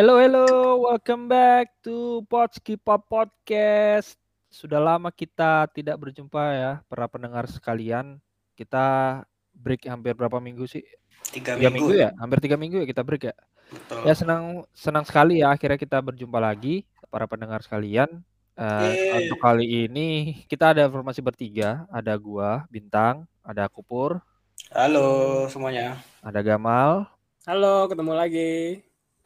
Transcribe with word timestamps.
Hello, 0.00 0.16
hello, 0.16 0.48
welcome 0.88 1.28
back 1.28 1.76
to 1.84 2.24
Potski 2.24 2.80
Pop 2.80 3.04
Podcast. 3.04 4.16
Sudah 4.48 4.80
lama 4.80 5.12
kita 5.12 5.68
tidak 5.76 6.00
berjumpa 6.00 6.40
ya, 6.56 6.72
para 6.88 7.04
pendengar 7.04 7.44
sekalian. 7.44 8.16
Kita 8.56 9.20
break 9.52 9.84
hampir 9.84 10.16
berapa 10.16 10.40
minggu 10.40 10.64
sih? 10.64 10.80
Tiga, 11.28 11.52
Tiga 11.52 11.68
minggu. 11.68 11.92
minggu 11.92 12.00
ya, 12.00 12.16
hampir 12.16 12.40
tiga 12.40 12.56
minggu 12.56 12.80
ya 12.80 12.88
kita 12.88 13.04
break 13.04 13.28
ya. 13.28 13.36
Betul. 13.68 14.08
Ya 14.08 14.14
senang 14.16 14.64
senang 14.72 15.04
sekali 15.04 15.44
ya 15.44 15.52
akhirnya 15.52 15.76
kita 15.76 16.00
berjumpa 16.00 16.40
lagi 16.40 16.88
para 17.12 17.28
pendengar 17.28 17.60
sekalian. 17.60 18.24
Eh, 18.56 18.64
Yeay. 18.64 19.28
untuk 19.28 19.36
kali 19.36 19.84
ini 19.84 20.08
kita 20.48 20.72
ada 20.72 20.88
formasi 20.88 21.20
bertiga, 21.20 21.84
ada 21.92 22.16
gua 22.16 22.64
Bintang, 22.72 23.28
ada 23.44 23.68
Kupur, 23.68 24.24
Halo 24.72 25.44
semuanya. 25.52 26.00
ada 26.24 26.40
Gamal. 26.40 27.04
Halo, 27.44 27.84
ketemu 27.84 28.12
lagi. 28.16 28.80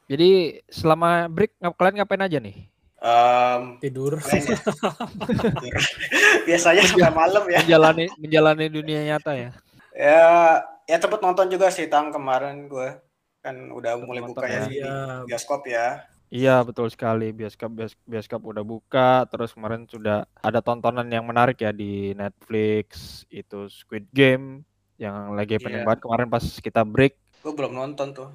Jadi 0.04 0.30
selama 0.66 1.26
break 1.26 1.56
kalian 1.72 1.94
ngapain 1.96 2.20
aja 2.20 2.36
nih? 2.36 2.68
Em, 2.98 3.62
Tidur. 3.78 4.16
main 4.16 4.40
ya. 4.42 4.56
Tidur. 4.56 5.74
Biasanya 6.48 6.82
sampai 6.84 7.12
malam 7.12 7.44
ya. 7.46 7.60
Menjalani 7.60 8.04
menjalani 8.16 8.66
dunia 8.68 9.00
nyata 9.02 9.32
ya. 9.32 9.50
Ya, 9.92 10.24
ya 10.84 10.96
tempat 10.98 11.20
nonton 11.20 11.46
juga 11.46 11.68
sih 11.68 11.86
tang 11.86 12.08
kemarin 12.10 12.66
gue 12.66 12.96
kan 13.40 13.56
udah 13.70 13.94
Tempat 13.94 14.06
mulai 14.06 14.22
buka 14.22 14.44
ya 14.44 14.52
ya. 14.54 14.62
di 14.62 14.74
Iya. 14.74 14.96
bioskop 15.24 15.62
ya. 15.64 15.86
Iya 16.26 16.54
betul 16.62 16.88
sekali 16.88 17.30
bioskop 17.30 17.70
bios- 17.70 18.00
bioskop 18.02 18.40
udah 18.42 18.62
buka 18.62 19.10
terus 19.26 19.52
kemarin 19.52 19.84
sudah 19.84 20.24
ada 20.34 20.58
tontonan 20.58 21.06
yang 21.06 21.22
menarik 21.22 21.56
ya 21.58 21.70
di 21.70 22.10
Netflix 22.12 22.86
itu 23.28 23.68
Squid 23.68 24.08
Game 24.10 24.64
yang 24.96 25.30
lagi 25.30 25.56
pengen 25.56 25.80
Iya. 25.80 25.86
banget 25.86 26.00
kemarin 26.02 26.26
pas 26.26 26.42
kita 26.42 26.82
break 26.82 27.20
Gue 27.38 27.52
belum 27.52 27.72
nonton 27.72 28.08
tuh. 28.10 28.28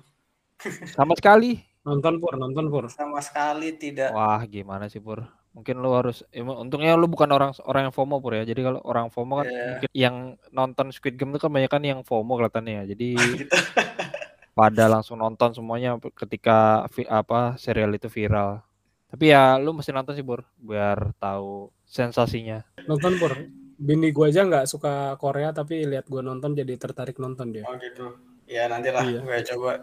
Sama 0.90 1.16
sekali 1.16 1.64
Nonton 1.80 2.20
pur, 2.20 2.36
nonton 2.36 2.68
pur. 2.68 2.86
Sama 2.92 3.24
sekali 3.24 3.72
tidak. 3.74 4.12
wah 4.12 4.44
gimana 4.44 4.86
sih 4.86 5.00
Pur 5.00 5.24
mungkin 5.50 5.82
lu 5.82 5.90
harus 5.92 6.22
ya, 6.30 6.46
untungnya 6.46 6.94
lu 6.94 7.10
bukan 7.10 7.26
orang 7.32 7.52
orang 7.66 7.90
yang 7.90 7.96
FOMO 7.96 8.20
Pur 8.20 8.38
ya 8.38 8.44
jadi 8.44 8.62
kalau 8.62 8.80
orang 8.84 9.10
FOMO 9.10 9.42
kan 9.42 9.48
Iya. 9.48 9.66
mungkin 9.66 9.90
yang 9.96 10.16
nonton 10.52 10.92
Squid 10.92 11.16
Game 11.16 11.32
itu 11.32 11.42
kan 11.42 11.50
banyak 11.50 11.72
kan 11.72 11.82
yang 11.82 12.00
FOMO 12.04 12.38
kelihatannya 12.38 12.74
ya 12.74 12.94
jadi 12.94 13.10
Gitu. 13.16 13.50
pada 14.54 14.86
langsung 14.86 15.18
nonton 15.18 15.56
semuanya 15.56 15.96
ketika 16.14 16.84
vi- 16.92 17.08
apa 17.08 17.56
serial 17.56 17.90
itu 17.92 18.12
viral 18.12 18.60
tapi 19.08 19.32
ya 19.32 19.58
lu 19.58 19.74
mesti 19.74 19.90
nonton 19.90 20.14
sih 20.14 20.22
Pur 20.22 20.46
biar 20.60 21.16
tahu 21.18 21.74
sensasinya 21.84 22.62
Nonton 22.86 23.18
pur. 23.18 23.34
Bini 23.80 24.12
gue 24.12 24.26
aja 24.28 24.44
nggak 24.44 24.68
suka 24.68 25.16
Korea 25.16 25.50
tapi 25.50 25.88
lihat 25.88 26.06
gue 26.06 26.20
nonton 26.20 26.52
jadi 26.52 26.76
tertarik 26.76 27.16
nonton 27.18 27.50
dia. 27.50 27.64
Oh 27.66 27.74
gitu. 27.74 28.14
Ya 28.46 28.68
nantilah 28.68 29.02
Iya. 29.02 29.20
gue 29.24 29.38
coba. 29.50 29.82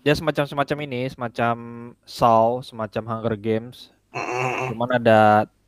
Dia 0.00 0.14
semacam 0.14 0.44
semacam 0.44 0.78
ini 0.82 1.00
semacam 1.08 1.56
Saw 2.02 2.60
semacam 2.60 3.02
Hunger 3.08 3.36
Games 3.36 3.90
Mm-mm. 4.10 4.70
cuman 4.72 4.90
ada 4.98 5.20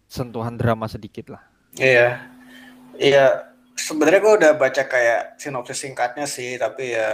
sentuhan 0.06 0.54
drama 0.54 0.86
sedikit 0.86 1.34
lah 1.34 1.42
Iya. 1.76 2.24
Iya. 2.96 3.52
Sebenarnya 3.76 4.20
gue 4.24 4.34
udah 4.40 4.52
baca 4.56 4.88
kayak 4.88 5.36
sinopsis 5.36 5.84
singkatnya 5.84 6.24
sih, 6.24 6.56
tapi 6.56 6.96
ya 6.96 7.12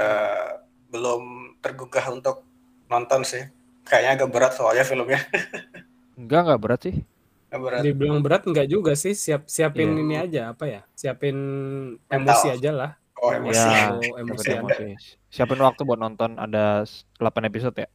belum 0.86 1.22
tergugah 1.58 2.14
untuk 2.14 2.46
nonton 2.86 3.26
sih. 3.26 3.42
Kayaknya 3.82 4.10
agak 4.14 4.30
berat 4.30 4.52
soalnya 4.54 4.86
filmnya. 4.86 5.18
enggak 6.20 6.40
enggak 6.46 6.60
berat 6.62 6.80
sih 6.86 6.96
Agak 7.50 7.60
berat. 7.66 7.80
Dibilang 7.82 8.22
berat 8.22 8.42
nggak 8.46 8.68
juga 8.70 8.94
sih. 8.94 9.18
Siap 9.18 9.50
siapin 9.50 9.90
Iya. 9.90 9.98
ini 9.98 10.14
aja 10.14 10.40
apa 10.54 10.64
ya? 10.70 10.80
Siapin 10.94 11.36
Mental. 12.06 12.16
emosi 12.22 12.46
aja 12.54 12.70
lah. 12.70 12.90
Oh 13.22 13.30
emosi. 13.30 13.54
ya 13.56 13.94
Oh, 13.94 14.18
emosi 14.20 14.48
emosi. 14.52 14.86
siapin 15.28 15.56
waktu 15.56 15.82
buat 15.82 15.96
nonton 15.96 16.36
ada 16.36 16.82
s- 16.82 17.06
8 17.16 17.22
episode 17.44 17.76
ya 17.76 17.88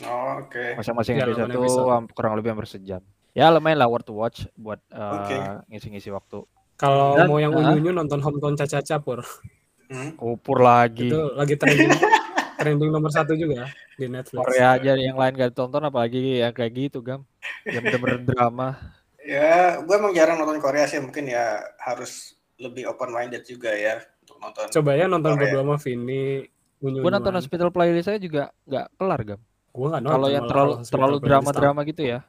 Oh, 0.00 0.38
Oke. 0.38 0.76
masing-masing 0.76 1.16
Iya, 1.16 1.24
episode 1.24 1.48
8 1.48 1.50
tuh 1.50 1.62
episode. 1.64 1.88
ham- 1.90 2.10
kurang 2.12 2.32
lebih 2.34 2.52
hampir 2.52 2.68
sejam 2.68 3.02
ya 3.32 3.48
lumayan 3.48 3.76
lah 3.76 3.86
worth 3.86 4.04
to 4.04 4.12
watch 4.12 4.46
buat 4.54 4.78
uh, 4.90 5.24
Oke. 5.24 5.36
ngisi-ngisi 5.68 6.08
waktu 6.08 6.44
Kalau 6.76 7.18
mau 7.24 7.36
yang 7.36 7.50
ah. 7.50 7.58
unyu-unyu 7.64 7.90
nonton 7.92 8.18
Hometown 8.18 8.54
Caca-Caca 8.54 8.96
pur. 8.98 9.26
Hmm. 9.88 10.14
kupur 10.14 10.60
lagi 10.60 11.08
Itu 11.08 11.32
lagi 11.32 11.56
trending 11.56 11.88
trending 12.60 12.90
nomor 12.90 13.08
satu 13.08 13.32
juga 13.32 13.66
di 13.94 14.04
Netflix. 14.04 14.36
Korea 14.38 14.76
aja 14.76 14.92
yang 14.92 15.16
lain 15.16 15.32
gak 15.32 15.50
ditonton 15.50 15.80
apalagi 15.80 16.38
yang 16.38 16.52
kayak 16.52 16.72
gitu 16.76 17.00
gam 17.00 17.24
yang 17.64 17.80
bener-bener 17.80 18.20
drama 18.28 18.76
Ya, 19.18 19.76
gue 19.78 19.92
emang 19.92 20.12
jarang 20.12 20.36
nonton 20.36 20.56
Korea 20.56 20.84
sih. 20.84 20.96
Mungkin 20.98 21.24
ya 21.26 21.60
harus 21.78 22.32
lebih 22.56 22.84
open 22.86 23.10
minded 23.10 23.42
juga 23.42 23.68
ya 23.70 24.00
nonton. 24.38 24.64
Coba 24.70 24.90
ya 24.94 25.04
nonton 25.06 25.32
Korea. 25.34 25.40
berdua 25.44 25.60
sama 25.62 25.76
Vini. 25.78 26.24
Unyu 26.78 27.02
gue 27.02 27.10
nonton 27.10 27.34
hospital 27.34 27.68
playlist 27.74 28.06
saya 28.06 28.22
juga 28.22 28.54
nggak 28.62 28.86
kelar 28.94 29.20
gam 29.26 29.40
Gue 29.74 29.86
nggak 29.90 29.98
nonton. 29.98 30.14
kalau 30.14 30.28
yang 30.30 30.44
terlalu 30.46 30.72
terlalu 30.86 31.16
drama-drama 31.18 31.80
gitu 31.82 32.02
ya 32.06 32.22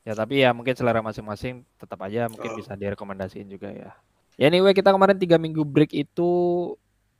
ya 0.00 0.16
tapi 0.16 0.40
ya 0.40 0.56
mungkin 0.56 0.72
selera 0.72 1.04
masing-masing 1.04 1.60
tetap 1.76 2.00
aja 2.00 2.24
mungkin 2.24 2.48
Betul. 2.48 2.64
bisa 2.64 2.72
direkomendasiin 2.72 3.44
juga 3.44 3.68
ya 3.68 3.92
ya 4.40 4.48
anyway 4.48 4.72
kita 4.72 4.88
kemarin 4.88 5.20
tiga 5.20 5.36
minggu 5.36 5.60
break 5.60 5.92
itu 5.92 6.28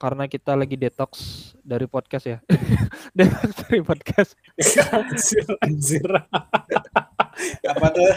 karena 0.01 0.25
kita 0.25 0.57
lagi 0.57 0.81
detox 0.81 1.13
dari 1.61 1.85
podcast 1.85 2.25
ya 2.25 2.39
detox 3.17 3.53
dari 3.61 3.85
podcast 3.85 4.31
anjir, 4.97 5.45
anjir. 5.61 6.09
Apa 7.65 7.87
tuh? 7.93 8.11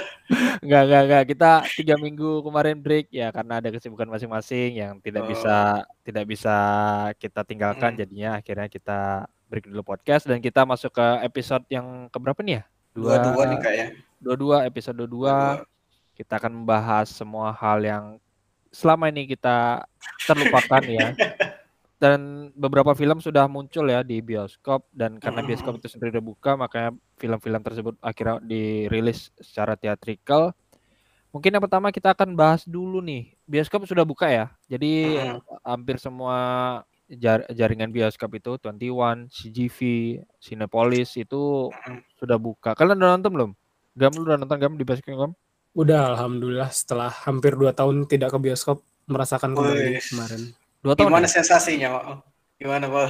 Enggak, 0.63 0.81
enggak, 0.87 1.01
enggak. 1.05 1.23
Kita 1.29 1.51
tiga 1.75 1.95
minggu 1.97 2.41
kemarin 2.41 2.77
break 2.79 3.11
ya 3.11 3.29
karena 3.29 3.59
ada 3.61 3.69
kesibukan 3.69 4.09
masing-masing 4.09 4.79
yang 4.79 4.93
tidak 4.99 5.23
Oh. 5.25 5.29
bisa 5.29 5.55
tidak 6.01 6.25
bisa 6.27 6.55
kita 7.19 7.41
tinggalkan. 7.43 7.93
Hmm. 7.93 7.99
Jadinya 8.03 8.29
akhirnya 8.39 8.67
kita 8.67 8.99
break 9.47 9.69
dulu 9.69 9.81
podcast 9.85 10.25
dan 10.25 10.41
kita 10.41 10.65
masuk 10.65 10.93
ke 10.93 11.07
episode 11.21 11.63
yang 11.69 12.09
keberapa 12.09 12.41
nih 12.41 12.59
ya? 12.59 12.63
Dua-dua 12.93 13.43
nih 13.49 13.59
kayaknya. 13.61 13.87
dua-dua 14.23 14.57
episode 14.65 15.03
dua. 15.05 15.61
Kita 16.13 16.37
akan 16.37 16.61
membahas 16.63 17.09
semua 17.09 17.49
hal 17.51 17.81
yang 17.81 18.05
selama 18.69 19.09
ini 19.09 19.25
kita 19.29 19.81
terlupakan 20.25 20.81
ya. 20.85 21.13
Dan 22.03 22.51
beberapa 22.51 22.91
film 22.91 23.23
sudah 23.23 23.47
muncul 23.47 23.87
ya 23.87 24.03
di 24.03 24.19
bioskop 24.19 24.91
dan 24.91 25.15
karena 25.23 25.39
Mm. 25.39 25.47
bioskop 25.47 25.79
itu 25.79 25.87
sendiri 25.87 26.19
udah 26.19 26.25
buka 26.25 26.51
makanya 26.59 26.91
film-film 27.15 27.61
tersebut 27.63 27.95
akhirnya 28.03 28.43
dirilis 28.43 29.31
secara 29.39 29.79
teatrikal. 29.79 30.51
Mungkin 31.31 31.55
yang 31.55 31.63
pertama 31.63 31.95
kita 31.95 32.11
akan 32.11 32.35
bahas 32.35 32.67
dulu 32.67 32.99
nih. 32.99 33.31
Bioskop 33.47 33.87
sudah 33.87 34.03
buka 34.03 34.27
ya. 34.27 34.51
Jadi 34.67 35.15
Mm. 35.15 35.39
hampir 35.63 35.95
semua 35.95 36.37
jar- 37.07 37.47
jaringan 37.47 37.87
bioskop 37.87 38.35
itu 38.35 38.59
21, 38.59 39.31
CGV, 39.31 39.79
Cinepolis 40.43 41.15
itu 41.15 41.71
Mm. 41.71 42.03
sudah 42.19 42.35
buka. 42.35 42.75
Kalian 42.75 42.99
udah 42.99 43.11
nonton 43.15 43.31
belum? 43.31 43.51
Gam 43.95 44.11
lu 44.11 44.27
udah 44.27 44.35
nonton 44.35 44.59
Gam 44.59 44.75
di 44.75 44.83
bioskop 44.83 45.15
Gam? 45.15 45.31
Udah, 45.71 46.13
alhamdulillah 46.13 46.67
setelah 46.69 47.09
hampir 47.23 47.55
2 47.55 47.71
tahun 47.71 48.05
tidak 48.05 48.35
ke 48.35 48.37
bioskop 48.43 48.83
merasakan 49.07 49.55
kembali 49.55 50.03
kemarin. 50.03 50.51
Dua 50.83 50.93
tahun 50.93 51.07
Gimana 51.09 51.25
ya? 51.25 51.31
sensasinya? 51.31 51.87
Mak? 51.95 52.05
Gimana, 52.59 52.85
Pak? 52.91 53.09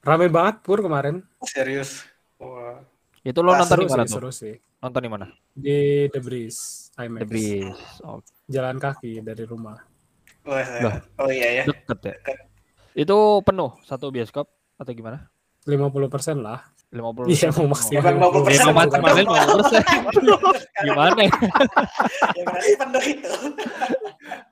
Rame 0.00 0.26
banget 0.26 0.54
pur 0.64 0.80
kemarin. 0.80 1.20
Serius? 1.44 2.08
Wah. 2.40 2.80
Itu 3.20 3.42
lo 3.42 3.52
Wah, 3.52 3.60
nonton 3.60 3.76
seru 3.76 3.84
di 3.84 3.90
mana 3.90 4.02
sih, 4.02 4.08
tuh? 4.08 4.16
seru 4.16 4.30
sih. 4.32 4.54
Nonton 4.80 5.00
di 5.02 5.10
mana? 5.10 5.26
Di 5.52 6.06
The 6.08 6.20
Breeze, 6.22 6.88
IMAX. 6.96 7.20
The 7.20 7.26
Breeze. 7.26 7.82
Oh, 8.00 8.22
Jalan 8.46 8.78
kaki 8.78 9.18
dari 9.20 9.44
rumah. 9.44 9.76
Wah, 10.46 10.62
Loh. 10.78 10.94
oh 11.18 11.28
iya 11.28 11.60
ya. 11.60 11.64
deket 11.66 11.98
ya. 12.06 12.14
Itu 12.94 13.42
penuh 13.42 13.74
satu 13.82 14.08
bioskop 14.08 14.46
atau 14.78 14.92
gimana? 14.94 15.26
50% 15.66 15.82
lah. 16.38 16.62
50 16.94 17.26
Iya, 17.26 17.48
mau 17.50 17.66
maksimal. 17.74 17.98
Bukan 17.98 18.14
50%, 18.46 18.54
Ya, 18.54 18.62
bukan 18.62 18.74
maksimalnya 18.74 19.24
50%. 19.26 20.86
Gimana 20.86 21.18
ya? 21.18 21.32
Ya 22.36 22.42
berarti 22.46 22.72
penuh 22.78 23.02
itu. 23.02 23.30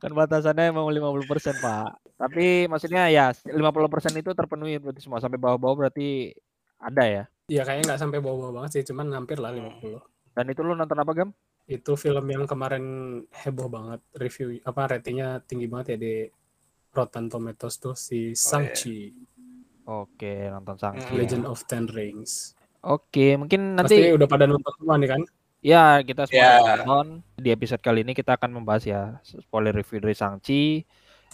Kan 0.03 0.11
batasannya 0.13 0.65
emang 0.75 0.91
50%, 0.91 1.63
Pak. 1.63 1.89
Tapi 2.19 2.67
maksudnya 2.67 3.07
ya 3.11 3.31
50% 3.31 4.19
itu 4.19 4.31
terpenuhi 4.35 4.83
berarti 4.83 5.01
semua 5.03 5.23
sampai 5.23 5.39
bawah-bawah 5.39 5.87
berarti 5.87 6.35
ada 6.83 7.05
ya. 7.07 7.25
Iya 7.47 7.63
kayaknya 7.63 7.95
nggak 7.95 8.01
sampai 8.01 8.19
bawah-bawah 8.19 8.53
banget 8.61 8.71
sih, 8.81 8.83
cuman 8.91 9.15
hampir 9.15 9.39
lah 9.39 9.55
50. 9.55 10.01
Dan 10.35 10.45
itu 10.51 10.61
lu 10.67 10.75
nonton 10.75 10.99
apa, 10.99 11.13
Gam? 11.15 11.31
Itu 11.65 11.97
film 11.97 12.27
yang 12.29 12.45
kemarin 12.45 12.85
heboh 13.31 13.71
banget 13.73 14.01
review 14.21 14.61
apa 14.69 14.97
ratingnya 14.97 15.41
tinggi 15.47 15.65
banget 15.71 15.97
ya 15.97 15.99
di 16.03 16.15
Rotten 16.95 17.27
Tomatoes 17.27 17.81
tuh 17.81 17.95
si 17.97 18.37
Shang-Chi, 18.37 19.24
Oke, 19.85 20.49
nonton 20.49 20.77
Sangchi. 20.77 21.05
Hmm. 21.05 21.17
ya. 21.17 21.21
Legend 21.21 21.45
of 21.45 21.61
Ten 21.65 21.85
Rings. 21.89 22.57
Oke, 22.81 23.37
mungkin 23.37 23.77
Pasti 23.81 23.97
nanti 23.97 24.13
udah 24.13 24.29
pada 24.29 24.45
nonton 24.45 24.73
semua 24.77 24.97
nih 24.97 25.09
kan? 25.09 25.21
Ya, 25.65 25.85
kita 26.05 26.29
semua 26.29 26.37
Ya. 26.37 26.53
udah 26.61 26.77
nonton. 26.85 27.07
Di 27.37 27.49
episode 27.49 27.81
kali 27.81 28.05
ini 28.05 28.13
kita 28.13 28.37
akan 28.37 28.51
membahas 28.53 28.85
ya 28.85 29.03
spoiler 29.25 29.73
review 29.73 30.01
dari 30.01 30.13
Sangchi. 30.13 30.85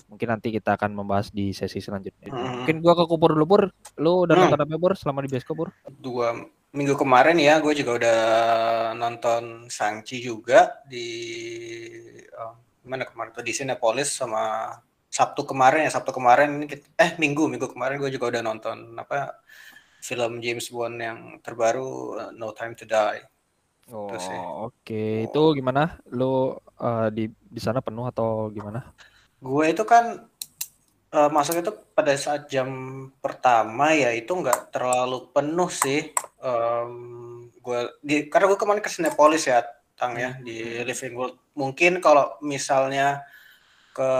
Mungkin 0.07 0.29
nanti 0.31 0.55
kita 0.55 0.79
akan 0.79 0.95
membahas 0.95 1.29
di 1.31 1.51
sesi 1.51 1.83
selanjutnya. 1.83 2.31
Hmm. 2.31 2.63
Mungkin 2.63 2.79
gua 2.81 2.95
ke 2.95 3.05
Kupur 3.05 3.35
dulu, 3.35 3.47
Pur. 3.47 3.63
Lu 3.99 4.25
udah 4.25 4.35
Hmm. 4.35 4.43
nonton 4.47 4.63
apa, 4.63 4.77
Pur, 4.79 4.93
selama 4.95 5.23
di 5.23 5.31
bioskop, 5.31 5.55
Pur? 5.59 5.69
Dua 5.91 6.35
minggu 6.71 6.95
kemarin 6.95 7.35
ya, 7.35 7.59
gue 7.59 7.75
juga 7.75 7.99
udah 7.99 8.19
nonton 8.95 9.67
Sangchi 9.67 10.23
juga 10.23 10.79
di 10.87 11.11
oh, 12.39 12.55
mana 12.87 13.03
kemarin 13.03 13.35
tuh 13.35 13.43
di 13.43 13.51
Cinepolis 13.51 14.15
sama 14.15 14.71
Sabtu 15.11 15.43
kemarin 15.43 15.85
ya 15.85 15.91
Sabtu 15.91 16.15
kemarin 16.15 16.71
eh 16.95 17.11
Minggu 17.19 17.51
Minggu 17.51 17.67
kemarin 17.75 17.99
gue 17.99 18.15
juga 18.15 18.31
udah 18.31 18.43
nonton 18.47 18.95
apa 18.95 19.43
film 20.01 20.41
James 20.41 20.71
Bond 20.73 20.97
yang 20.97 21.19
terbaru 21.45 22.17
uh, 22.17 22.31
No 22.33 22.57
Time 22.57 22.73
to 22.79 22.89
Die. 22.89 23.21
Oh, 23.91 24.07
Itu 24.07 24.17
sih. 24.23 24.39
oke. 24.39 25.05
Itu 25.29 25.43
gimana? 25.53 25.99
Lu 26.15 26.55
eh, 26.79 27.09
di 27.11 27.25
di 27.27 27.61
sana 27.61 27.83
penuh 27.83 28.07
atau 28.07 28.49
gimana? 28.55 28.87
Gue 29.43 29.75
itu 29.75 29.83
kan 29.83 30.31
uh, 31.11 31.31
masuk 31.31 31.59
itu 31.59 31.75
pada 31.91 32.15
saat 32.15 32.47
jam 32.47 32.71
pertama 33.19 33.91
ya 33.93 34.15
itu 34.15 34.31
nggak 34.31 34.71
terlalu 34.71 35.27
penuh 35.35 35.69
sih. 35.69 36.15
Um, 36.39 37.51
gue 37.61 37.81
di 38.01 38.31
karena 38.31 38.47
gue 38.55 38.59
kemarin 38.63 38.81
ke 38.81 38.89
Cinepolis 38.93 39.51
ya, 39.51 39.67
tang 39.99 40.15
ya 40.15 40.39
di 40.39 40.81
Living 40.87 41.15
World. 41.19 41.37
Mungkin 41.59 41.99
kalau 41.99 42.39
misalnya 42.47 43.27
ke 43.91 44.13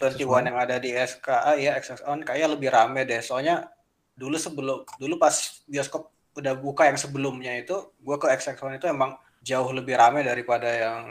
21 0.00 0.48
yang 0.50 0.58
ada 0.58 0.76
di 0.80 0.90
SKA 0.92 1.52
ya 1.58 1.76
Access 1.78 2.02
On 2.08 2.20
kayaknya 2.20 2.48
lebih 2.52 2.68
rame 2.72 3.04
deh. 3.04 3.20
Soalnya 3.22 3.68
dulu 4.16 4.36
sebelum 4.36 4.84
dulu 4.98 5.14
pas 5.16 5.34
bioskop 5.64 6.12
udah 6.32 6.56
buka 6.56 6.88
yang 6.88 6.96
sebelumnya 6.96 7.52
itu 7.56 7.92
gue 8.00 8.16
ke 8.16 8.26
Access 8.28 8.60
On 8.64 8.72
itu 8.72 8.88
emang 8.88 9.16
jauh 9.42 9.70
lebih 9.74 9.98
rame 9.98 10.22
daripada 10.22 10.70
yang 10.70 11.02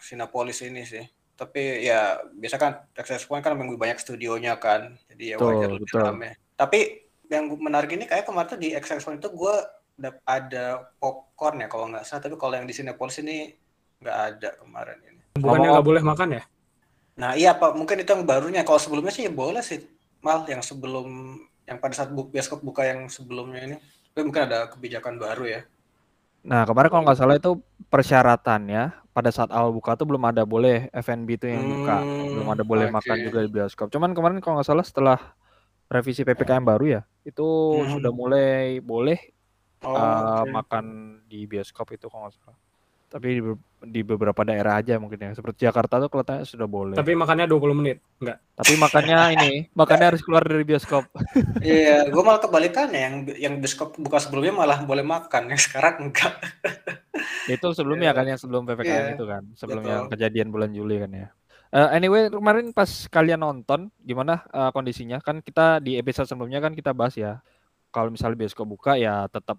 Cinepolis 0.00 0.64
ini 0.64 0.82
sih. 0.84 1.04
Tapi 1.36 1.84
ya 1.84 2.16
biasa 2.32 2.56
kan 2.56 2.72
Access 2.96 3.28
Point 3.28 3.44
kan 3.44 3.52
memang 3.52 3.76
lebih 3.76 3.84
banyak 3.84 4.00
studionya 4.00 4.56
kan. 4.56 4.96
Jadi 5.12 5.24
ya 5.32 5.36
Betul, 5.36 5.52
wajar 5.52 5.70
lebih 5.76 5.88
betul. 5.92 6.00
rame. 6.00 6.30
Tapi 6.56 6.80
yang 7.28 7.44
menarik 7.60 7.90
ini 7.92 8.08
kayak 8.08 8.24
kemarin 8.24 8.48
tuh 8.48 8.60
di 8.60 8.72
Access 8.72 9.04
Point 9.04 9.20
itu 9.20 9.28
gue 9.28 9.54
ada 10.24 10.92
popcorn 10.96 11.60
ya 11.60 11.68
kalau 11.68 11.92
nggak 11.92 12.08
salah. 12.08 12.24
Tapi 12.24 12.40
kalau 12.40 12.56
yang 12.56 12.64
di 12.64 12.72
Cinepolis 12.72 13.20
ini 13.20 13.52
nggak 14.00 14.16
ada 14.16 14.48
kemarin 14.64 14.98
ini. 15.04 15.22
Bukannya 15.36 15.68
nggak 15.76 15.86
boleh 15.86 16.02
makan 16.04 16.28
ya? 16.40 16.42
Nah 17.20 17.32
iya 17.40 17.50
Pak, 17.60 17.72
mungkin 17.78 17.96
itu 18.02 18.10
yang 18.14 18.24
barunya. 18.30 18.60
Kalau 18.66 18.80
sebelumnya 18.84 19.12
sih 19.16 19.24
ya 19.28 19.32
boleh 19.42 19.62
sih, 19.70 19.80
mal 20.24 20.38
yang 20.52 20.62
sebelum 20.70 21.06
yang 21.68 21.78
pada 21.82 21.94
saat 21.98 22.10
bu- 22.16 22.28
bioskop 22.32 22.60
buka 22.68 22.82
yang 22.90 23.00
sebelumnya 23.16 23.60
ini. 23.66 23.76
Tapi 24.12 24.22
mungkin 24.26 24.44
ada 24.48 24.58
kebijakan 24.72 25.14
baru 25.24 25.44
ya. 25.54 25.60
Nah, 26.46 26.62
kemarin 26.68 26.88
kalau 26.92 27.02
nggak 27.06 27.18
salah 27.18 27.36
itu 27.40 27.50
persyaratannya 27.90 28.80
pada 29.10 29.30
saat 29.34 29.50
awal 29.50 29.74
buka 29.74 29.98
tuh 29.98 30.06
belum 30.06 30.22
ada 30.30 30.42
boleh 30.46 30.86
F&B 30.94 31.34
itu 31.34 31.46
yang 31.50 31.66
buka, 31.66 32.06
belum 32.30 32.46
ada 32.54 32.62
boleh 32.62 32.86
Hmm, 32.86 32.94
makan 32.96 33.18
juga 33.26 33.42
di 33.42 33.50
bioskop. 33.50 33.90
Cuman 33.90 34.14
kemarin 34.14 34.38
kalau 34.38 34.54
nggak 34.60 34.68
salah 34.70 34.86
setelah 34.86 35.18
revisi 35.92 36.22
PPKM 36.26 36.64
baru 36.66 36.84
ya, 36.98 37.02
itu 37.28 37.42
Hmm. 37.70 37.86
sudah 37.92 38.12
mulai 38.14 38.78
boleh 38.84 39.18
Oh, 39.82 39.96
eh, 39.96 40.44
oke. 40.44 40.50
makan 40.56 40.84
di 41.30 41.46
bioskop 41.50 41.88
itu 41.96 42.06
kalau 42.10 42.28
nggak 42.28 42.36
salah. 42.40 42.58
Tapi 43.06 43.38
di, 43.38 43.42
di 43.86 44.00
beberapa 44.02 44.42
daerah 44.42 44.82
aja 44.82 44.98
mungkin 44.98 45.18
ya. 45.18 45.30
Seperti 45.32 45.64
Jakarta 45.64 46.02
tuh 46.02 46.10
kelihatannya 46.10 46.42
sudah 46.42 46.66
boleh. 46.66 46.96
Tapi 46.98 47.14
makannya 47.14 47.46
20 47.46 47.78
menit. 47.78 48.02
Enggak. 48.18 48.38
Tapi 48.58 48.72
makannya 48.76 49.18
ini, 49.38 49.50
makannya 49.72 50.06
harus 50.14 50.22
keluar 50.26 50.42
dari 50.42 50.64
bioskop. 50.66 51.06
Iya, 51.62 52.06
gue 52.12 52.22
malah 52.22 52.38
kebalikannya 52.38 53.00
yang 53.00 53.14
yang 53.38 53.54
bioskop 53.58 53.96
buka 53.98 54.22
sebelumnya 54.22 54.54
malah 54.54 54.78
boleh 54.84 55.02
makan, 55.02 55.50
yang 55.50 55.58
sekarang 55.58 56.10
enggak. 56.10 56.34
Itu 57.54 57.72
sebelumnya 57.72 58.10
Iya. 58.12 58.18
kan 58.18 58.24
yang 58.28 58.38
sebelum 58.38 58.62
PPKM 58.66 58.86
Iya, 58.86 59.02
itu 59.14 59.24
kan, 59.24 59.42
sebelum 59.54 59.82
betul. 59.82 59.92
yang 59.94 60.04
kejadian 60.10 60.48
bulan 60.50 60.70
Juli 60.74 60.96
kan 60.98 61.10
ya. 61.10 61.28
Eh, 61.74 61.88
anyway, 61.98 62.30
kemarin 62.30 62.70
pas 62.70 62.88
kalian 63.10 63.42
nonton 63.42 63.90
gimana 64.02 64.46
eh, 64.50 64.70
kondisinya? 64.70 65.18
Kan 65.22 65.42
kita 65.42 65.78
di 65.82 65.98
episode 65.98 66.26
sebelumnya 66.26 66.62
kan 66.62 66.74
kita 66.74 66.94
bahas 66.94 67.14
ya. 67.18 67.42
Kalau 67.90 68.12
misalnya 68.12 68.36
bioskop 68.38 68.66
buka 68.68 68.94
ya 68.98 69.26
tetap 69.26 69.56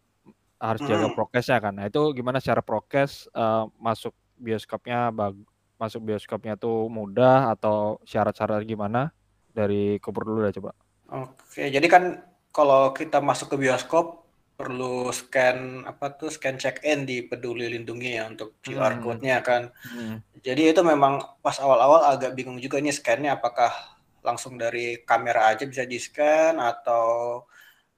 harus 0.60 0.82
jaga 0.84 1.08
Hmm. 1.08 1.16
prokesnya 1.16 1.58
kan. 1.62 1.74
Nah, 1.78 1.86
itu 1.90 2.02
gimana 2.18 2.38
secara 2.42 2.62
prokes 2.66 3.30
eh, 3.32 3.64
masuk 3.78 4.14
bioskopnya 4.38 5.10
bag 5.14 5.36
masuk 5.78 6.02
bioskopnya 6.10 6.58
tuh 6.58 6.90
mudah 6.90 7.54
atau 7.54 8.02
syarat-syarat 8.06 8.66
gimana? 8.66 9.14
Dari 9.54 9.98
Kupur 10.02 10.26
dulu 10.26 10.40
dah 10.46 10.54
coba. 10.54 10.72
Oke, 11.08 11.72
jadi 11.72 11.88
kan 11.88 12.04
kalau 12.52 12.92
kita 12.92 13.24
masuk 13.24 13.56
ke 13.56 13.58
bioskop 13.64 14.28
perlu 14.58 15.14
scan 15.14 15.86
apa 15.86 16.18
tuh 16.20 16.30
scan 16.34 16.58
check 16.58 16.82
in 16.84 17.06
di 17.06 17.22
Peduli 17.22 17.70
Lindungi 17.70 18.18
ya 18.18 18.26
untuk 18.28 18.58
QR 18.66 18.98
Hmm. 18.98 19.04
code-nya 19.06 19.40
kan. 19.46 19.70
Jadi 20.44 20.62
itu 20.74 20.82
memang 20.86 21.14
pas 21.42 21.58
awal-awal 21.62 22.02
agak 22.14 22.32
bingung 22.38 22.60
juga 22.62 22.78
ini 22.82 22.92
scan-nya 22.94 23.38
apakah 23.40 23.72
langsung 24.26 24.58
dari 24.60 25.02
kamera 25.06 25.54
aja 25.54 25.64
bisa 25.66 25.84
di-scan 25.88 26.58
atau 26.60 27.06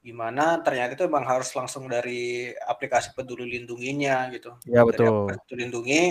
gimana? 0.04 0.60
Ternyata 0.66 0.96
itu 0.96 1.04
memang 1.10 1.26
harus 1.28 1.50
langsung 1.56 1.86
dari 1.92 2.52
aplikasi 2.56 3.12
Peduli 3.18 3.46
Lindunginya 3.60 4.28
gitu. 4.34 4.56
Ya 4.68 4.82
Dari 4.88 4.88
betul. 4.88 5.08
aplikasi 5.08 5.40
Peduli 5.46 5.60
Lindungi 5.68 6.02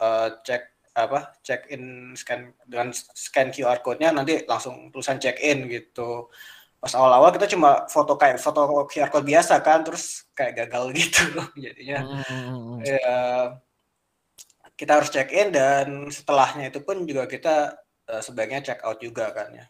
eh, 0.00 0.28
cek 0.46 0.62
apa 0.98 1.30
check 1.46 1.70
in 1.70 2.10
scan 2.18 2.50
dengan 2.66 2.90
scan 2.94 3.54
QR 3.54 3.78
code-nya 3.86 4.10
nanti 4.10 4.42
langsung 4.50 4.90
tulisan 4.90 5.18
check 5.22 5.38
in 5.40 5.70
gitu. 5.70 6.26
Pas 6.78 6.94
awal-awal 6.94 7.34
kita 7.34 7.46
cuma 7.50 7.86
foto 7.90 8.14
kayak 8.14 8.38
foto 8.38 8.86
QR 8.86 9.10
code 9.10 9.26
biasa 9.26 9.58
kan 9.66 9.82
terus 9.86 10.30
kayak 10.34 10.66
gagal 10.66 10.84
gitu 10.98 11.22
jadinya 11.58 11.98
Hmm. 12.06 12.78
ya 12.86 13.10
kita 14.78 14.92
harus 15.02 15.10
check 15.10 15.34
in 15.34 15.50
dan 15.50 16.06
setelahnya 16.06 16.70
itu 16.70 16.78
pun 16.86 17.02
juga 17.02 17.26
kita 17.26 17.74
eh, 18.06 18.22
sebaiknya 18.22 18.62
check 18.62 18.80
out 18.86 18.98
juga 19.02 19.30
kan 19.34 19.50
ya. 19.54 19.66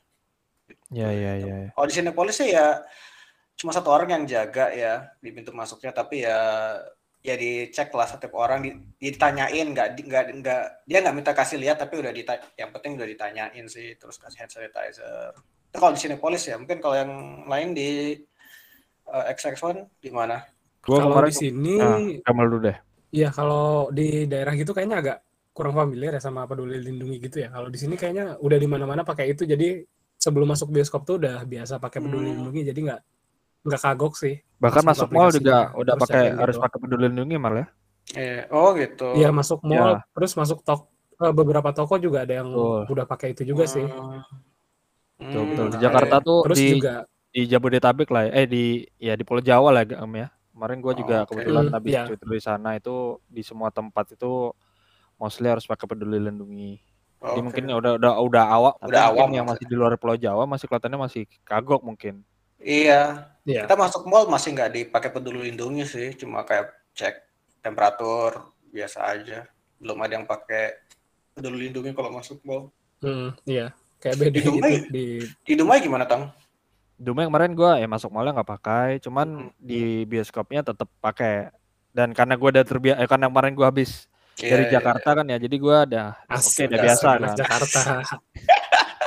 Ya 0.93 1.09
ya 1.13 1.33
ya. 1.41 1.57
ya. 1.65 1.69
Kalau 1.73 1.87
di 1.89 1.95
sini 1.97 2.11
polisi 2.13 2.53
ya 2.53 2.85
cuma 3.59 3.75
satu 3.75 3.91
orang 3.91 4.09
yang 4.15 4.25
jaga 4.25 4.71
ya 4.71 4.93
di 5.19 5.35
pintu 5.35 5.51
masuknya 5.51 5.91
tapi 5.91 6.23
ya 6.23 6.39
ya 7.19 7.35
dicek 7.35 7.91
lah 7.91 8.07
setiap 8.07 8.31
orang 8.39 8.63
di- 8.63 8.79
ditanyain 9.03 9.67
nggak 9.75 9.89
di- 9.99 10.07
nggak 10.07 10.25
nggak 10.39 10.63
dia 10.87 10.99
nggak 11.03 11.17
minta 11.19 11.33
kasih 11.35 11.59
lihat 11.59 11.77
tapi 11.83 11.99
udah 11.99 12.15
ditanya 12.15 12.47
yang 12.55 12.71
penting 12.71 12.95
udah 12.95 13.09
ditanyain 13.11 13.67
sih 13.67 13.99
terus 13.99 14.17
kasih 14.23 14.47
hand 14.47 14.53
sanitizer. 14.55 15.35
Itu 15.69 15.77
kalau 15.77 15.93
di 15.93 16.01
sini 16.01 16.15
polisi 16.17 16.55
ya 16.55 16.57
mungkin 16.57 16.79
kalau 16.79 16.95
yang 16.95 17.11
lain 17.51 17.75
di 17.75 18.15
eh, 19.09 19.25
XX1 19.35 19.91
di 19.99 20.11
mana? 20.15 20.39
Gua 20.85 21.03
Kalau 21.03 21.21
di 21.27 21.35
sini, 21.35 21.75
ah, 21.83 21.99
Kamal 22.23 22.47
dulu 22.49 22.61
deh. 22.71 22.77
ya 23.11 23.29
kalau 23.35 23.91
di 23.91 24.25
daerah 24.25 24.55
gitu 24.55 24.71
kayaknya 24.73 24.97
agak 25.03 25.19
kurang 25.53 25.75
familiar 25.75 26.15
ya 26.17 26.23
sama 26.23 26.47
peduli 26.47 26.79
lindungi 26.79 27.19
gitu 27.19 27.43
ya. 27.43 27.51
Kalau 27.51 27.67
di 27.69 27.77
sini 27.77 27.99
kayaknya 27.99 28.39
udah 28.39 28.59
di 28.63 28.69
mana-mana 28.71 29.03
pakai 29.03 29.35
itu. 29.35 29.43
Jadi 29.43 29.83
sebelum 30.17 30.47
masuk 30.49 30.71
bioskop 30.71 31.03
tuh 31.03 31.19
udah 31.19 31.43
biasa 31.45 31.83
pakai 31.83 31.99
peduli 31.99 32.31
Hmm. 32.31 32.35
lindungi. 32.41 32.63
Jadi 32.71 32.81
nggak 32.87 33.01
nggak 33.65 33.81
kagok 33.83 34.15
sih. 34.15 34.35
Bahkan 34.59 34.83
masuk 34.83 35.09
buka 35.09 35.17
mall 35.17 35.31
juga 35.31 35.59
udah 35.75 35.95
pakai 35.97 36.23
in 36.35 36.39
harus 36.39 36.57
gitu. 36.59 36.65
pakai 36.67 36.79
peduli 36.83 37.05
lindungi 37.11 37.37
mal 37.39 37.55
ya. 37.55 37.67
Eh, 38.17 38.43
oh 38.51 38.73
gitu. 38.75 39.15
Iya 39.15 39.29
masuk 39.31 39.61
mall, 39.63 40.01
Ya. 40.01 40.07
terus 40.17 40.33
masuk 40.35 40.65
tok 40.65 40.89
eh, 41.19 41.33
beberapa 41.35 41.71
toko 41.75 41.99
juga 41.99 42.23
ada 42.25 42.41
yang 42.43 42.49
Betul. 42.51 42.83
udah 42.95 43.05
pakai 43.07 43.35
itu 43.37 43.43
juga 43.45 43.67
sih. 43.69 43.85
Hmm. 43.85 44.23
Betul, 45.19 45.43
Hmm, 45.43 45.51
betul. 45.51 45.67
Di 45.67 45.77
menarik. 45.77 45.83
Jakarta 45.83 46.17
tuh 46.23 46.39
Terus 46.47 46.59
di 46.59 46.69
juga 46.79 46.95
di 47.29 47.41
Jabodetabek 47.45 48.09
lah 48.09 48.23
ya. 48.27 48.31
Eh 48.39 48.47
di 48.47 48.65
ya 48.97 49.13
di 49.15 49.25
Pulau 49.27 49.43
Jawa 49.43 49.69
lah 49.75 49.83
Gam 49.85 50.11
ya. 50.15 50.31
Kemarin 50.55 50.79
gua 50.83 50.95
juga 50.95 51.17
Oh, 51.19 51.23
oke. 51.23 51.31
kebetulan 51.35 51.65
Hmm, 51.69 51.75
habis 51.75 51.93
iya. 51.95 52.03
cuti 52.07 52.25
dari 52.25 52.43
sana 52.43 52.71
itu 52.75 52.95
di 53.31 53.43
semua 53.47 53.69
tempat 53.71 54.15
itu 54.15 54.51
mostly 55.19 55.47
harus 55.51 55.67
pakai 55.67 55.87
peduli 55.87 56.19
lindungi. 56.19 56.79
Jadi 57.19 57.35
Oke. 57.35 57.43
mungkin 57.43 57.63
ya 57.67 57.77
udah 57.77 57.93
udah 57.99 58.13
udah 58.23 58.45
tapi 58.79 58.95
Udah 58.95 59.03
awam 59.11 59.31
yang 59.35 59.47
masih 59.47 59.67
di 59.67 59.75
luar 59.75 59.99
Pulau 59.99 60.15
Jawa 60.15 60.47
masih 60.47 60.71
kelihatannya 60.71 60.99
masih 60.99 61.23
kagok 61.43 61.83
mungkin. 61.83 62.23
Iya, 62.59 63.31
ya 63.47 63.63
kita 63.65 63.75
masuk 63.79 64.03
mall 64.05 64.27
masih 64.27 64.51
nggak 64.53 64.71
dipakai 64.75 65.11
peduli 65.15 65.47
lindungi 65.49 65.87
sih, 65.87 66.11
cuma 66.19 66.43
kayak 66.43 66.75
cek 66.93 67.15
temperatur 67.63 68.51
biasa 68.69 68.99
aja. 69.15 69.47
Belum 69.79 69.95
ada 70.03 70.19
yang 70.19 70.27
pakai 70.27 70.75
peduli 71.33 71.71
lindungi 71.71 71.95
kalau 71.95 72.11
masuk 72.11 72.43
mall. 72.43 72.75
hmm, 72.99 73.31
iya 73.47 73.71
kayak 74.03 74.15
beda 74.19 74.31
Di 74.31 74.39
gitu 74.43 74.51
Dumai? 74.59 74.75
di 74.91 75.05
Di 75.47 75.53
Dumai 75.55 75.79
gimana, 75.79 76.03
Tang? 76.03 76.35
Dumai 76.99 77.31
kemarin 77.31 77.55
gua 77.55 77.79
ya 77.79 77.87
masuk 77.87 78.11
mallnya 78.11 78.43
nggak 78.43 78.51
pakai, 78.59 78.89
cuman 78.99 79.47
Hmm. 79.47 79.55
di 79.55 80.03
bioskopnya 80.03 80.67
tetap 80.67 80.91
pakai. 80.99 81.55
Dan 81.95 82.11
karena 82.11 82.35
gua 82.35 82.51
udah 82.51 82.67
terbiasa, 82.67 82.99
eh, 82.99 83.07
karena 83.07 83.31
kemarin 83.31 83.55
gua 83.55 83.71
habis 83.71 84.11
dari 84.35 84.67
Iya, 84.67 84.79
Jakarta 84.83 85.15
kan 85.15 85.27
ya, 85.31 85.39
jadi 85.39 85.57
gua 85.59 85.87
udah 85.87 86.07
oke 86.27 86.35
asik 86.43 86.67
udah 86.71 86.79
biasa 86.83 87.07
kan. 87.07 87.35
Jakarta. 87.39 87.81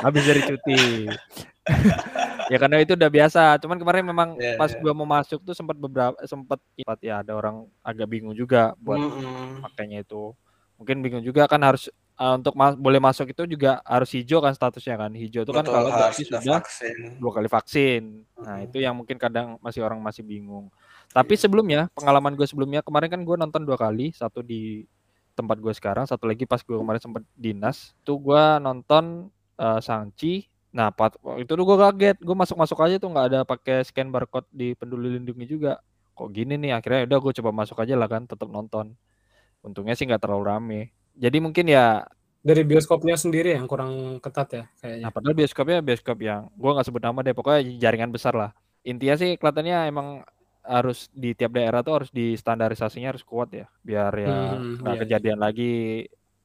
habis 0.02 0.24
dari 0.24 0.42
cuti. 0.48 0.82
Ya 2.52 2.58
karena 2.60 2.78
itu 2.84 2.94
udah 2.96 3.12
biasa. 3.12 3.42
Cuman 3.62 3.78
kemarin 3.80 4.04
memang 4.06 4.30
Iya, 4.38 4.56
pas 4.60 4.72
iya. 4.72 4.80
gua 4.80 4.94
mau 4.96 5.08
masuk 5.08 5.40
tuh 5.44 5.56
sempat 5.56 5.76
beberapa 5.78 6.16
sempat 6.28 6.60
sempat 6.78 7.00
ya 7.02 7.22
ada 7.24 7.34
orang 7.36 7.68
agak 7.82 8.08
bingung 8.10 8.36
juga 8.36 8.74
buat 8.80 9.00
Mm-mm. 9.00 9.64
makanya 9.64 10.04
itu. 10.04 10.34
Mungkin 10.78 10.98
bingung 11.06 11.24
juga 11.24 11.46
kan 11.46 11.62
harus 11.62 11.88
eh, 11.92 12.34
untuk 12.38 12.54
ma- 12.58 12.78
boleh 12.78 12.98
masuk 13.02 13.30
itu 13.32 13.46
juga 13.50 13.80
harus 13.86 14.10
hijau 14.14 14.42
kan 14.42 14.54
statusnya 14.54 14.98
kan. 15.00 15.12
Hijau 15.14 15.42
itu 15.46 15.54
kan 15.54 15.66
kalau 15.66 15.90
berarti 15.90 16.24
sudah 16.26 16.42
vaksin. 16.60 16.96
dua 17.22 17.32
kali 17.38 17.48
vaksin. 17.50 18.04
Nah, 18.42 18.58
Mhm. 18.62 18.66
itu 18.70 18.78
yang 18.82 18.94
mungkin 18.98 19.18
kadang 19.22 19.58
masih 19.62 19.82
orang 19.86 20.02
masih 20.02 20.26
bingung. 20.26 20.74
Tapi 21.12 21.36
sebelumnya, 21.38 21.92
pengalaman 21.94 22.34
gue 22.34 22.48
sebelumnya 22.48 22.82
kemarin 22.82 23.10
kan 23.12 23.22
gue 23.22 23.36
nonton 23.38 23.62
dua 23.68 23.78
kali, 23.78 24.10
satu 24.16 24.42
di 24.42 24.88
tempat 25.36 25.58
gue 25.60 25.74
sekarang, 25.74 26.06
satu 26.08 26.28
lagi 26.28 26.44
pas 26.46 26.60
gue 26.62 26.78
kemarin 26.78 27.02
sempat 27.02 27.24
dinas. 27.34 27.94
Tuh 28.04 28.18
gue 28.18 28.44
nonton 28.60 29.30
eh, 29.58 29.80
Sangchi. 29.82 30.51
Nah, 30.72 30.88
pat- 30.96 31.20
itu 31.44 31.52
tuh 31.52 31.66
gue 31.68 31.78
kaget, 31.84 32.18
gue 32.24 32.36
masuk-masuk 32.42 32.80
aja 32.86 32.96
tuh 33.04 33.10
nggak 33.12 33.26
ada 33.32 33.40
pakai 33.44 33.84
scan 33.84 34.08
barcode 34.08 34.48
di 34.56 34.72
Peduli 34.80 35.08
Lindungi 35.20 35.46
juga. 35.54 35.84
Kok 36.16 36.30
gini 36.32 36.56
nih? 36.62 36.72
Akhirnya 36.78 37.08
udah 37.08 37.20
gue 37.24 37.34
coba 37.44 37.52
masuk 37.52 37.78
aja 37.84 37.96
lah 38.00 38.08
kan, 38.08 38.24
tetap 38.32 38.48
nonton. 38.48 38.96
Untungnya 39.66 39.96
sih 39.98 40.06
nggak 40.10 40.24
terlalu 40.24 40.44
rame. 40.48 40.82
Jadi 41.18 41.38
mungkin 41.44 41.66
ya, 41.72 42.06
Dari 42.42 42.62
bioskopnya 42.66 43.16
sendiri 43.24 43.54
yang 43.58 43.66
kurang 43.70 44.18
ketat 44.24 44.48
ya 44.58 44.64
kayaknya. 44.82 45.08
nah 45.08 45.10
padahal 45.14 45.34
bioskopnya 45.40 45.78
bioskop 45.82 46.18
yang 46.22 46.42
gue 46.54 46.70
nggak 46.74 46.86
sebut 46.88 47.02
nama 47.02 47.20
deh, 47.26 47.34
pokoknya 47.38 47.60
jaringan 47.84 48.12
besar 48.14 48.34
lah. 48.38 48.52
intinya 48.82 49.14
sih 49.22 49.38
kelihatannya 49.38 49.78
emang 49.94 50.08
harus 50.66 51.06
di 51.14 51.38
tiap 51.38 51.54
daerah 51.54 51.86
tuh 51.86 51.94
harus 52.02 52.10
di 52.10 52.34
standarisasinya 52.34 53.14
harus 53.14 53.22
kuat 53.26 53.50
ya 53.54 53.66
biar 53.86 54.12
ya 54.26 54.34
Hmm, 54.34 54.78
nggak 54.82 54.96
iya, 54.96 55.02
kejadian 55.06 55.38
lagi 55.46 55.64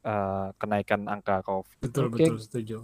eh, 0.04 0.46
kenaikan 0.60 1.00
angka 1.08 1.40
COVID. 1.48 1.80
betul 1.82 2.06
Oke. 2.08 2.24
betul 2.24 2.36
setuju. 2.44 2.76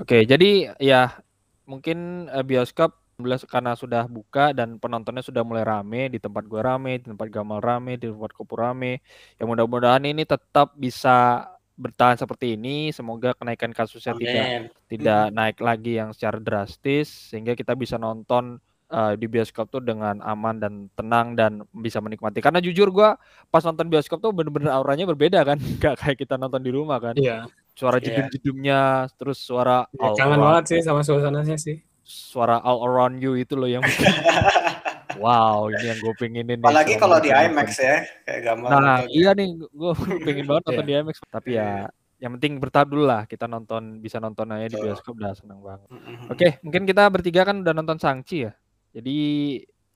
Oke, 0.00 0.24
jadi 0.24 0.72
ya 0.80 1.20
mungkin 1.68 2.28
eh, 2.32 2.40
bioskop 2.40 2.96
19 3.20 3.44
karena 3.44 3.76
sudah 3.76 4.08
buka 4.08 4.56
dan 4.56 4.80
penontonnya 4.80 5.20
sudah 5.20 5.44
mulai 5.44 5.62
rame 5.62 6.08
di 6.08 6.16
tempat 6.16 6.48
gua 6.48 6.64
rame, 6.74 7.04
di 7.04 7.12
tempat 7.12 7.28
Gamal 7.28 7.60
rame, 7.60 8.00
di 8.00 8.08
tempat 8.08 8.32
Kopu 8.32 8.56
rame. 8.56 9.04
Ya 9.36 9.44
mudah-mudahan 9.44 10.00
ini 10.08 10.24
tetap 10.24 10.72
bisa 10.74 11.44
bertahan 11.76 12.16
seperti 12.16 12.56
ini. 12.56 12.90
Semoga 12.96 13.36
kenaikan 13.36 13.76
kasusnya 13.76 14.16
tidak 14.16 14.44
Amin. 14.48 14.62
tidak 14.88 15.22
naik 15.36 15.58
lagi 15.60 16.00
yang 16.00 16.16
secara 16.16 16.40
drastis 16.40 17.12
sehingga 17.28 17.52
kita 17.52 17.76
bisa 17.76 18.00
nonton 18.00 18.56
eh, 18.88 19.14
di 19.20 19.28
bioskop 19.28 19.68
tuh 19.68 19.84
dengan 19.84 20.24
aman 20.24 20.56
dan 20.56 20.72
tenang 20.96 21.36
dan 21.36 21.60
bisa 21.76 22.00
menikmati. 22.00 22.40
Karena 22.40 22.64
jujur 22.64 22.88
gua 22.88 23.20
pas 23.52 23.60
nonton 23.60 23.92
bioskop 23.92 24.24
tuh 24.24 24.32
bener-bener 24.32 24.72
auranya 24.72 25.04
berbeda 25.04 25.44
kan, 25.44 25.60
nggak 25.78 25.94
kayak 26.00 26.16
kita 26.16 26.40
nonton 26.40 26.64
di 26.64 26.72
rumah 26.72 26.96
kan. 26.96 27.14
Iya, 27.20 27.44
Suara 27.72 27.96
Iya. 27.96 28.04
jedum-jedumnya, 28.12 28.80
terus 29.14 29.38
suara 29.38 29.88
ya, 29.88 30.00
all 30.00 30.14
kangen 30.14 30.30
around- 30.32 30.44
banget 30.44 30.64
sih 30.66 30.80
sama 30.80 31.00
suasananya 31.00 31.56
sih. 31.56 31.80
suara 32.02 32.58
all 32.58 32.82
around 32.82 33.18
you 33.18 33.34
itu 33.34 33.54
loh 33.54 33.66
yang 33.66 33.86
wow 35.22 35.68
ini 35.68 35.84
yang 35.86 35.98
gue 36.00 36.14
pengenin 36.16 36.58
Apalagi 36.58 36.94
kalau 36.96 37.18
di. 37.18 37.30
IMAX 37.30 37.78
ya, 37.78 38.02
kayak 38.24 38.40
Gamal. 38.42 38.68
nah 38.68 38.98
iya 39.06 39.30
nih 39.30 39.46
gue 39.54 39.92
pengen 40.26 40.44
banget 40.44 40.62
nonton 40.66 40.84
di 40.84 40.92
IMAX 40.92 41.16
tapi 41.24 41.48
Iya. 41.52 41.62
ya 41.62 41.86
yang 42.20 42.30
penting 42.34 42.58
bertahap 42.58 42.88
dulu 42.88 43.04
lah 43.04 43.24
kita 43.24 43.46
nonton 43.46 43.96
bisa 43.96 44.18
nonton 44.18 44.50
aja 44.50 44.66
di 44.66 44.76
bioskop 44.76 45.16
udah 45.16 45.32
seneng 45.32 45.62
banget 45.62 45.88
oke 46.26 46.48
mungkin 46.60 46.82
kita 46.84 47.02
bertiga 47.08 47.42
kan 47.44 47.62
udah 47.62 47.72
nonton 47.72 47.96
Sangchi 47.96 48.44
ya 48.44 48.52
jadi 48.90 49.18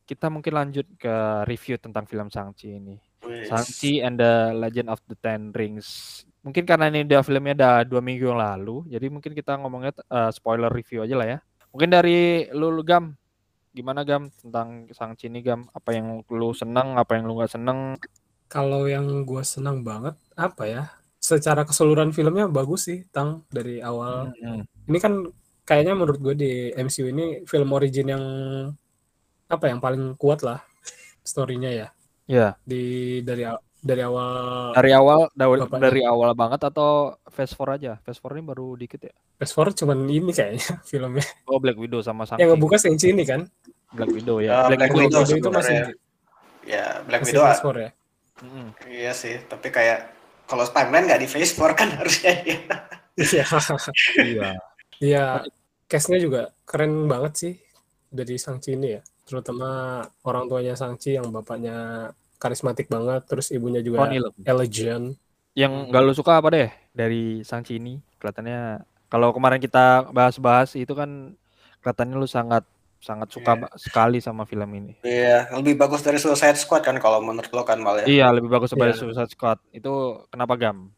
kita 0.05 0.29
mungkin 0.29 0.53
lanjut 0.53 0.87
ke 0.95 1.15
review 1.45 1.77
tentang 1.77 2.05
film 2.05 2.29
Sangchi 2.29 2.73
ini 2.73 2.97
Wis. 3.21 3.49
Shang-Chi 3.49 4.01
and 4.01 4.17
the 4.17 4.35
Legend 4.53 4.87
of 4.87 5.01
the 5.05 5.17
Ten 5.17 5.49
Rings. 5.51 6.21
Mungkin 6.45 6.69
karena 6.69 6.93
ini 6.93 7.09
udah 7.09 7.25
filmnya 7.25 7.55
udah 7.57 7.75
dua 7.89 8.01
minggu 8.05 8.29
yang 8.29 8.37
lalu, 8.37 8.85
jadi 8.93 9.09
mungkin 9.09 9.33
kita 9.33 9.57
ngomongnya 9.57 9.97
eh, 9.97 10.31
spoiler 10.31 10.69
review 10.69 11.01
aja 11.01 11.17
lah 11.17 11.27
ya. 11.27 11.39
Mungkin 11.73 11.89
dari 11.89 12.47
lu, 12.53 12.69
lu, 12.69 12.85
Gam, 12.85 13.17
gimana 13.73 14.05
Gam 14.05 14.29
tentang 14.29 14.87
Shang-Chi 14.93 15.33
ini 15.33 15.41
Gam? 15.41 15.67
Apa 15.73 15.97
yang 15.97 16.21
lu 16.29 16.53
seneng, 16.53 17.01
apa 17.01 17.17
yang 17.17 17.25
lu 17.25 17.41
nggak 17.41 17.57
seneng? 17.57 17.97
Kalau 18.47 18.85
yang 18.87 19.25
gue 19.25 19.43
senang 19.43 19.81
banget 19.81 20.15
apa 20.37 20.69
ya? 20.69 20.83
Secara 21.19 21.65
keseluruhan 21.65 22.13
filmnya 22.13 22.45
bagus 22.47 22.93
sih, 22.93 23.09
Tang 23.09 23.49
dari 23.49 23.81
awal. 23.81 24.31
Hmm, 24.37 24.69
Ini 24.85 24.99
kan 25.01 25.25
kayaknya 25.65 25.97
menurut 25.97 26.21
gue 26.21 26.35
di 26.37 26.53
MCU 26.77 27.09
ini 27.09 27.43
film 27.49 27.73
origin 27.73 28.13
yang 28.13 28.25
apa 29.49 29.65
yang 29.73 29.81
paling 29.81 30.13
kuat 30.21 30.45
lah 30.45 30.61
storynya 31.25 31.73
ya. 31.73 31.89
Ya, 32.25 32.57
Di 32.65 33.21
dari 33.25 33.49
dari 33.85 34.01
awal 34.01 34.73
dari 34.73 34.91
awal 34.97 35.29
dari, 35.37 35.61
Bapaknya. 35.61 35.83
dari 35.93 36.03
awal 36.09 36.31
banget 36.33 36.61
atau 36.73 37.21
Phase 37.29 37.53
4 37.53 37.77
aja? 37.77 37.93
Phase 38.01 38.17
4 38.25 38.41
ini 38.41 38.43
baru 38.49 38.67
dikit 38.81 39.01
ya? 39.05 39.13
Fast 39.37 39.53
Forward 39.53 39.77
cuman 39.77 40.09
ini 40.09 40.33
kayaknya 40.33 40.81
filmnya. 40.89 41.27
Oh 41.45 41.61
Black 41.61 41.77
Widow 41.77 42.01
sama 42.01 42.25
Shang-Chi. 42.25 42.41
Yang 42.41 42.51
ngebuka 42.57 42.77
Shang-Chi 42.81 43.07
ini 43.13 43.25
kan. 43.29 43.45
Black 43.93 44.11
Widow 44.11 44.41
ya. 44.41 44.73
Black, 44.73 44.89
Black 44.89 44.93
Widow. 44.97 45.21
Widow 45.21 45.37
itu 45.37 45.51
masih. 45.53 45.77
Ya, 46.65 47.05
Black 47.05 47.29
masih 47.29 47.37
Widow 47.37 47.45
Fast 47.45 47.61
Forward 47.61 47.85
ya. 47.85 47.91
Mm-mm. 48.35 48.67
iya 48.91 49.13
sih, 49.15 49.39
tapi 49.47 49.71
kayak 49.71 50.11
kalau 50.51 50.67
timeline 50.67 51.07
nggak 51.07 51.23
di 51.23 51.29
Phase 51.31 51.55
4 51.55 51.79
kan 51.79 51.89
harusnya 52.01 52.33
ya. 52.43 52.59
Iya. 53.21 53.45
Iya. 54.19 54.51
Iya, 54.99 55.25
cast-nya 55.87 56.19
juga 56.19 56.51
keren 56.65 57.07
banget 57.07 57.33
sih 57.37 57.55
dari 58.09 58.35
Shang-Chi 58.41 58.75
ini 58.75 58.89
ya. 58.97 59.03
Terutama 59.29 60.01
orang 60.27 60.49
tuanya 60.49 60.75
Shang-Chi 60.75 61.21
yang 61.21 61.29
bapaknya 61.31 62.09
karismatik 62.39 62.87
banget, 62.91 63.23
terus 63.29 63.49
ibunya 63.55 63.81
juga 63.81 64.05
Leung. 64.09 64.33
elegant. 64.45 65.07
Yang 65.55 65.73
nggak 65.91 66.03
lu 66.03 66.13
suka 66.15 66.33
apa 66.43 66.49
deh 66.51 66.69
dari 66.91 67.41
Shang-Chi 67.47 67.79
ini? 67.79 68.03
Kelihatannya 68.19 68.83
kalau 69.07 69.31
kemarin 69.31 69.63
kita 69.63 70.11
bahas-bahas 70.11 70.75
itu 70.75 70.91
kan 70.97 71.39
kelihatannya 71.83 72.17
lu 72.19 72.27
sangat 72.27 72.65
sangat 73.05 73.29
suka 73.31 73.53
ba- 73.61 73.73
sekali 73.77 74.19
sama 74.19 74.49
film 74.49 74.67
ini. 74.75 74.97
Iya, 75.05 75.53
lebih 75.53 75.77
bagus 75.77 76.01
dari 76.01 76.17
Suicide 76.17 76.57
Squad 76.57 76.83
kan 76.83 76.97
kalau 76.97 77.21
menurut 77.21 77.53
lo 77.53 77.63
kan 77.63 77.77
Mal 77.79 78.03
ya. 78.03 78.07
Iya, 78.09 78.27
lebih 78.33 78.49
bagus 78.49 78.73
daripada 78.73 78.97
Iya. 78.97 79.01
Suicide 79.05 79.31
Squad. 79.31 79.59
Itu 79.71 80.25
kenapa 80.33 80.57
Gam? 80.57 80.89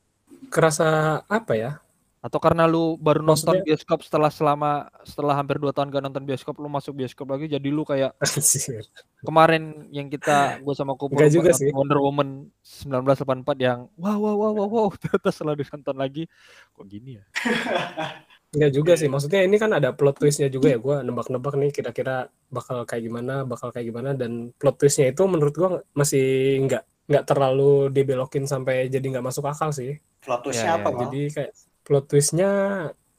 Kerasa 0.49 1.21
apa 1.26 1.52
ya? 1.59 1.83
Atau 2.25 2.42
karena 2.42 2.66
lu 2.66 2.99
baru 2.99 3.23
nonton 3.23 3.61
Maksudnya- 3.61 3.64
bioskop 3.76 4.02
setelah 4.02 4.30
selama 4.32 4.70
setelah 5.06 5.35
hampir 5.38 5.62
dua 5.62 5.70
tahun 5.70 5.94
gak 5.94 6.02
nonton 6.11 6.25
bioskop, 6.26 6.58
lu 6.58 6.66
masuk 6.66 6.96
bioskop 6.99 7.30
lagi 7.30 7.46
jadi 7.46 7.68
lu 7.70 7.87
kayak 7.87 8.18
kemarin 9.26 9.87
yang 9.94 10.11
kita 10.11 10.58
gue 10.58 10.75
sama 10.75 10.99
Enggak 10.99 11.30
juga 11.30 11.50
nonton 11.54 11.61
sih. 11.62 11.70
Wonder 11.70 11.99
Woman 12.02 12.28
1984 12.62 13.62
yang 13.62 13.78
wow 13.94 14.16
wow 14.18 14.35
wow 14.35 14.52
wow 14.52 14.68
wow 14.68 14.88
terus 15.02 15.35
setelah 15.35 15.54
ditonton 15.54 15.96
lagi 15.96 16.26
kok 16.75 16.87
gini 16.88 17.20
ya? 17.20 17.25
Enggak 18.56 18.73
juga 18.73 18.92
sih. 18.96 19.11
Maksudnya 19.11 19.44
ini 19.44 19.56
kan 19.61 19.70
ada 19.75 19.92
plot 19.92 20.16
twist-nya 20.23 20.49
juga 20.49 20.73
ya. 20.73 20.78
Gua 20.80 21.02
nebak-nebak 21.04 21.54
nih 21.61 21.70
kira-kira 21.75 22.30
bakal 22.49 22.87
kayak 22.88 23.04
gimana, 23.04 23.44
bakal 23.44 23.68
kayak 23.75 23.90
gimana 23.90 24.16
dan 24.16 24.54
plot 24.56 24.80
twist-nya 24.80 25.12
itu 25.12 25.23
menurut 25.28 25.52
gua 25.52 25.70
masih 25.92 26.56
nggak 26.64 26.82
nggak 27.06 27.25
terlalu 27.26 27.92
dibelokin 27.94 28.49
sampai 28.49 28.88
jadi 28.88 29.04
nggak 29.04 29.26
masuk 29.26 29.44
akal 29.46 29.70
sih. 29.70 29.99
Plot 30.25 30.42
twist-nya 30.46 30.80
apa, 30.80 30.88
iya, 30.88 30.94
Mal? 30.94 31.00
Jadi 31.06 31.20
kayak 31.35 31.52
plot 31.87 32.11
twist-nya 32.11 32.50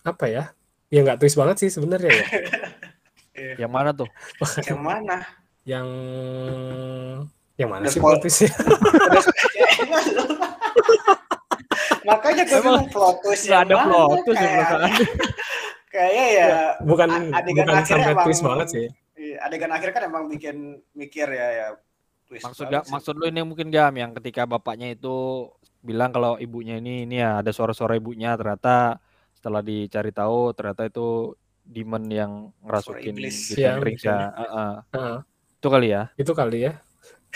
apa 0.03 0.25
ya? 0.27 0.43
Ya 0.91 0.99
nggak 1.01 1.17
twist 1.17 1.39
banget 1.39 1.63
sih 1.63 1.69
sebenarnya 1.71 2.11
ya. 2.11 2.25
Yang 3.63 3.71
mana 3.71 3.95
tuh? 3.95 4.09
Yang 4.67 4.81
mana? 4.83 5.17
yang 5.67 5.83
yang 7.59 7.67
mana 7.67 7.91
sih 7.91 7.99
plot 7.99 8.23
twist-nya? 8.23 8.47
Makanya 12.07 12.43
gue 12.47 12.59
bilang 12.63 12.87
plot 12.87 13.19
twist 13.19 13.43
yang 13.51 13.67
ada 13.67 13.75
mana 13.75 14.07
plot 14.07 14.23
twist 14.23 14.39
kayak, 14.39 14.79
kayaknya 15.91 16.25
ya 16.31 16.47
bukan 16.87 17.07
A- 17.11 17.43
adegan 17.43 17.67
bukan 17.67 17.75
akhirnya 17.75 17.83
sampai 17.83 18.13
emang- 18.15 18.25
twist 18.31 18.43
banget 18.43 18.67
sih. 18.71 18.87
iya, 19.19 19.35
adegan 19.43 19.71
akhir 19.75 19.89
kan 19.91 20.01
emang 20.07 20.23
bikin 20.31 20.55
mikir 20.95 21.27
ya 21.27 21.47
ya 21.51 21.67
twist 22.31 22.47
Maksud 22.47 22.65
gak, 22.71 22.87
maksud 22.87 23.13
lu 23.19 23.27
ini 23.27 23.43
mungkin 23.43 23.67
Gam 23.67 23.91
yang 23.91 24.15
ketika 24.15 24.47
bapaknya 24.47 24.95
itu 24.95 25.51
bilang 25.87 26.11
kalau 26.15 26.31
ibunya 26.45 26.75
ini 26.81 27.07
ini 27.07 27.15
ya 27.23 27.39
ada 27.41 27.51
suara-suara 27.55 27.93
ibunya 27.95 28.35
ternyata 28.39 28.99
setelah 29.37 29.61
dicari 29.63 30.11
tahu 30.11 30.51
ternyata 30.57 30.83
itu 30.89 31.33
demon 31.63 32.03
yang 32.11 32.31
ngerasukin 32.63 33.15
di 33.15 33.27
Iya, 33.55 33.71
Rings 33.79 34.03
mungkin. 34.03 34.11
ya. 34.11 34.19
Heeh. 34.39 34.71
Heeh, 34.95 35.17
Itu 35.59 35.67
kali 35.73 35.87
ya. 35.95 36.01
itu 36.19 36.31
kali 36.35 36.57
ya. 36.67 36.73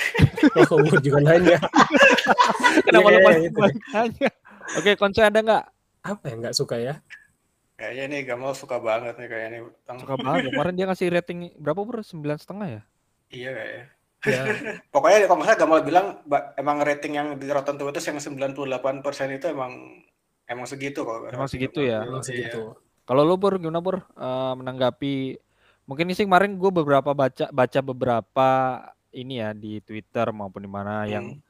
Oh, 0.72 0.82
juga 1.00 1.20
nanya. 1.22 1.58
Kenapa 2.88 3.08
Iya, 3.08 3.16
lu 3.16 3.20
iya, 3.20 3.28
balik 3.28 3.44
itu. 3.52 3.60
balik 3.60 3.78
nanya? 3.94 4.30
Oke, 4.78 4.92
konsen 5.00 5.24
ada 5.28 5.40
nggak? 5.44 5.64
Apa 6.02 6.24
yang 6.32 6.38
nggak 6.42 6.56
suka 6.58 6.76
ya? 6.80 6.94
Kayaknya 7.78 8.04
nih 8.14 8.22
Gamal 8.30 8.54
suka 8.54 8.78
banget 8.78 9.14
nih 9.18 9.28
kayaknya 9.30 9.50
nih. 9.58 9.62
Suka 10.02 10.16
banget. 10.18 10.50
Kemarin 10.54 10.74
dia 10.78 10.86
ngasih 10.90 11.08
rating 11.12 11.40
berapa 11.60 11.82
bro? 11.82 12.02
Sembilan 12.02 12.38
setengah 12.40 12.68
ya? 12.80 12.82
Iya 13.32 13.50
kayaknya. 13.58 13.86
Ya, 14.22 14.44
Pokoknya 14.94 15.26
kalau 15.26 15.42
nggak 15.42 15.50
salah 15.50 15.60
Gamal 15.60 15.82
bilang 15.82 16.08
emang 16.54 16.78
rating 16.86 17.14
yang 17.18 17.28
di 17.42 17.50
Rotten 17.50 17.78
Tomatoes 17.78 18.06
yang 18.06 18.18
98% 18.22 18.78
itu 19.34 19.46
emang 19.50 19.72
emang 20.46 20.66
segitu 20.70 21.02
kok. 21.02 21.26
Emang 21.34 21.50
segitu 21.50 21.82
ya? 21.82 22.06
emang 22.06 22.22
Iya. 22.22 22.28
segitu. 22.30 22.62
Kalau 23.02 23.26
lu 23.26 23.36
Bur, 23.36 23.58
gimana 23.58 23.82
Bur? 23.82 23.98
Eh, 24.14 24.54
menanggapi 24.56 25.42
mungkin 25.90 26.14
sih 26.14 26.30
kemarin 26.30 26.56
gue 26.56 26.70
beberapa 26.70 27.12
baca 27.12 27.50
baca 27.50 27.80
beberapa 27.82 28.50
ini 29.12 29.42
ya 29.42 29.52
di 29.52 29.82
Twitter 29.82 30.30
maupun 30.32 30.64
di 30.64 30.72
mana 30.72 31.04
yang 31.04 31.36
Hmm. 31.36 31.42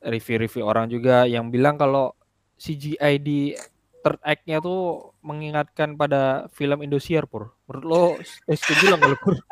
review-review 0.00 0.62
orang 0.62 0.86
juga 0.86 1.24
yang 1.24 1.48
bilang 1.48 1.74
kalau 1.74 2.12
CGI 2.56 3.16
di 3.16 3.56
third 4.00 4.20
act-nya 4.20 4.60
tuh 4.60 5.12
mengingatkan 5.20 5.96
pada 5.96 6.48
film 6.52 6.80
Indosiar 6.80 7.24
Pur. 7.24 7.52
Menurut 7.64 7.84
lo 7.84 8.02
eh, 8.46 8.56
setuju 8.56 8.92
lah 8.92 8.96
nggak 8.96 9.08
lu 9.08 9.18
Pur? 9.18 9.34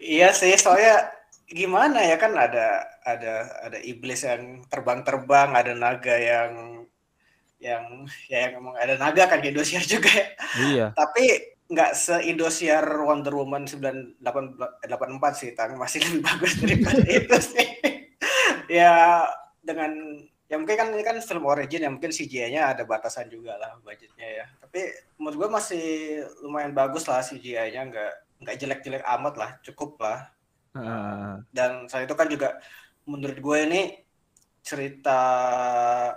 Iya 0.00 0.32
sih, 0.32 0.56
soalnya 0.56 1.12
gimana 1.50 1.98
ya 2.06 2.14
kan 2.14 2.30
ada 2.38 2.86
ada 3.02 3.34
ada 3.66 3.78
iblis 3.82 4.22
yang 4.22 4.62
terbang-terbang, 4.70 5.50
ada 5.50 5.74
naga 5.74 6.14
yang 6.14 6.86
yang 7.60 8.08
ya 8.30 8.48
yang 8.48 8.62
emang 8.62 8.74
ada 8.78 8.94
naga 8.96 9.28
kan 9.28 9.42
di 9.42 9.50
Indosiar 9.52 9.82
juga 9.84 10.08
ya. 10.08 10.26
iya. 10.62 10.86
Tapi 10.94 11.58
nggak 11.70 11.92
se-Indosiar 11.94 12.82
Wonder 13.02 13.34
Woman 13.34 13.66
984 13.66 14.22
sih, 15.38 15.50
Tang. 15.52 15.74
Masih 15.76 16.02
lebih 16.06 16.22
bagus 16.22 16.56
daripada 16.58 17.04
itu 17.18 17.38
sih. 17.42 17.68
ya 18.70 19.26
dengan 19.58 19.90
ya 20.46 20.54
mungkin 20.58 20.78
kan 20.78 20.88
ini 20.94 21.02
kan 21.02 21.18
film 21.18 21.46
origin 21.46 21.82
ya 21.82 21.90
mungkin 21.90 22.14
CGI-nya 22.14 22.74
ada 22.74 22.82
batasan 22.86 23.26
juga 23.26 23.58
lah 23.58 23.74
budgetnya 23.82 24.28
ya. 24.42 24.46
Tapi 24.62 24.80
menurut 25.18 25.36
gue 25.46 25.50
masih 25.50 25.86
lumayan 26.46 26.74
bagus 26.74 27.06
lah 27.10 27.22
CGI-nya 27.22 27.86
nggak 27.90 28.12
nggak 28.40 28.56
jelek-jelek 28.56 29.04
amat 29.18 29.34
lah, 29.36 29.50
cukup 29.66 29.98
lah. 30.00 30.30
Dan 31.50 31.90
selain 31.90 32.06
itu 32.06 32.16
kan 32.16 32.28
juga 32.30 32.58
menurut 33.08 33.38
gue 33.38 33.58
ini 33.66 33.82
ceritanya 34.62 36.14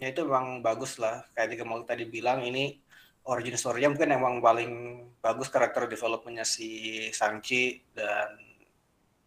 itu 0.00 0.20
memang 0.26 0.64
bagus 0.64 0.98
lah. 0.98 1.22
Kayak 1.36 1.62
mau 1.62 1.82
tadi 1.86 2.04
bilang 2.08 2.42
ini 2.42 2.80
origin 3.26 3.58
story-nya 3.58 3.90
mungkin 3.90 4.14
emang 4.14 4.38
paling 4.38 4.70
bagus 5.18 5.50
karakter 5.50 5.90
development-nya 5.90 6.46
si 6.46 7.10
Sangchi 7.10 7.82
dan 7.90 8.38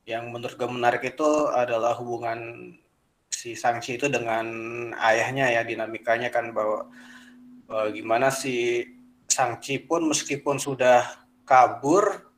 yang 0.08 0.32
menurut 0.32 0.56
gue 0.56 0.70
menarik 0.72 1.04
itu 1.04 1.52
adalah 1.52 1.94
hubungan 2.00 2.72
si 3.30 3.54
Sangchi 3.54 4.00
itu 4.00 4.08
dengan 4.08 4.48
ayahnya 4.98 5.52
ya 5.54 5.62
dinamikanya 5.68 6.32
kan 6.34 6.56
bahwa, 6.56 6.90
bahwa 7.68 7.88
gimana 7.94 8.28
si 8.32 8.88
Sangchi 9.30 9.78
pun 9.84 10.10
meskipun 10.10 10.58
sudah 10.58 11.06
kabur 11.46 12.29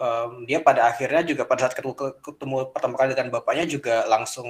um, 0.00 0.48
dia 0.48 0.64
pada 0.64 0.88
akhirnya 0.88 1.22
juga 1.22 1.44
pada 1.44 1.68
saat 1.68 1.76
ketemu, 1.76 1.94
ketemu 2.24 2.56
pertama 2.72 2.96
kali 2.96 3.12
dengan 3.12 3.28
bapaknya 3.28 3.68
juga 3.68 4.08
langsung 4.08 4.48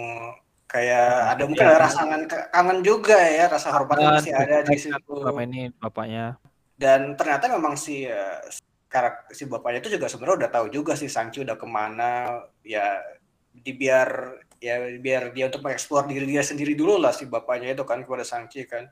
kayak 0.71 1.35
ada 1.35 1.43
mungkin 1.51 1.67
ya, 1.67 1.75
ada 1.75 1.81
rasa 1.83 2.01
kangen, 2.07 2.23
kangen 2.31 2.79
juga 2.87 3.19
ya 3.19 3.45
rasa 3.51 3.69
hormatnya 3.75 4.23
masih 4.23 4.33
ada 4.39 4.57
di 4.63 4.79
situ. 4.79 5.11
selama 5.11 5.43
ini 5.43 5.75
bapaknya. 5.75 6.39
Dan 6.79 7.19
ternyata 7.19 7.51
memang 7.51 7.75
si 7.75 8.07
uh, 8.07 8.39
karakter 8.87 9.35
si 9.35 9.45
bapaknya 9.51 9.83
itu 9.83 9.99
juga 9.99 10.07
sebenarnya 10.07 10.47
udah 10.47 10.51
tahu 10.55 10.67
juga 10.71 10.93
si 10.95 11.11
Sangchi 11.11 11.43
udah 11.43 11.59
ke 11.59 11.67
mana. 11.67 12.47
Ya 12.63 13.03
di 13.51 13.75
biar 13.75 14.39
ya 14.63 14.95
biar 15.03 15.35
dia 15.35 15.51
untuk 15.51 15.67
mengeksplor 15.67 16.07
diri 16.07 16.25
dia 16.31 16.47
sendiri 16.47 16.79
dulu 16.79 17.03
lah 17.03 17.11
si 17.11 17.27
bapaknya 17.27 17.75
itu 17.75 17.83
kan 17.83 18.07
kepada 18.07 18.23
Sangchi 18.23 18.65
kan. 18.65 18.87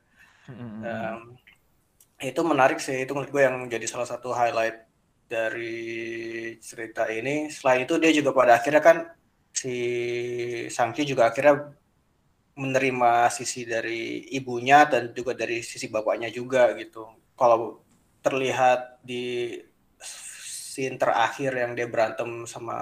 Mm-hmm. 0.49 0.81
um, 0.81 1.37
itu 2.19 2.41
menarik 2.41 2.81
sih 2.83 3.05
itu 3.05 3.13
menurut 3.15 3.31
gue 3.31 3.43
yang 3.45 3.57
jadi 3.69 3.87
salah 3.87 4.09
satu 4.09 4.35
highlight 4.35 4.88
dari 5.29 6.57
cerita 6.59 7.05
ini 7.13 7.53
selain 7.53 7.85
itu 7.85 8.01
dia 8.01 8.11
juga 8.17 8.33
pada 8.33 8.57
akhirnya 8.57 8.83
kan 8.83 8.97
si 9.53 9.77
Sangki 10.73 11.05
juga 11.05 11.29
akhirnya 11.29 11.77
menerima 12.59 13.31
sisi 13.31 13.63
dari 13.69 14.27
ibunya 14.35 14.89
dan 14.91 15.15
juga 15.15 15.37
dari 15.37 15.63
sisi 15.63 15.87
bapaknya 15.87 16.27
juga 16.33 16.75
gitu. 16.75 17.07
Kalau 17.39 17.85
terlihat 18.19 18.99
di 19.07 19.55
scene 20.79 20.99
terakhir 20.99 21.55
yang 21.55 21.73
dia 21.79 21.87
berantem 21.87 22.47
sama 22.51 22.79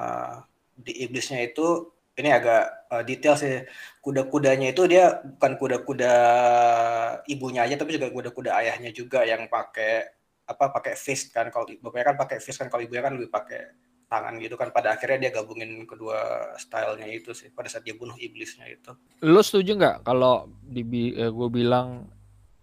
di 0.76 1.04
iblisnya 1.04 1.44
itu 1.44 1.92
ini 2.16 2.32
agak 2.32 2.88
uh, 2.88 3.04
detail 3.04 3.36
sih 3.36 3.64
kuda-kudanya 4.00 4.72
itu 4.72 4.88
dia 4.88 5.20
bukan 5.36 5.52
kuda-kuda 5.60 6.14
ibunya 7.28 7.68
aja 7.68 7.76
tapi 7.76 8.00
juga 8.00 8.08
kuda-kuda 8.08 8.50
ayahnya 8.64 8.90
juga 8.92 9.24
yang 9.28 9.48
pakai 9.52 10.08
apa 10.46 10.70
pakai 10.70 10.94
fist 10.94 11.34
kan 11.34 11.50
kalau 11.50 11.66
bapaknya 11.82 12.14
kan 12.14 12.16
pakai 12.16 12.38
fist 12.38 12.62
kan 12.62 12.70
kalau 12.70 12.86
ibunya 12.86 13.02
kan 13.02 13.18
lebih 13.18 13.30
pakai 13.30 13.74
tangan 14.06 14.38
gitu 14.38 14.54
kan 14.54 14.70
pada 14.70 14.94
akhirnya 14.94 15.26
dia 15.26 15.30
gabungin 15.34 15.82
kedua 15.82 16.54
stylenya 16.62 17.10
itu 17.10 17.34
sih 17.34 17.50
pada 17.50 17.66
saat 17.66 17.82
dia 17.82 17.98
bunuh 17.98 18.14
iblisnya 18.14 18.70
itu. 18.70 18.94
Lo 19.26 19.42
setuju 19.42 19.74
nggak 19.74 19.96
kalau 20.06 20.46
di 20.62 20.86
eh, 21.18 21.30
gue 21.30 21.48
bilang 21.50 22.06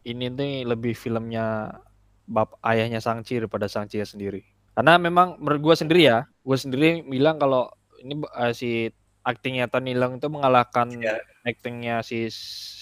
ini 0.08 0.32
nih 0.32 0.63
lebih 0.63 0.96
filmnya 0.96 1.75
bab 2.24 2.56
ayahnya 2.63 3.04
Sangchi 3.04 3.44
daripada 3.44 3.68
Sangchi 3.68 4.00
sendiri? 4.04 4.44
Karena 4.74 4.96
memang 4.96 5.38
menurut 5.38 5.62
gue 5.72 5.75
sendiri 5.84 6.02
ya, 6.08 6.20
gue 6.25 6.58
sendiri 6.58 7.04
bilang 7.06 7.38
kalau 7.38 7.70
ini 8.00 8.24
uh, 8.24 8.56
si 8.56 8.90
aktingnya 9.24 9.72
Tony 9.72 9.96
Leung 9.96 10.20
itu 10.20 10.28
mengalahkan 10.28 10.92
yeah. 11.00 11.20
aktingnya 11.48 12.04
si 12.04 12.28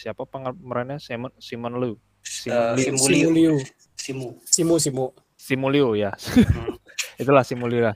siapa 0.02 0.26
pemerannya 0.26 0.98
Simon 0.98 1.34
Simon 1.38 1.78
Liu. 1.78 1.96
Simon 2.22 2.58
uh, 2.58 2.74
Liu. 2.78 2.98
Simu 2.98 3.32
Liu. 3.34 3.56
Simu. 4.02 4.42
Simu 4.42 4.76
Simu. 4.82 5.06
Simu 5.38 5.68
Liu 5.70 5.94
ya. 5.94 6.10
Hmm. 6.18 6.74
Itulah 7.22 7.46
Simu 7.46 7.70
Liu 7.70 7.86
lah. 7.86 7.96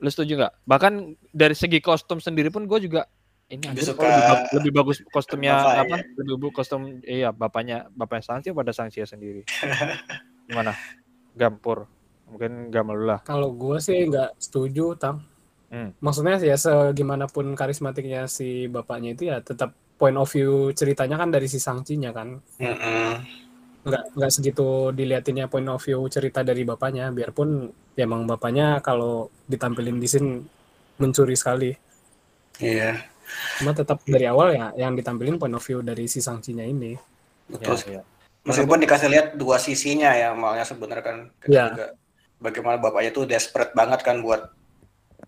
Lu 0.00 0.08
setuju 0.08 0.40
nggak? 0.40 0.52
Bahkan 0.64 0.92
dari 1.32 1.52
segi 1.52 1.84
kostum 1.84 2.20
sendiri 2.20 2.48
pun 2.48 2.64
gue 2.64 2.88
juga 2.88 3.04
ini 3.46 3.62
lebih, 3.62 3.84
suka 3.86 4.02
lebih, 4.02 4.24
bagus, 4.26 4.50
lebih 4.50 4.72
bagus 4.74 4.96
kostumnya 5.14 5.54
Bapak, 5.54 5.82
apa? 5.86 5.94
Ya? 5.94 6.02
Lebih 6.18 6.34
bagus 6.34 6.52
kostum 6.56 6.80
iya 7.06 7.28
bapaknya 7.30 7.76
bapaknya 7.94 8.24
Sangsi 8.26 8.48
pada 8.50 8.72
Sangsi 8.74 9.04
sendiri. 9.06 9.46
Gimana? 10.50 10.74
Gampur. 11.36 11.86
Mungkin 12.26 12.74
gamal 12.74 12.98
lah. 13.06 13.20
Kalau 13.22 13.54
gue 13.54 13.78
sih 13.78 14.02
nggak 14.10 14.40
setuju, 14.40 14.98
Tang. 14.98 15.22
Hmm. 15.70 15.94
Maksudnya 16.02 16.42
sih 16.42 16.50
ya 16.50 16.58
segimanapun 16.58 17.54
karismatiknya 17.54 18.26
si 18.26 18.66
bapaknya 18.66 19.14
itu 19.14 19.30
ya 19.30 19.38
tetap 19.42 19.74
point 19.94 20.18
of 20.18 20.26
view 20.30 20.74
ceritanya 20.74 21.14
kan 21.18 21.30
dari 21.30 21.46
si 21.46 21.62
Sangcinya 21.62 22.10
kan. 22.10 22.42
Mm 22.58 22.74
-hmm 22.74 23.45
nggak 23.86 24.18
nggak 24.18 24.32
segitu 24.34 24.90
diliatinnya 24.90 25.46
point 25.46 25.70
of 25.70 25.78
view 25.78 26.02
cerita 26.10 26.42
dari 26.42 26.66
bapaknya 26.66 27.14
biarpun 27.14 27.70
ya 27.94 28.02
emang 28.02 28.26
bapaknya 28.26 28.82
kalau 28.82 29.30
ditampilin 29.46 30.02
di 30.02 30.08
sini 30.10 30.42
mencuri 30.98 31.38
sekali 31.38 31.70
iya 32.58 32.98
cuma 33.62 33.70
tetap 33.70 34.02
dari 34.02 34.26
awal 34.26 34.50
ya 34.58 34.74
yang 34.74 34.98
ditampilin 34.98 35.38
point 35.38 35.54
of 35.54 35.62
view 35.62 35.86
dari 35.86 36.10
si 36.10 36.18
sangcinya 36.18 36.66
ini 36.66 36.98
betul 37.46 37.78
ya, 37.86 38.02
ya. 38.02 38.02
meskipun 38.42 38.82
dikasih 38.82 39.06
lihat 39.06 39.26
dua 39.38 39.62
sisinya 39.62 40.10
ya 40.18 40.34
malnya 40.34 40.66
sebenarnya 40.66 41.04
kan 41.06 41.16
ya. 41.46 41.70
juga 41.70 41.86
bagaimana 42.42 42.82
bapaknya 42.82 43.10
tuh 43.14 43.24
desperate 43.30 43.70
banget 43.70 44.02
kan 44.02 44.18
buat 44.18 44.50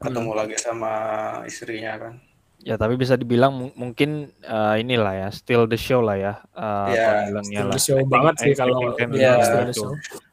ketemu 0.02 0.30
hmm. 0.34 0.38
lagi 0.38 0.56
sama 0.58 0.92
istrinya 1.46 1.94
kan 1.94 2.14
Ya 2.58 2.74
tapi 2.74 2.98
bisa 2.98 3.14
dibilang 3.14 3.70
mungkin 3.78 4.34
uh, 4.42 4.74
inilah 4.74 5.14
ya, 5.14 5.28
still 5.30 5.70
the 5.70 5.78
show 5.78 6.02
lah 6.02 6.18
ya. 6.18 6.34
Uh, 6.52 6.90
ya, 6.90 7.06
still 7.46 7.70
the 7.70 7.80
show 7.80 7.98
banget 8.02 8.34
sih 8.42 8.52
kalau 8.58 8.92
ya, 9.14 9.38
still 9.40 9.64
the 9.70 9.74
show. 9.74 9.92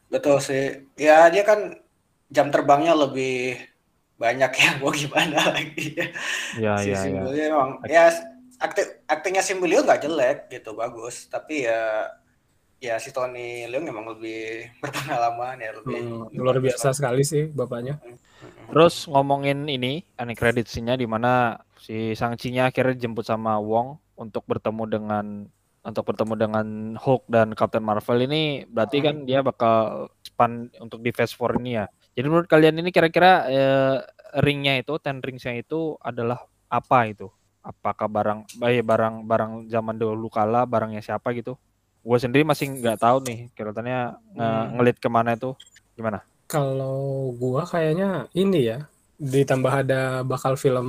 Betul 0.10 0.38
sih. 0.42 0.90
Ya 0.98 1.30
dia 1.30 1.46
kan 1.46 1.78
jam 2.34 2.50
terbangnya 2.50 2.98
lebih 2.98 3.62
banyak 4.16 4.52
ya, 4.52 4.70
mau 4.82 4.90
gimana 4.90 5.54
lagi 5.54 5.94
ya. 5.94 6.08
Ya, 6.58 6.74
si 6.82 6.90
ya, 6.92 7.00
Simbulio 7.04 7.38
ya. 7.38 7.46
emang 7.52 7.72
ya 7.86 8.04
akting 8.64 8.90
aktingnya 9.06 9.44
Simbulio 9.44 9.84
nggak 9.84 10.02
jelek 10.08 10.38
gitu, 10.50 10.74
bagus. 10.74 11.28
Tapi 11.28 11.68
ya 11.68 12.10
ya 12.80 12.96
si 13.00 13.10
Tony 13.10 13.66
Leung 13.68 13.88
memang 13.88 14.16
lebih 14.16 14.66
berpengalaman 14.84 15.58
ya 15.58 15.72
lebih 15.78 16.00
hmm, 16.00 16.38
luar 16.38 16.58
biasa 16.64 16.96
sekali 16.96 17.22
sih 17.22 17.52
bapaknya. 17.52 18.00
Hmm, 18.00 18.16
hmm, 18.16 18.50
hmm. 18.50 18.68
Terus 18.72 18.96
ngomongin 19.12 19.68
ini, 19.68 20.02
ini 20.02 20.34
kredit 20.34 20.72
di 20.72 21.08
mana 21.08 21.60
si 21.86 22.18
Sang 22.18 22.34
Cinya 22.34 22.74
akhirnya 22.74 22.98
jemput 22.98 23.30
sama 23.30 23.62
Wong 23.62 24.02
untuk 24.18 24.42
bertemu 24.50 24.84
dengan 24.90 25.26
untuk 25.86 26.02
bertemu 26.10 26.34
dengan 26.34 26.68
Hulk 26.98 27.30
dan 27.30 27.54
Captain 27.54 27.86
Marvel 27.86 28.26
ini 28.26 28.66
berarti 28.66 29.06
kan 29.06 29.22
dia 29.30 29.46
bakal 29.46 30.10
span 30.26 30.74
untuk 30.82 31.06
di 31.06 31.14
Phase 31.14 31.38
4 31.38 31.62
ini 31.62 31.72
ya. 31.78 31.86
Jadi 32.18 32.26
menurut 32.26 32.50
kalian 32.50 32.82
ini 32.82 32.90
kira-kira 32.90 33.46
eh, 33.46 33.98
ringnya 34.42 34.82
itu, 34.82 34.98
ten 34.98 35.22
ringsnya 35.22 35.62
itu 35.62 35.94
adalah 36.02 36.42
apa 36.74 37.06
itu? 37.06 37.30
Apakah 37.62 38.10
barang 38.10 38.50
eh, 38.66 38.82
barang 38.82 39.30
barang 39.30 39.52
zaman 39.70 39.96
dulu 40.02 40.26
kala 40.34 40.66
barangnya 40.66 41.06
siapa 41.06 41.38
gitu? 41.38 41.54
Gue 42.02 42.18
sendiri 42.18 42.42
masih 42.42 42.82
nggak 42.82 43.06
tahu 43.06 43.22
nih 43.30 43.54
kira-kira 43.54 44.18
hmm. 44.34 44.82
ngelit 44.82 44.98
ke 44.98 45.06
mana 45.06 45.38
itu 45.38 45.54
gimana? 45.94 46.26
Kalau 46.46 47.34
gua 47.42 47.66
kayaknya 47.66 48.30
ini 48.38 48.70
ya 48.70 48.86
ditambah 49.16 49.74
ada 49.86 50.22
bakal 50.28 50.60
film 50.60 50.88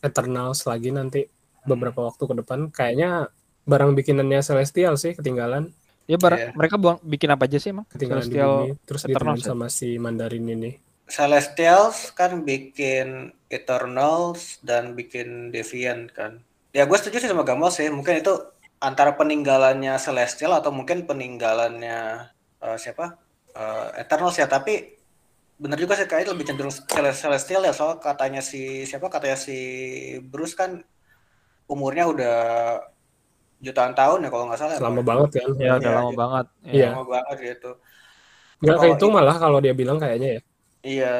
Eternals 0.00 0.64
lagi 0.64 0.88
nanti 0.88 1.28
beberapa 1.68 2.08
waktu 2.08 2.22
ke 2.24 2.34
depan. 2.42 2.58
Kayaknya 2.72 3.28
barang 3.68 3.92
bikinannya 3.94 4.40
Celestial 4.42 4.98
sih 4.98 5.14
ketinggalan. 5.14 5.70
Ya 6.10 6.18
barang 6.18 6.50
yeah. 6.50 6.54
mereka 6.58 6.74
buang 6.80 6.98
bikin 7.06 7.30
apa 7.30 7.46
aja 7.46 7.58
sih 7.62 7.70
emang? 7.70 7.86
Ketinggalan 7.86 8.26
Celestial 8.26 8.52
di 8.52 8.58
bumi, 8.74 8.86
terus 8.88 9.02
Eternals 9.06 9.42
ya? 9.42 9.48
sama 9.54 9.66
si 9.70 9.88
Mandarin 10.02 10.46
ini. 10.50 10.70
Celestials 11.06 12.10
kan 12.16 12.42
bikin 12.42 13.30
Eternals 13.52 14.58
dan 14.64 14.96
bikin 14.96 15.52
Deviant 15.52 16.10
kan. 16.10 16.40
Ya 16.72 16.88
gue 16.88 16.96
setuju 16.96 17.20
sih 17.20 17.30
sama 17.30 17.44
Gamal 17.44 17.68
sih. 17.68 17.86
Mungkin 17.92 18.24
itu 18.24 18.32
antara 18.82 19.14
peninggalannya 19.14 19.94
Celestial 20.00 20.56
atau 20.58 20.72
mungkin 20.74 21.04
peninggalannya 21.04 22.32
uh, 22.64 22.76
siapa? 22.80 23.20
Uh, 23.52 23.92
Eternals 24.00 24.40
ya. 24.40 24.48
Tapi 24.48 25.01
bener 25.60 25.78
juga 25.78 25.94
sih 25.94 26.08
kayaknya 26.08 26.34
lebih 26.34 26.46
cenderung 26.48 26.74
celestial 27.14 27.62
ya 27.62 27.72
soal 27.76 28.00
katanya 28.02 28.42
si 28.42 28.82
siapa 28.88 29.06
katanya 29.12 29.38
si 29.38 29.56
Bruce 30.24 30.58
kan 30.58 30.82
umurnya 31.70 32.04
udah 32.10 32.38
jutaan 33.62 33.94
tahun 33.94 34.26
ya 34.26 34.28
kalau 34.28 34.44
nggak 34.50 34.58
salah. 34.58 34.74
Lama 34.82 35.02
banget 35.06 35.28
kan? 35.38 35.50
Ya, 35.56 35.78
udah 35.78 35.92
ya, 35.94 35.98
lama 36.02 36.12
banget. 36.12 36.46
Iya. 36.66 36.88
Lama 36.92 37.06
banget 37.06 37.36
gitu. 37.38 37.70
Nggak 38.62 38.76
kayak 38.82 38.94
itu 38.98 39.06
malah 39.08 39.36
kalau 39.38 39.58
dia 39.62 39.74
bilang 39.74 39.98
kayaknya 40.02 40.28
ya. 40.28 40.40
Iya. 40.82 41.14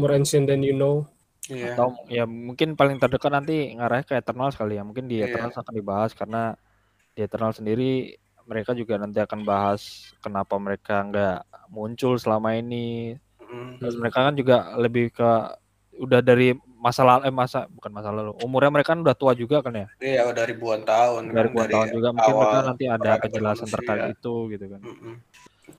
More 0.00 0.16
ancient 0.16 0.48
than 0.48 0.64
you 0.64 0.72
know. 0.72 1.04
Iya. 1.52 1.76
Atau 1.76 1.92
ya 2.08 2.24
mungkin 2.24 2.72
paling 2.72 2.96
terdekat 2.96 3.28
nanti 3.28 3.76
ngarahnya 3.76 4.08
ke 4.08 4.14
Eternal 4.16 4.48
sekali 4.48 4.80
ya. 4.80 4.82
Mungkin 4.82 5.04
di 5.04 5.20
iya. 5.20 5.28
Eternal 5.28 5.52
akan 5.52 5.74
dibahas 5.76 6.10
karena 6.16 6.56
di 7.12 7.20
Eternal 7.20 7.52
sendiri 7.52 8.16
mereka 8.44 8.72
juga 8.72 8.96
nanti 8.96 9.20
akan 9.20 9.40
bahas 9.44 10.12
kenapa 10.20 10.56
mereka 10.56 11.04
nggak 11.04 11.38
muncul 11.72 12.16
selama 12.16 12.56
ini 12.56 13.16
Hmm. 13.54 13.78
Terus 13.78 13.94
mereka 13.94 14.18
kan 14.26 14.34
juga 14.34 14.74
lebih 14.74 15.14
ke 15.14 15.30
udah 15.94 16.20
dari 16.20 16.58
masa 16.84 17.00
lalu 17.06 17.30
eh 17.30 17.34
masa 17.34 17.70
bukan 17.70 17.90
masa 17.94 18.10
lalu 18.12 18.34
umurnya 18.44 18.68
mereka 18.68 18.92
kan 18.92 19.00
udah 19.00 19.16
tua 19.16 19.32
juga 19.32 19.62
kan 19.62 19.72
ya? 19.72 19.86
Iya 20.02 20.22
udah 20.28 20.44
ribuan 20.44 20.82
tahun 20.82 21.30
dari 21.30 21.32
kan, 21.32 21.44
ribuan 21.48 21.68
tahun 21.70 21.88
juga. 21.94 22.08
Mungkin 22.12 22.34
mereka 22.34 22.60
nanti 22.66 22.84
ada 22.90 23.10
penjelasan 23.22 23.68
terkait 23.70 24.04
itu 24.12 24.34
gitu 24.52 24.64
kan. 24.68 24.80
Mm 24.82 24.96
-hmm. 24.98 25.16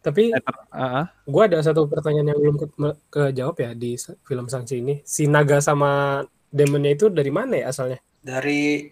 tapi 0.02 0.34
uh 0.34 0.42
-huh. 0.74 1.06
gue 1.30 1.44
ada 1.46 1.62
satu 1.62 1.86
pertanyaan 1.86 2.34
yang 2.34 2.40
belum 2.42 2.58
ke, 2.58 2.68
ke 3.14 3.24
jawab 3.38 3.56
ya 3.62 3.72
di 3.78 3.94
film 4.26 4.50
Sangchi 4.50 4.82
ini. 4.82 5.06
Si 5.06 5.30
naga 5.30 5.62
sama 5.62 6.24
demonnya 6.50 6.98
itu 6.98 7.12
dari 7.12 7.30
mana 7.30 7.54
ya 7.62 7.66
asalnya? 7.70 8.02
Dari 8.24 8.90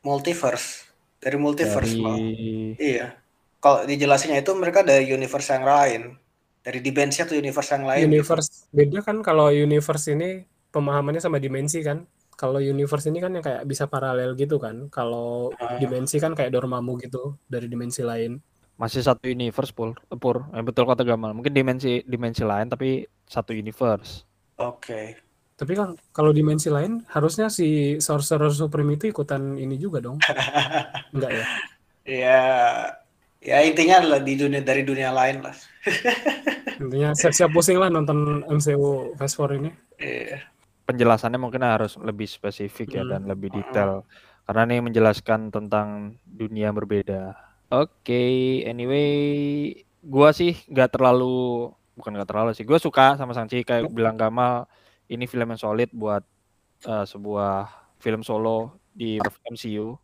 multiverse. 0.00 0.88
Dari 1.20 1.36
multiverse 1.36 1.92
dari... 1.92 2.72
iya. 2.80 3.20
Kalau 3.60 3.84
dijelasinnya 3.84 4.40
itu 4.40 4.56
mereka 4.56 4.80
dari 4.80 5.04
universe 5.04 5.52
yang 5.52 5.68
lain 5.68 6.02
dari 6.60 6.80
dimensi 6.80 7.20
atau 7.20 7.34
universe 7.34 7.70
yang 7.72 7.84
lain 7.84 8.04
gitu. 8.04 8.10
universe 8.20 8.48
beda 8.70 8.98
kan 9.00 9.16
kalau 9.20 9.48
universe 9.48 10.06
ini 10.10 10.44
pemahamannya 10.68 11.18
sama 11.18 11.38
dimensi 11.38 11.80
kan 11.80 12.04
kalau 12.34 12.56
universe 12.56 13.04
ini 13.06 13.18
kan 13.18 13.32
yang 13.32 13.44
kayak 13.44 13.64
bisa 13.64 13.84
paralel 13.84 14.32
gitu 14.34 14.56
kan 14.56 14.88
kalau 14.88 15.52
Ah. 15.56 15.76
dimensi 15.76 16.16
kan 16.16 16.32
kayak 16.32 16.52
Dormammu 16.52 16.96
gitu 16.98 17.36
dari 17.46 17.66
dimensi 17.66 18.00
lain 18.02 18.40
Masih 18.74 19.04
satu 19.04 19.28
universe 19.28 19.76
pur, 19.76 19.92
pur. 20.16 20.48
Eh, 20.56 20.64
betul 20.64 20.88
kata 20.88 21.04
Gamal. 21.04 21.36
Mungkin 21.36 21.52
dimensi 21.52 22.00
dimensi 22.00 22.40
lain 22.40 22.64
tapi 22.64 23.04
satu 23.28 23.52
universe. 23.52 24.24
oke 24.56 25.20
tapi 25.54 25.76
kan 25.76 25.92
kalau 26.10 26.32
dimensi 26.32 26.72
lain 26.72 27.04
harusnya 27.12 27.52
si 27.52 28.00
Sorcerer 28.00 28.48
Supreme 28.48 28.96
itu 28.96 29.12
ikutan 29.12 29.60
ini 29.60 29.76
juga 29.76 30.00
dong 30.00 30.16
enggak 31.12 31.32
ya 31.36 31.44
ya 32.08 32.40
ya 33.40 33.56
intinya 33.60 34.00
adalah 34.00 34.20
di 34.20 34.34
dunia 34.36 34.60
dari 34.60 34.80
dunia 34.80 35.12
lain 35.12 35.44
lah 35.44 35.52
intinya 36.80 37.10
siap-siap 37.12 37.50
pusing 37.50 37.80
lah 37.80 37.88
nonton 37.88 38.44
MCU 38.46 39.16
Fast 39.16 39.36
Four 39.36 39.56
ini 39.56 39.70
Iya. 39.96 40.40
Penjelasannya 40.84 41.36
mungkin 41.36 41.62
harus 41.62 41.94
lebih 42.00 42.26
spesifik 42.26 42.98
ya 42.98 43.02
Hmm. 43.04 43.10
dan 43.14 43.22
lebih 43.28 43.52
detail. 43.52 44.02
Karena 44.42 44.66
ini 44.66 44.90
menjelaskan 44.90 45.52
tentang 45.54 46.18
dunia 46.26 46.72
yang 46.72 46.74
berbeda. 46.74 47.36
Oke, 47.70 48.24
anyway, 48.66 49.70
gua 50.02 50.34
sih 50.34 50.58
nggak 50.66 50.98
terlalu 50.98 51.70
bukan 51.94 52.16
nggak 52.18 52.26
terlalu 52.26 52.50
sih. 52.58 52.66
Gua 52.66 52.82
suka 52.82 53.14
sama 53.14 53.30
Sangchi 53.30 53.62
kayak 53.62 53.86
bilang 53.94 54.18
Gamal 54.18 54.66
ini 55.06 55.30
film 55.30 55.54
yang 55.54 55.60
solid 55.60 55.92
buat 55.94 56.24
eh, 56.82 57.04
sebuah 57.06 57.70
film 58.02 58.26
solo 58.26 58.80
di 58.90 59.20
MCU. 59.46 59.94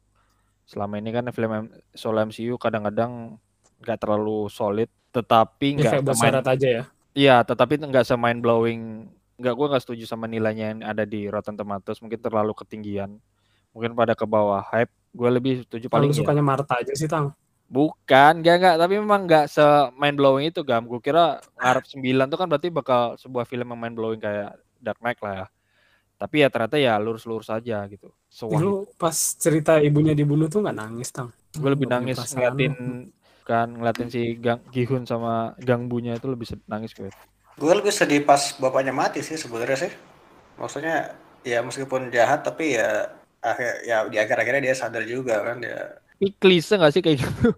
Selama 0.62 1.00
ini 1.00 1.10
kan 1.10 1.26
film 1.34 1.66
solo 1.90 2.22
MCU 2.22 2.54
kadang-kadang 2.60 3.34
nggak 3.82 3.98
terlalu 3.98 4.46
solid, 4.46 4.92
tetapi 5.16 5.80
ya 5.80 5.80
nggak 5.80 5.92
semain- 6.12 6.20
syarat 6.20 6.46
aja 6.52 6.68
ya 6.68 6.84
Iya, 7.16 7.40
tetapi 7.48 7.80
nggak 7.80 8.04
semain 8.04 8.36
blowing. 8.36 9.08
Nggak, 9.40 9.54
gue 9.56 9.66
nggak 9.72 9.82
setuju 9.88 10.04
sama 10.04 10.28
nilainya 10.28 10.76
yang 10.76 10.80
ada 10.84 11.08
di 11.08 11.24
Rotten 11.32 11.56
Tomatoes. 11.56 12.04
Mungkin 12.04 12.20
terlalu 12.20 12.52
ketinggian. 12.52 13.16
Mungkin 13.72 13.96
pada 13.96 14.12
ke 14.12 14.28
bawah 14.28 14.60
hype. 14.60 14.92
Gue 15.16 15.32
lebih 15.32 15.64
setuju 15.64 15.88
paling 15.88 16.12
paling 16.12 16.12
ya. 16.12 16.18
sukanya 16.20 16.44
Marta 16.44 16.76
aja 16.76 16.92
sih 16.92 17.08
tang 17.08 17.32
Bukan, 17.72 18.44
nggak 18.44 18.56
nggak. 18.60 18.76
Tapi 18.76 18.94
memang 19.00 19.24
nggak 19.24 19.48
se 19.48 19.64
mind 19.96 20.16
blowing 20.20 20.52
itu 20.52 20.60
gam. 20.60 20.84
Gue 20.84 21.00
kira 21.00 21.40
ngarep 21.56 21.88
9 21.88 22.28
tuh 22.28 22.36
kan 22.36 22.46
berarti 22.52 22.68
bakal 22.68 23.16
sebuah 23.16 23.48
film 23.48 23.64
yang 23.72 23.80
mind 23.80 23.96
blowing 23.96 24.20
kayak 24.20 24.60
Dark 24.76 25.00
Knight 25.00 25.16
lah 25.24 25.32
ya. 25.32 25.46
Tapi 26.20 26.44
ya 26.44 26.48
ternyata 26.52 26.76
ya 26.76 27.00
lurus-lurus 27.00 27.48
aja 27.48 27.80
gitu. 27.88 28.12
Sewah 28.28 28.60
Lu 28.60 28.84
pas 29.00 29.16
cerita 29.16 29.80
ibunya 29.80 30.12
dibunuh 30.12 30.52
tuh 30.52 30.60
nggak 30.60 30.76
nangis 30.76 31.08
tang 31.16 31.32
gue 31.56 31.70
lebih 31.72 31.88
nangis 31.88 32.20
ngeliatin. 32.36 33.08
Kan 33.46 33.66
ngeliatin 33.70 34.08
si 34.10 34.20
Gang 34.44 34.60
Gihun 34.74 35.02
sama 35.06 35.54
Gang 35.62 35.86
Bunya 35.90 36.12
itu 36.18 36.26
lebih 36.26 36.46
sed- 36.50 36.66
nangis 36.66 36.92
gue. 36.98 37.10
gue 37.56 37.72
lebih 37.78 37.94
sedih 37.94 38.20
pas 38.28 38.42
bapaknya 38.60 38.92
mati 38.92 39.24
sih 39.24 39.38
sebenarnya 39.40 39.88
sih 39.88 39.92
maksudnya 40.60 41.16
ya 41.46 41.58
meskipun 41.64 42.12
jahat 42.12 42.44
tapi 42.44 42.76
ya 42.76 43.08
akhir 43.40 43.70
ya 43.86 43.96
di 44.12 44.16
akhir-akhirnya 44.18 44.62
dia 44.66 44.74
sadar 44.76 45.02
juga 45.06 45.40
kan 45.46 45.56
dia 45.64 45.78
Ini 46.16 46.32
klise 46.40 46.74
gak 46.80 46.92
sih 46.96 47.02
kayak 47.04 47.18
gitu? 47.22 47.52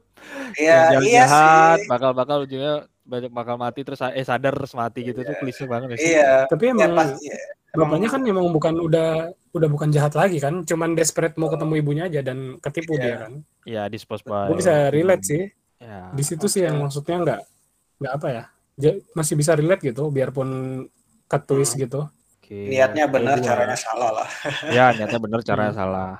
ya 0.58 0.90
Yang 0.92 1.04
iya 1.08 1.22
jahat, 1.24 1.76
sih 1.78 1.88
bakal-bakal 1.90 2.36
ujungnya 2.44 2.74
banyak 3.08 3.30
bakal 3.32 3.56
mati 3.56 3.80
terus 3.86 4.02
eh 4.04 4.26
sadar 4.26 4.52
terus 4.52 4.74
mati 4.76 5.00
gitu 5.00 5.24
tuh 5.24 5.34
klise 5.40 5.64
banget 5.64 5.88
ya 5.94 5.98
sih. 5.98 6.10
iya 6.12 6.28
tapi 6.50 6.64
ya 6.68 6.72
emang 6.74 6.92
pas 6.92 7.08
ya, 7.22 7.36
bapaknya 7.72 8.08
kan 8.12 8.20
emang 8.26 8.46
bukan 8.52 8.74
udah 8.82 9.08
udah 9.56 9.68
bukan 9.70 9.88
jahat 9.94 10.12
lagi 10.18 10.38
kan 10.42 10.54
cuman 10.66 10.92
desperate 10.98 11.34
mau 11.40 11.48
ketemu 11.48 11.74
ibunya 11.80 12.04
aja 12.10 12.20
dan 12.20 12.58
ketipu 12.60 12.98
Iya. 12.98 13.02
dia 13.02 13.16
kan 13.24 13.32
Ya 13.68 13.82
dispose 13.92 14.24
by. 14.24 14.48
gue 14.48 14.56
bisa 14.60 14.74
relate 14.92 15.24
sih 15.24 15.42
Ya. 15.78 16.10
di 16.10 16.22
situ 16.22 16.46
sih 16.46 16.60
oke. 16.60 16.66
yang 16.66 16.76
maksudnya 16.82 17.16
nggak 17.22 17.40
nggak 17.98 18.12
apa 18.14 18.28
ya 18.28 18.44
masih 19.12 19.34
bisa 19.34 19.54
relate 19.54 19.82
gitu 19.84 20.10
biarpun 20.10 20.48
cut 21.26 21.42
twist 21.44 21.74
Hmm. 21.74 21.82
gitu 21.84 22.00
Oke. 22.38 22.58
niatnya 22.66 23.06
benar 23.06 23.38
caranya 23.38 23.74
salah 23.74 24.10
lah 24.10 24.28
Ya 24.76 24.90
niatnya 24.90 25.18
bener 25.18 25.40
caranya 25.42 25.72
Hmm. 25.72 25.80
salah. 25.80 26.10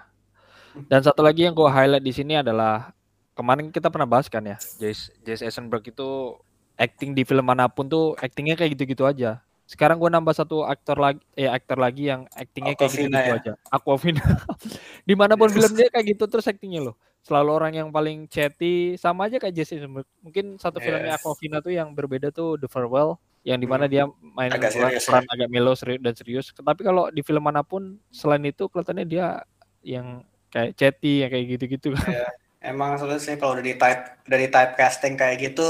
Dan 0.86 1.00
satu 1.02 1.26
lagi 1.26 1.42
yang 1.42 1.54
gue 1.54 1.66
highlight 1.66 2.02
di 2.02 2.12
sini 2.12 2.38
adalah 2.38 2.94
kemarin 3.32 3.70
kita 3.70 3.88
pernah 3.88 4.06
bahas 4.06 4.30
kan 4.30 4.42
ya, 4.42 4.54
Jace 4.78 5.10
Jace 5.22 5.42
Eisenberg 5.42 5.82
itu 5.82 6.38
acting 6.74 7.14
di 7.14 7.26
film 7.26 7.42
mana 7.42 7.66
pun 7.66 7.86
tuh 7.86 8.14
actingnya 8.14 8.54
kayak 8.54 8.78
gitu-gitu 8.78 9.02
aja. 9.02 9.42
Sekarang 9.64 9.98
gue 9.98 10.06
nambah 10.06 10.30
satu 10.32 10.62
aktor 10.62 10.96
lagi, 10.96 11.18
eh 11.34 11.44
aktor 11.44 11.76
lagi 11.76 12.06
yang 12.06 12.30
actingnya 12.30 12.72
kayak 12.72 12.90
gitu-gitu 12.90 13.18
ya? 13.18 13.34
aja. 13.34 13.52
Aquafina. 13.68 14.22
Di 15.08 15.14
mana 15.14 15.34
pun 15.34 15.50
film 15.50 15.72
dia 15.74 15.90
kayak 15.90 16.14
gitu 16.14 16.24
terus 16.30 16.46
actingnya 16.46 16.92
loh. 16.92 16.94
Selalu 17.20 17.50
orang 17.50 17.72
yang 17.74 17.88
paling 17.88 18.24
chatty 18.26 18.94
sama 18.94 19.26
aja 19.26 19.36
kayak 19.36 19.52
Eisenberg. 19.54 20.06
Mungkin 20.18 20.56
satu 20.56 20.78
filmnya 20.78 21.12
Yes. 21.12 21.20
Aquafina 21.20 21.58
tuh 21.58 21.70
yang 21.70 21.92
berbeda 21.92 22.28
tuh 22.28 22.56
The 22.56 22.66
Farewell 22.66 23.16
yang 23.42 23.56
di 23.56 23.66
mana 23.66 23.84
Hmm. 23.84 23.92
dia 23.92 24.04
main 24.20 24.48
Agak 24.48 24.70
peran, 24.70 24.88
serius 24.88 25.02
ya. 25.02 25.08
peran 25.08 25.24
agak 25.28 25.48
melo 25.48 25.72
serius 25.72 26.00
dan 26.00 26.14
serius. 26.14 26.46
Tapi 26.52 26.80
kalau 26.80 27.08
di 27.08 27.20
film 27.20 27.40
mana 27.40 27.60
pun 27.60 27.82
selain 28.08 28.42
itu 28.42 28.66
kelihatannya 28.66 29.04
dia 29.04 29.40
yang 29.80 30.20
kayak 30.48 30.74
chatty 30.74 31.20
yang 31.20 31.30
kayak 31.30 31.46
gitu-gitu 31.50 31.92
kan. 31.92 32.32
emang 32.58 32.96
sulit 32.96 33.20
sih 33.20 33.36
kalau 33.36 33.54
udah 33.54 33.62
di 33.62 33.74
type 33.74 34.02
udah 34.26 34.38
di 34.38 34.48
type 34.48 34.72
casting 34.74 35.14
kayak 35.14 35.38
gitu 35.40 35.62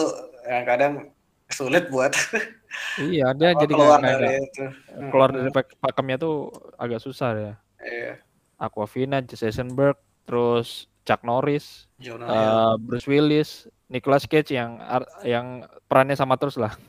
kadang 0.64 1.12
sulit 1.46 1.84
buat 1.88 2.16
iya, 3.04 3.28
dia 3.32 3.52
jadi 3.52 3.68
keluar 3.68 3.98
nggak- 3.98 4.16
dari 4.16 4.36
itu 4.38 4.64
keluar 5.08 5.28
Mm-mm. 5.28 5.38
dari 5.38 5.50
pak- 5.52 5.76
pakemnya 5.78 6.16
tuh 6.16 6.48
agak 6.74 6.98
susah 6.98 7.30
ya. 7.34 7.54
iya 7.80 8.14
Aquafina, 8.56 9.20
Jesse 9.20 9.46
Eisenberg, 9.46 9.94
terus 10.24 10.88
Chuck 11.08 11.24
Norris, 11.24 11.88
Jonah 11.96 12.28
Hill. 12.28 12.84
Bruce 12.84 13.08
Willis, 13.08 13.50
Nicolas 13.88 14.28
Cage 14.28 14.52
yang 14.52 14.76
yang 15.24 15.64
perannya 15.88 16.20
sama 16.20 16.36
terus 16.36 16.60
lah. 16.60 16.76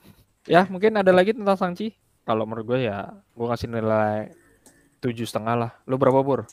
Ya 0.49 0.65
mungkin 0.65 0.97
ada 0.97 1.13
lagi 1.13 1.37
tentang 1.37 1.53
Sangchi. 1.61 1.93
Kalau 2.25 2.41
menurut 2.49 2.65
gue 2.65 2.79
ya, 2.89 3.13
gue 3.37 3.45
ngasih 3.45 3.69
nilai 3.69 4.33
tujuh 4.97 5.29
setengah 5.29 5.53
lah. 5.53 5.71
Lu 5.85 5.93
berapa 6.01 6.25
pur? 6.25 6.49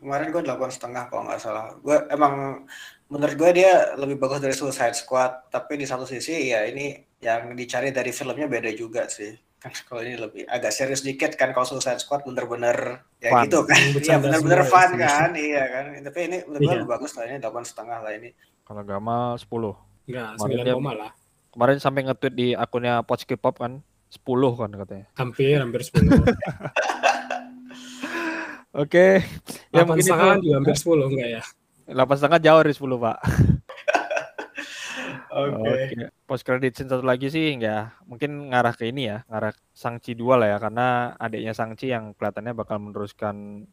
kemarin 0.00 0.28
gue 0.28 0.42
delapan 0.44 0.70
setengah 0.70 1.04
kalau 1.08 1.22
nggak 1.24 1.40
salah 1.40 1.72
gue 1.80 1.96
emang 2.12 2.64
menurut 3.08 3.36
gue 3.36 3.50
dia 3.62 3.96
lebih 3.96 4.20
bagus 4.20 4.42
dari 4.44 4.52
Suicide 4.52 4.96
Squad 4.96 5.48
tapi 5.48 5.80
di 5.80 5.86
satu 5.88 6.04
sisi 6.04 6.52
ya 6.52 6.68
ini 6.68 7.00
yang 7.24 7.56
dicari 7.56 7.90
dari 7.90 8.12
filmnya 8.12 8.44
beda 8.44 8.70
juga 8.76 9.08
sih 9.08 9.32
kalau 9.82 10.00
ini 10.00 10.14
lebih 10.14 10.42
agak 10.44 10.70
serius 10.70 11.00
dikit 11.00 11.34
kan 11.34 11.50
kalau 11.50 11.64
Suicide 11.64 11.98
Squad 11.98 12.22
bener-bener 12.22 13.00
ya 13.16 13.30
Fun. 13.30 13.42
gitu 13.44 13.58
kan 13.62 13.80
Bercanda 13.90 14.10
ya 14.10 14.16
bener-bener 14.20 14.60
semua 14.60 14.72
fun 14.72 14.90
kan 14.96 15.30
iya 15.32 15.64
kan 15.66 15.84
tapi 16.02 16.18
ini 16.24 16.38
menurut 16.44 16.62
Iya. 16.62 16.72
lebih 16.76 16.88
bagus 16.88 17.10
lah 17.12 17.24
ini 17.24 17.36
delapan 17.36 17.62
setengah 17.62 17.98
lah 17.98 18.12
ini 18.12 18.30
Kalau 18.62 18.82
Gamal 18.82 19.34
10. 19.34 19.46
nggak 19.46 19.76
Kemarin 20.06 20.36
sembilan 20.38 20.64
dia- 20.64 20.76
koma 20.76 20.92
lah 20.92 21.10
Kemarin 21.48 21.76
sampai 21.78 22.00
nge-tweet 22.04 22.34
di 22.34 22.48
akunnya 22.52 23.00
Poch 23.00 23.22
K-pop 23.22 23.56
kan 23.56 23.72
10 24.08 24.20
kan 24.54 24.70
katanya. 24.72 25.06
hampir 25.14 25.56
hampir 25.56 25.82
sepuluh 25.82 26.20
Oke. 28.76 29.24
ya 29.72 29.72
delapan 29.72 29.88
mungkin 29.88 29.98
itu 29.98 30.10
setengah 30.10 30.36
juga 30.38 30.54
hampir 30.54 30.74
sepuluh 30.76 31.06
enggak 31.08 31.28
ya 31.30 31.42
8 31.88 31.96
setengah 32.12 32.40
jauh 32.40 32.60
dari 32.60 32.74
10 32.74 32.98
pak. 33.00 33.16
Oke 35.36 35.68
Oke. 35.68 36.08
Post 36.24 36.42
credit 36.42 36.72
scene 36.72 36.88
satu 36.88 37.04
lagi 37.04 37.28
sih 37.28 37.54
ya 37.60 37.92
mungkin 38.08 38.50
ngarah 38.50 38.74
ke 38.74 38.88
ini 38.88 39.12
ya, 39.12 39.22
ngarah 39.28 39.52
Sangchi 39.70 40.16
2 40.16 40.40
lah 40.40 40.48
ya 40.56 40.58
karena 40.58 41.14
adiknya 41.20 41.52
Sangchi 41.52 41.92
yang 41.92 42.16
kelihatannya 42.16 42.56
bakal 42.56 42.80
meneruskan 42.80 43.68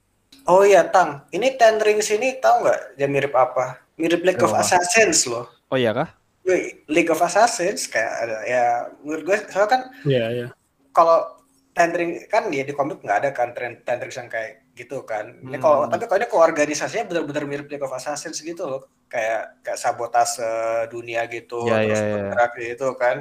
oh 0.46 0.62
iya 0.68 0.86
Tang 0.92 1.26
ini 1.32 1.56
Ten 1.56 1.80
Rings 1.80 2.12
ini 2.12 2.38
tahu 2.38 2.68
nggak 2.68 3.00
dia 3.00 3.08
mirip 3.08 3.34
apa 3.34 3.82
mirip 3.96 4.22
League 4.22 4.44
of 4.44 4.52
Apa? 4.52 4.62
Assassins 4.62 5.26
loh 5.30 5.48
Oh 5.74 5.80
iya 5.80 5.90
kah? 5.90 6.14
Wih, 6.46 6.86
League 6.92 7.10
of 7.10 7.24
Assassins 7.24 7.90
kayak 7.90 8.14
ada 8.28 8.38
ya 8.46 8.66
menurut 9.02 9.24
gue 9.26 9.38
soalnya 9.50 9.70
kan 9.72 9.82
iya 10.06 10.26
iya 10.30 10.48
kalau 10.94 11.42
tendering 11.74 12.28
kan 12.30 12.52
ya 12.54 12.62
di 12.68 12.74
komik 12.76 13.02
nggak 13.02 13.20
ada 13.26 13.30
kan 13.34 13.56
tren 13.56 13.82
tendering 13.82 14.14
yang 14.14 14.30
kayak 14.30 14.63
gitu 14.74 15.06
kan. 15.06 15.38
Ini 15.40 15.58
kalau 15.62 15.86
Hmm. 15.86 15.92
tapi 15.94 16.10
kalau 16.10 16.18
ini 16.18 16.28
kalau 16.28 16.44
organisasinya 16.44 17.06
benar-benar 17.06 17.44
mirip 17.46 17.68
League 17.70 17.86
of 17.86 17.94
Assassins 17.94 18.42
gitu 18.42 18.66
loh. 18.66 18.82
Kayak 19.06 19.62
kayak 19.62 19.78
sabotase 19.78 20.42
dunia 20.90 21.30
gitu 21.30 21.70
Ya, 21.70 21.86
terus 21.86 22.02
ya, 22.02 22.06
ya. 22.06 22.14
bergerak 22.18 22.52
gitu 22.58 22.88
kan. 22.98 23.16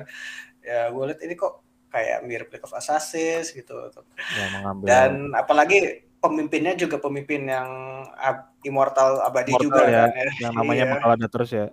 Ya 0.64 0.88
gue 0.88 1.04
lihat 1.12 1.20
ini 1.20 1.34
kok 1.36 1.60
kayak 1.92 2.18
mirip 2.24 2.48
League 2.48 2.64
of 2.64 2.72
Assassins 2.72 3.52
gitu. 3.52 3.76
Ya 4.32 4.44
mengambil 4.48 4.86
Dan 4.88 5.10
apalagi 5.36 6.08
pemimpinnya 6.18 6.72
juga 6.72 6.96
pemimpin 6.96 7.44
yang 7.44 7.68
ab- 8.16 8.56
immortal 8.64 9.20
abadi 9.20 9.52
Immortal 9.52 9.68
juga 9.68 9.80
ya, 9.90 10.00
kan 10.06 10.10
ya. 10.16 10.30
yang 10.40 10.54
namanya 10.56 10.84
Iya. 10.88 10.92
bakal 10.96 11.10
ada 11.18 11.26
terus 11.28 11.50
ya. 11.52 11.66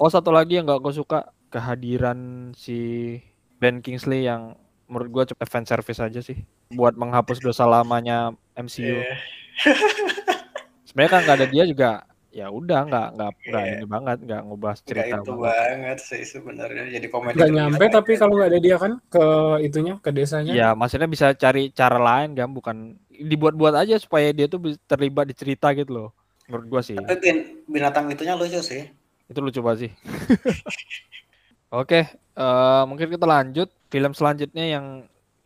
Oh 0.00 0.10
satu 0.10 0.34
lagi 0.34 0.58
yang 0.58 0.66
gak 0.66 0.82
gue 0.82 0.94
suka 0.96 1.30
kehadiran 1.50 2.50
si 2.56 3.14
Ben 3.60 3.78
Kingsley 3.78 4.24
yang 4.26 4.56
menurut 4.90 5.30
gue 5.30 5.46
fan 5.46 5.62
service 5.62 6.00
aja 6.00 6.18
sih 6.18 6.40
buat 6.70 6.94
menghapus 6.94 7.38
dosa 7.38 7.66
lamanya 7.66 8.30
MCU. 8.54 9.02
Iya. 9.02 9.18
Sebenarnya 10.86 11.10
kan 11.10 11.20
nggak 11.22 11.36
ada 11.36 11.48
dia 11.48 11.64
juga 11.64 11.90
ya 12.30 12.46
udah 12.46 12.86
nggak 12.86 13.06
nggak 13.12 13.30
nggak 13.42 13.64
Iya. 13.66 13.74
ini 13.74 13.86
banget 13.86 14.18
nggak 14.22 14.42
ngubah 14.46 14.74
cerita 14.80 15.18
itu 15.18 15.32
banget. 15.34 15.46
banget 15.50 15.98
sih 15.98 16.22
sebenarnya 16.22 16.84
jadi 16.88 17.06
komedi. 17.10 17.34
nggak 17.34 17.50
nyampe 17.50 17.84
tapi 17.90 18.12
kalau 18.14 18.38
nggak 18.38 18.50
ada 18.54 18.60
dia 18.62 18.76
kan 18.78 18.92
ke 19.02 19.24
itunya 19.60 19.94
ke 19.98 20.10
desanya 20.14 20.52
Iya 20.54 20.68
maksudnya 20.72 21.10
bisa 21.10 21.34
cari 21.34 21.74
cara 21.74 21.98
lain 21.98 22.38
kan 22.38 22.46
bukan 22.46 22.76
dibuat-buat 23.10 23.74
aja 23.76 23.98
supaya 23.98 24.30
dia 24.30 24.46
tuh 24.46 24.62
terlibat 24.86 25.26
di 25.26 25.34
cerita 25.34 25.74
gitu 25.74 25.90
loh 25.90 26.08
menurut 26.46 26.66
gua 26.70 26.82
sih. 26.82 26.94
Tapi 26.94 27.18
bin- 27.18 27.66
binatang 27.66 28.06
itunya 28.06 28.34
lucu 28.34 28.58
sih. 28.60 28.86
Itu 29.26 29.38
lucu 29.38 29.58
banget 29.58 29.78
sih. 29.86 29.92
Oke, 31.70 32.02
uh, 32.34 32.82
mungkin 32.82 33.10
kita 33.10 33.22
lanjut 33.22 33.70
film 33.86 34.10
selanjutnya 34.10 34.66
yang 34.70 34.86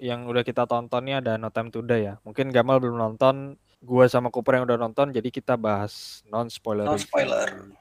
yang 0.04 0.28
udah 0.28 0.44
kita 0.44 0.68
tonton 0.68 1.00
nih 1.08 1.24
ada 1.24 1.40
No 1.40 1.48
Time 1.48 1.72
to 1.72 1.80
Die 1.80 2.04
ya. 2.04 2.20
Mungkin 2.28 2.52
Gamal 2.52 2.76
belum 2.76 3.00
nonton, 3.00 3.56
gua 3.80 4.04
sama 4.04 4.28
Cooper 4.28 4.60
yang 4.60 4.68
udah 4.68 4.76
nonton, 4.76 5.08
jadi 5.16 5.32
kita 5.32 5.56
bahas 5.56 6.20
non 6.28 6.52
spoiler. 6.52 6.84
Non 6.84 7.00
spoiler. 7.00 7.72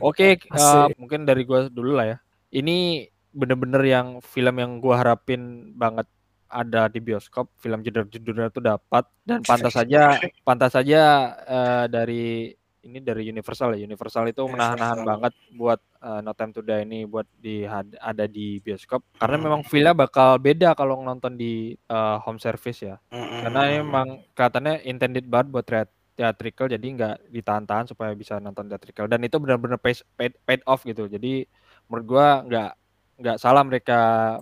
Oke, 0.00 0.40
okay, 0.40 0.56
uh, 0.56 0.88
mungkin 0.96 1.28
dari 1.28 1.44
gua 1.44 1.68
dulu 1.68 2.00
lah 2.00 2.16
ya. 2.16 2.18
Ini 2.48 3.04
bener-bener 3.36 3.82
yang 3.84 4.06
film 4.24 4.56
yang 4.56 4.80
gua 4.80 5.04
harapin 5.04 5.76
banget 5.76 6.08
ada 6.48 6.88
di 6.88 7.02
bioskop, 7.02 7.52
film 7.60 7.84
judul-judulnya 7.84 8.48
itu 8.48 8.62
dapat 8.64 9.04
dan 9.26 9.44
pantas 9.44 9.74
saja 9.74 10.16
pantas 10.48 10.72
saja 10.72 11.34
uh, 11.44 11.84
dari 11.90 12.54
ini 12.84 13.00
dari 13.00 13.26
Universal 13.26 13.74
ya. 13.74 13.88
Universal 13.88 14.28
itu 14.30 14.44
menahan-nahan 14.44 15.00
banget 15.02 15.32
buat 15.56 15.80
uh, 16.04 16.20
No 16.20 16.36
Time 16.36 16.52
to 16.52 16.60
Die 16.60 16.84
ini 16.84 17.08
buat 17.08 17.24
di 17.40 17.64
ada 17.98 18.24
di 18.28 18.60
bioskop 18.60 19.02
karena 19.16 19.36
hmm. 19.40 19.44
memang 19.48 19.60
filmnya 19.64 19.94
bakal 19.96 20.36
beda 20.36 20.76
kalau 20.76 21.00
nonton 21.00 21.34
di 21.34 21.74
uh, 21.88 22.20
home 22.22 22.38
service 22.38 22.84
ya. 22.84 22.96
Hmm. 23.08 23.48
Karena 23.48 23.80
memang 23.80 24.22
katanya 24.36 24.78
intended 24.84 25.26
banget 25.26 25.48
buat 25.50 25.66
theatrical 26.14 26.70
jadi 26.70 26.86
nggak 26.86 27.16
ditahan-tahan 27.34 27.90
supaya 27.90 28.14
bisa 28.14 28.38
nonton 28.38 28.70
theatrical 28.70 29.10
dan 29.10 29.18
itu 29.26 29.34
benar-benar 29.42 29.82
paid, 29.82 30.06
paid, 30.14 30.32
paid 30.46 30.62
off 30.64 30.86
gitu. 30.86 31.10
Jadi 31.10 31.48
menurut 31.90 32.06
gua 32.06 32.28
nggak 32.46 32.70
nggak 33.14 33.38
salah 33.38 33.62
mereka 33.62 33.98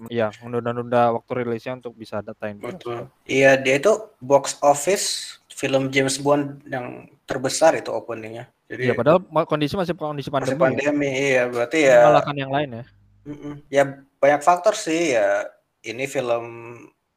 ya 0.09 0.33
menunda-nunda 0.41 1.13
waktu 1.13 1.45
rilisnya 1.45 1.77
untuk 1.77 1.93
bisa 1.93 2.25
datain. 2.25 2.57
Betul. 2.57 3.09
Iya 3.29 3.61
dia 3.61 3.77
itu 3.77 3.93
box 4.17 4.57
office 4.65 5.37
film 5.63 5.95
James 5.95 6.19
Bond 6.19 6.67
yang 6.67 7.07
terbesar 7.23 7.79
itu 7.79 7.95
openingnya. 7.95 8.51
Jadi 8.67 8.91
ya 8.91 8.99
padahal 8.99 9.23
kondisi 9.47 9.79
masih 9.79 9.95
kondisi 9.95 10.27
pandemi. 10.27 10.59
Masih 10.59 10.59
pandemi 10.59 11.07
ya. 11.07 11.23
iya 11.23 11.43
berarti 11.47 11.79
ya. 11.87 11.99
Mengalahkan 12.03 12.37
yang 12.37 12.51
lain 12.51 12.69
ya. 12.75 12.85
Ya 13.71 13.83
banyak 14.19 14.43
faktor 14.43 14.75
sih 14.75 15.15
ya. 15.15 15.47
Ini 15.87 16.11
film 16.11 16.45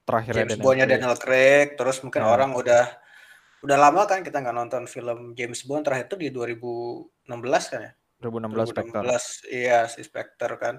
terakhir 0.05 0.45
James 0.45 0.62
Bondnya 0.62 0.86
Daniel 0.86 1.17
Craig. 1.17 1.73
Terus 1.73 1.97
mungkin 2.05 2.21
ya. 2.21 2.29
orang 2.29 2.53
udah 2.53 2.86
udah 3.65 3.77
lama 3.81 4.05
kan 4.05 4.21
kita 4.21 4.38
nggak 4.38 4.53
nonton 4.53 4.86
film 4.86 5.34
James 5.34 5.65
Bond 5.65 5.81
terakhir 5.81 6.13
itu 6.13 6.29
di 6.29 6.29
2016 6.29 7.25
kan 7.73 7.81
ya. 7.81 7.91
2016, 8.21 8.62
2016 8.62 8.69
Spectre. 8.69 9.01
Iya 9.49 9.79
si 9.89 10.01
Spectre 10.05 10.53
kan. 10.62 10.75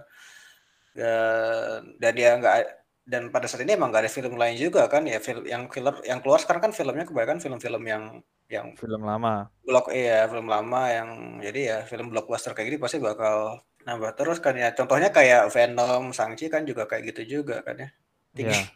Dan 0.94 1.98
dan 1.98 2.12
dia 2.14 2.30
nggak 2.38 2.85
dan 3.06 3.30
pada 3.30 3.46
saat 3.46 3.62
ini 3.62 3.78
emang 3.78 3.94
gak 3.94 4.02
ada 4.02 4.10
film 4.10 4.34
lain 4.34 4.58
juga 4.58 4.90
kan 4.90 5.06
ya 5.06 5.22
film 5.22 5.46
yang 5.46 5.70
film 5.70 5.94
yang 6.02 6.18
keluar 6.18 6.42
sekarang 6.42 6.68
kan 6.68 6.72
filmnya 6.74 7.06
kebanyakan 7.06 7.38
film-film 7.38 7.82
yang 7.86 8.04
yang 8.50 8.74
film 8.74 9.06
lama 9.06 9.46
blok 9.62 9.94
iya 9.94 10.26
film 10.26 10.50
lama 10.50 10.90
yang 10.90 11.08
jadi 11.38 11.60
ya 11.62 11.78
film 11.86 12.10
blockbuster 12.10 12.50
kayak 12.50 12.74
gini 12.74 12.78
pasti 12.82 12.98
bakal 12.98 13.62
nambah 13.86 14.18
terus 14.18 14.42
kan 14.42 14.58
ya 14.58 14.74
contohnya 14.74 15.14
kayak 15.14 15.46
Venom 15.54 16.10
Sangchi 16.10 16.50
kan 16.50 16.66
juga 16.66 16.90
kayak 16.90 17.14
gitu 17.14 17.38
juga 17.38 17.62
kan 17.62 17.78
ya 17.78 17.88
tinggi 18.34 18.58
yeah. 18.58 18.66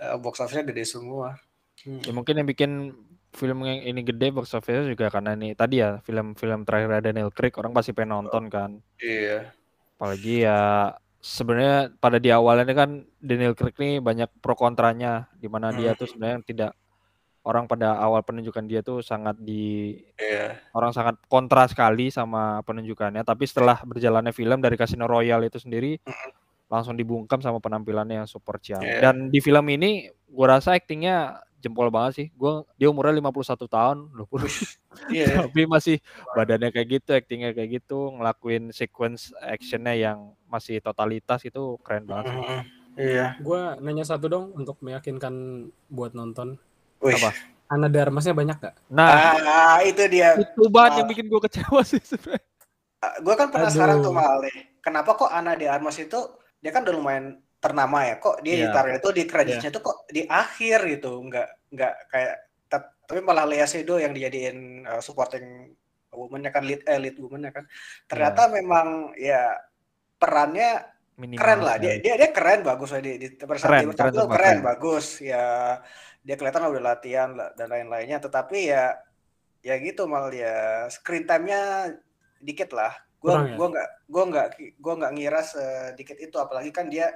Iya. 0.00 0.16
box 0.24 0.40
office-nya 0.40 0.64
gede 0.72 0.84
semua 0.88 1.36
hmm. 1.84 2.08
ya 2.08 2.12
mungkin 2.16 2.40
yang 2.40 2.48
bikin 2.48 2.72
film 3.36 3.60
yang 3.68 3.84
ini 3.84 4.00
gede 4.00 4.32
box 4.32 4.56
office 4.56 4.88
juga 4.88 5.12
karena 5.12 5.36
ini 5.36 5.52
tadi 5.52 5.84
ya 5.84 6.00
film-film 6.00 6.64
terakhir 6.64 7.04
Daniel 7.04 7.28
Craig 7.28 7.52
orang 7.60 7.76
pasti 7.76 7.92
pengen 7.92 8.24
nonton 8.24 8.48
kan 8.48 8.80
iya 9.04 9.52
apalagi 10.00 10.48
ya 10.48 10.92
sebenarnya 11.24 11.88
pada 11.96 12.20
di 12.20 12.28
awalnya 12.28 12.68
kan 12.76 13.08
Daniel 13.16 13.56
Craig 13.56 13.72
ini 13.80 13.96
banyak 13.96 14.28
pro 14.44 14.52
kontranya 14.52 15.32
di 15.40 15.48
mana 15.48 15.72
hmm. 15.72 15.76
dia 15.80 15.90
tuh 15.96 16.04
sebenarnya 16.04 16.44
tidak 16.44 16.72
orang 17.48 17.64
pada 17.64 17.96
awal 17.96 18.20
penunjukan 18.20 18.64
dia 18.68 18.84
tuh 18.84 19.00
sangat 19.00 19.40
di 19.40 19.96
yeah. 20.20 20.60
orang 20.76 20.92
sangat 20.92 21.16
kontra 21.32 21.64
sekali 21.64 22.12
sama 22.12 22.60
penunjukannya 22.68 23.24
tapi 23.24 23.48
setelah 23.48 23.80
berjalannya 23.88 24.36
film 24.36 24.60
dari 24.60 24.76
Casino 24.76 25.08
Royale 25.08 25.48
itu 25.48 25.56
sendiri 25.56 25.96
hmm. 25.96 26.30
langsung 26.68 26.92
dibungkam 26.92 27.40
sama 27.40 27.56
penampilannya 27.56 28.24
yang 28.24 28.28
super 28.28 28.60
ciam 28.60 28.84
yeah. 28.84 29.00
dan 29.00 29.32
di 29.32 29.40
film 29.40 29.64
ini 29.72 30.12
gua 30.28 30.60
rasa 30.60 30.76
aktingnya 30.76 31.40
jempol 31.64 31.88
banget 31.88 32.12
sih. 32.12 32.26
Gue 32.36 32.60
dia 32.76 32.92
umurnya 32.92 33.16
51 33.24 33.64
tahun, 33.64 33.98
loh. 34.12 34.28
yeah. 35.08 35.40
tapi 35.48 35.64
masih 35.64 35.96
badannya 36.36 36.68
kayak 36.68 36.88
gitu, 37.00 37.10
aktingnya 37.16 37.56
kayak 37.56 37.80
gitu, 37.80 38.12
ngelakuin 38.12 38.68
sequence 38.76 39.32
actionnya 39.40 39.96
yang 39.96 40.36
masih 40.44 40.84
totalitas 40.84 41.40
itu 41.48 41.80
keren 41.80 42.04
banget. 42.04 42.36
Sih. 42.36 42.84
Iya. 42.94 43.40
Gue 43.42 43.80
nanya 43.82 44.04
satu 44.06 44.28
dong 44.30 44.52
untuk 44.54 44.78
meyakinkan 44.84 45.66
buat 45.90 46.12
nonton. 46.12 46.60
Wih. 47.02 47.16
Apa? 47.18 47.32
Ana 47.64 47.88
Darmasnya 47.88 48.36
banyak 48.36 48.60
gak? 48.60 48.76
Nah, 48.92 49.34
ah, 49.40 49.78
itu 49.82 50.04
dia. 50.06 50.36
Itu 50.36 50.68
banget 50.68 51.02
yang 51.02 51.08
bikin 51.08 51.26
gue 51.26 51.40
kecewa 51.48 51.80
sih 51.82 51.98
sebenarnya. 52.04 52.44
Uh, 53.02 53.14
gue 53.24 53.34
kan 53.34 53.48
penasaran 53.50 53.98
Aduh. 54.00 54.04
tuh 54.08 54.12
Mal 54.14 54.40
Kenapa 54.84 55.10
kok 55.16 55.32
Ana 55.32 55.56
de 55.56 55.66
Armas 55.68 55.96
itu 55.96 56.20
dia 56.60 56.70
kan 56.72 56.84
udah 56.84 56.94
lumayan 56.96 57.40
ternama 57.64 58.04
ya 58.04 58.20
kok 58.20 58.44
dia 58.44 58.52
yeah. 58.52 58.62
ditaruh 58.68 58.92
itu 59.00 59.08
di 59.16 59.22
kreditnya 59.24 59.72
yeah. 59.72 59.76
tuh 59.80 59.82
kok 59.82 59.98
di 60.12 60.22
akhir 60.28 60.78
gitu 60.84 61.16
nggak 61.24 61.48
nggak 61.72 61.94
kayak 62.12 62.36
tapi 63.04 63.20
malah 63.20 63.44
Lea 63.44 63.68
Seydoux 63.68 64.00
yang 64.00 64.16
dijadiin 64.16 64.88
uh, 64.88 65.00
supporting 65.04 65.76
woman 66.14 66.46
kan 66.48 66.64
lead 66.64 66.80
eh, 66.88 66.96
lead 66.96 67.16
woman 67.20 67.52
kan. 67.52 67.68
Ternyata 68.08 68.48
yeah. 68.48 68.52
memang 68.60 68.88
ya 69.18 69.42
perannya 70.16 70.70
Minimal 71.14 71.38
keren 71.38 71.60
lah. 71.62 71.76
Dia, 71.78 71.94
dia 72.02 72.14
dia 72.18 72.30
keren 72.34 72.66
bagus 72.66 72.90
di, 72.98 73.12
di 73.22 73.28
keren, 73.38 73.60
keren, 73.60 73.86
keren, 73.94 74.28
keren 74.32 74.58
bagus. 74.64 75.20
Ya 75.20 75.78
dia 76.24 76.34
kelihatan 76.40 76.72
udah 76.72 76.82
latihan 76.82 77.30
dan 77.54 77.68
lain-lainnya. 77.68 78.18
Tetapi 78.18 78.58
ya 78.72 78.98
ya 79.62 79.74
gitu 79.78 80.08
mal 80.08 80.32
ya 80.32 80.88
screen 80.90 81.28
time-nya 81.28 81.92
dikit 82.40 82.72
lah. 82.72 82.96
Gue 83.20 83.30
ya? 83.30 83.54
gue 83.54 83.68
nggak 83.68 83.90
gue 84.10 84.24
nggak 84.32 84.48
gue 84.80 84.94
nggak 84.96 85.12
ngira 85.14 85.40
sedikit 85.44 86.16
itu. 86.18 86.34
Apalagi 86.40 86.72
kan 86.72 86.88
dia 86.88 87.12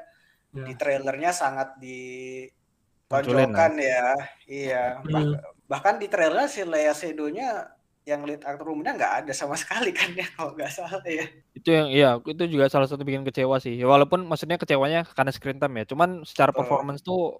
ya. 0.54 0.64
di 0.64 0.74
trailernya 0.74 1.30
sangat 1.34 1.76
ditonjolkan 1.80 3.72
ya? 3.78 4.14
iya 4.48 4.84
hmm. 5.00 5.12
bah 5.12 5.24
bahkan 5.68 6.00
di 6.00 6.08
trailer 6.08 6.48
si 6.48 6.64
Lea 6.64 6.96
Sedonya 6.96 7.78
yang 8.08 8.24
lead 8.24 8.40
actor 8.40 8.72
umumnya 8.72 8.96
nggak 8.96 9.14
ada 9.24 9.32
sama 9.36 9.52
sekali 9.60 9.92
kan 9.92 10.08
ya 10.16 10.24
kalau 10.32 10.56
nggak 10.56 10.72
salah 10.72 11.04
ya. 11.04 11.28
Itu 11.52 11.68
yang 11.68 11.88
iya 11.92 12.16
itu 12.24 12.42
juga 12.48 12.72
salah 12.72 12.88
satu 12.88 13.04
bikin 13.04 13.20
kecewa 13.28 13.60
sih. 13.60 13.76
Ya, 13.76 13.84
walaupun 13.84 14.24
maksudnya 14.24 14.56
kecewanya 14.56 15.04
karena 15.12 15.28
screen 15.28 15.60
time 15.60 15.84
ya 15.84 15.92
cuman 15.92 16.24
secara 16.24 16.50
oh. 16.50 16.56
performance 16.56 17.04
tuh 17.04 17.36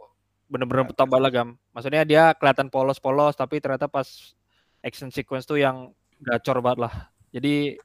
bener-bener 0.49 0.88
tambah 0.97 1.21
lagam 1.21 1.61
maksudnya 1.77 2.09
dia 2.09 2.33
kelihatan 2.33 2.73
polos-polos 2.73 3.37
tapi 3.37 3.61
ternyata 3.61 3.85
pas 3.85 4.33
action 4.81 5.12
sequence 5.12 5.44
tuh 5.44 5.61
yang 5.61 5.92
gacor 6.25 6.64
banget 6.64 6.88
lah 6.88 6.94
jadi 7.28 7.76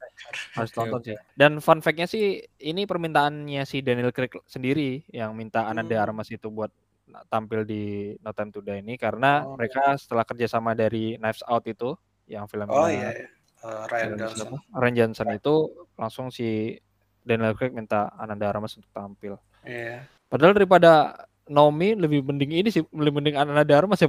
harus 0.56 0.72
okay, 0.72 0.78
tonton 0.78 1.02
sih. 1.04 1.18
Dan 1.36 1.60
fun 1.60 1.84
fact-nya 1.84 2.08
sih 2.08 2.40
ini 2.64 2.88
permintaannya 2.88 3.64
si 3.68 3.84
Daniel 3.84 4.16
Craig 4.16 4.32
sendiri 4.48 5.04
yang 5.12 5.36
minta 5.36 5.68
Ana 5.68 5.84
de 5.84 5.96
hmm. 5.96 6.04
Armas 6.04 6.32
itu 6.32 6.48
buat 6.48 6.72
tampil 7.28 7.68
di 7.68 8.16
No 8.24 8.32
Time 8.32 8.50
to 8.56 8.64
Die 8.64 8.80
ini 8.80 8.96
karena 8.96 9.44
oh, 9.44 9.60
mereka 9.60 10.00
setelah 10.00 10.24
kerjasama 10.24 10.74
dari 10.74 11.20
Knives 11.20 11.44
Out 11.46 11.68
itu 11.68 11.94
yang 12.26 12.48
film 12.48 12.72
Oh 12.72 12.88
iya, 12.88 13.12
iya. 13.12 13.28
Uh, 13.64 13.88
Ryan 13.88 14.20
Johnson. 14.20 14.48
Ryan 14.72 14.96
Johnson 14.96 15.28
itu 15.36 15.56
langsung 15.96 16.28
si 16.32 16.80
Daniel 17.24 17.56
Craig 17.56 17.72
minta 17.72 18.12
Ananda 18.20 18.52
Armas 18.52 18.76
untuk 18.76 18.92
tampil. 18.92 19.40
Iya. 19.64 20.08
Padahal 20.28 20.56
daripada 20.56 21.16
Nomi 21.48 21.96
lebih 21.96 22.24
mending 22.24 22.52
ini 22.64 22.70
sih 22.72 22.84
lebih 22.96 23.20
mending 23.20 23.36
Ananda 23.36 23.76
Armas 23.76 24.00
ya 24.00 24.08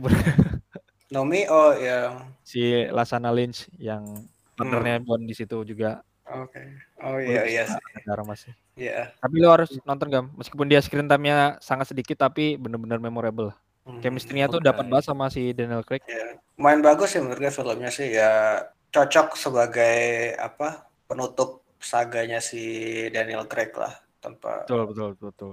Nomi 1.14 1.46
oh 1.46 1.74
yang 1.78 2.34
si 2.42 2.86
Lasana 2.90 3.30
Lynch 3.30 3.70
yang 3.78 4.06
partnernya 4.54 5.02
hmm. 5.02 5.06
Bond 5.06 5.24
di 5.26 5.34
situ 5.34 5.62
juga. 5.66 6.00
Oke. 6.24 6.56
Okay. 6.56 6.66
Oh 7.04 7.20
iya 7.20 7.42
iya 7.44 7.62
sih. 7.68 7.78
masih. 8.24 8.52
Iya. 8.74 9.12
Tapi 9.20 9.34
lo 9.38 9.52
harus 9.52 9.70
nonton 9.84 10.08
gam, 10.08 10.26
meskipun 10.34 10.66
dia 10.66 10.80
screen 10.80 11.06
time-nya 11.06 11.60
sangat 11.60 11.92
sedikit 11.92 12.16
tapi 12.24 12.56
benar-benar 12.56 12.98
memorable. 12.98 13.52
Hmm, 13.84 14.00
Chemistry-nya 14.00 14.48
okay. 14.48 14.54
tuh 14.56 14.60
dapat 14.64 14.88
banget 14.88 15.04
sama 15.12 15.28
si 15.28 15.52
Daniel 15.52 15.84
Craig. 15.84 16.00
Yeah. 16.08 16.40
Main 16.56 16.80
bagus 16.80 17.12
sih 17.12 17.20
menurut 17.20 17.44
gue 17.44 17.52
filmnya 17.52 17.92
sih 17.92 18.16
ya 18.16 18.64
cocok 18.88 19.36
sebagai 19.36 20.32
apa 20.40 20.88
penutup 21.04 21.66
saganya 21.82 22.40
si 22.40 22.64
Daniel 23.12 23.44
Craig 23.44 23.76
lah 23.76 23.92
tanpa. 24.24 24.64
Betul 24.64 24.88
betul 24.88 25.08
betul. 25.12 25.28
betul. 25.28 25.52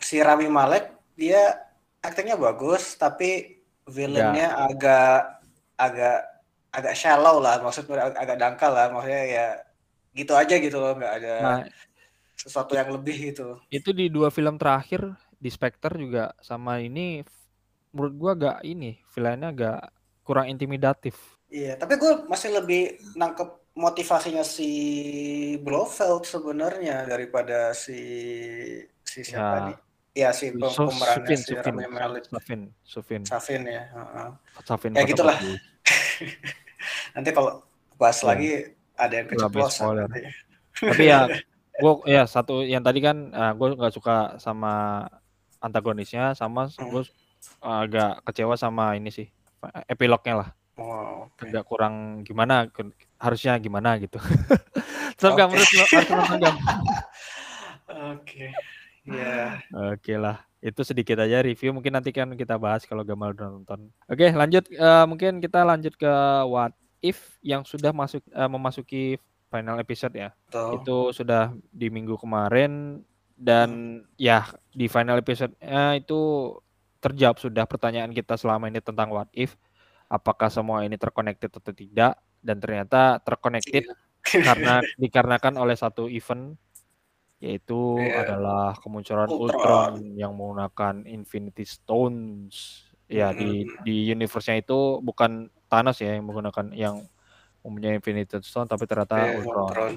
Si 0.00 0.16
Rami 0.24 0.48
Malek 0.48 0.96
dia 1.20 1.60
aktingnya 2.00 2.40
bagus 2.40 2.96
tapi 2.96 3.60
villainnya 3.84 4.48
ya. 4.54 4.64
agak 4.72 5.18
agak 5.76 6.18
agak 6.76 6.92
shallow 6.92 7.40
lah 7.40 7.56
maksudnya 7.64 8.12
agak 8.12 8.36
dangkal 8.36 8.72
lah 8.76 8.92
maksudnya 8.92 9.24
ya 9.24 9.46
gitu 10.12 10.32
aja 10.36 10.54
gitu 10.60 10.76
loh 10.76 10.92
nggak 10.92 11.14
ada 11.24 11.34
nah, 11.40 11.60
sesuatu 12.36 12.76
yang 12.76 12.92
lebih 12.92 13.32
gitu 13.32 13.56
itu 13.72 13.90
di 13.96 14.12
dua 14.12 14.28
film 14.28 14.60
terakhir 14.60 15.16
di 15.40 15.48
Spectre 15.48 15.96
juga 15.96 16.36
sama 16.44 16.80
ini 16.84 17.24
menurut 17.96 18.14
gua 18.20 18.32
agak 18.36 18.58
ini 18.68 19.00
filmnya 19.08 19.48
agak 19.56 19.80
kurang 20.20 20.52
intimidatif 20.52 21.16
iya 21.48 21.80
tapi 21.80 21.96
gue 21.96 22.28
masih 22.28 22.52
lebih 22.52 23.00
nangkep 23.16 23.72
motivasinya 23.76 24.44
si 24.44 24.70
Blofeld 25.64 26.28
sebenarnya 26.28 27.08
daripada 27.08 27.72
si 27.72 28.00
si 29.04 29.20
siapa 29.24 29.56
ya. 29.56 29.66
nih 29.72 29.78
Ya 30.16 30.32
si 30.32 30.48
pemerannya 30.48 31.36
si 31.36 31.52
Sufin, 31.52 31.76
Sufin, 32.24 32.60
Sufin, 32.80 33.22
Sufin 33.28 33.62
ya. 33.68 33.84
Uh 33.92 34.00
-huh. 34.00 34.30
Sufin 34.64 34.96
ya 34.96 35.04
gitulah. 35.04 35.36
Nanti 37.14 37.30
kalau 37.32 37.62
bahas 37.96 38.18
ya. 38.20 38.26
lagi 38.32 38.50
ada 38.96 39.14
yang 39.16 39.26
keceplosan. 39.28 40.08
Tapi 40.76 41.02
ya 41.08 41.28
gue 41.76 41.92
ya 42.08 42.22
satu 42.24 42.64
yang 42.64 42.80
tadi 42.80 43.04
kan 43.04 43.32
uh, 43.32 43.52
gue 43.52 43.68
nggak 43.76 43.92
suka 43.92 44.40
sama 44.40 45.04
antagonisnya 45.60 46.32
sama 46.32 46.68
Hmm. 46.76 46.88
gue 46.88 47.02
agak 47.60 48.24
kecewa 48.24 48.56
sama 48.56 48.96
ini 48.96 49.12
sih 49.12 49.28
epilognya 49.88 50.34
lah 50.44 50.50
Oh, 50.76 51.24
agak 51.40 51.64
kurang 51.64 52.20
gimana 52.20 52.68
harusnya 53.16 53.56
gimana 53.56 53.96
gitu. 53.96 54.20
Gak 55.16 55.32
Oke. 55.32 55.48
menurut 55.48 55.68
harus 55.72 56.28
nonton? 56.36 56.54
Oke. 58.12 58.52
Ya. 59.08 59.56
Oke 59.72 60.20
lah, 60.20 60.44
itu 60.66 60.82
sedikit 60.82 61.22
aja 61.22 61.38
review. 61.46 61.70
Mungkin 61.70 61.94
nanti 61.94 62.10
kan 62.10 62.34
kita 62.34 62.58
bahas 62.58 62.82
kalau 62.82 63.06
Gamal 63.06 63.38
udah 63.38 63.46
nonton. 63.54 63.94
Oke, 64.10 64.26
lanjut. 64.34 64.66
Eh, 64.66 65.04
mungkin 65.06 65.38
kita 65.38 65.62
lanjut 65.62 65.94
ke 65.94 66.12
What 66.50 66.74
If 66.98 67.38
yang 67.38 67.62
sudah 67.62 67.94
masuk 67.94 68.26
eh, 68.26 68.50
memasuki 68.50 69.04
final 69.46 69.78
episode 69.78 70.18
ya. 70.18 70.34
Itu 70.50 71.14
sudah 71.14 71.54
di 71.70 71.86
minggu 71.86 72.18
kemarin 72.18 72.98
dan 73.38 74.02
ya 74.18 74.48
di 74.74 74.90
final 74.90 75.22
episode 75.22 75.54
itu 75.94 76.50
terjawab 76.98 77.36
sudah 77.36 77.68
pertanyaan 77.68 78.10
kita 78.10 78.34
selama 78.34 78.66
ini 78.66 78.82
tentang 78.82 79.14
What 79.14 79.30
If. 79.30 79.54
Apakah 80.10 80.50
semua 80.50 80.82
ini 80.82 80.98
terconnected 80.98 81.50
atau 81.54 81.70
tidak? 81.70 82.18
Dan 82.42 82.58
ternyata 82.58 83.22
terconnected 83.22 83.86
karena 84.46 84.82
dikarenakan 84.98 85.62
oleh 85.62 85.78
satu 85.78 86.10
event 86.10 86.58
yaitu 87.36 88.00
Iya. 88.00 88.24
adalah 88.24 88.74
kemunculan 88.78 89.28
Ultron. 89.28 89.52
Ultron 89.52 89.92
yang 90.14 90.32
menggunakan 90.32 91.04
Infinity 91.04 91.62
Stones. 91.62 92.82
Ya 93.06 93.30
di 93.30 93.62
Mm. 93.62 93.86
di 93.86 93.94
universe-nya 94.10 94.58
itu 94.58 94.98
bukan 94.98 95.46
Thanos 95.66 95.98
ya 95.98 96.14
yang 96.14 96.26
menggunakan 96.26 96.74
yang 96.74 97.06
mempunyai 97.60 97.98
Infinity 97.98 98.38
Stone 98.40 98.66
tapi 98.66 98.82
ternyata 98.84 99.14
Iya, 99.20 99.38
Ultron. 99.38 99.66
Ultron. 99.68 99.92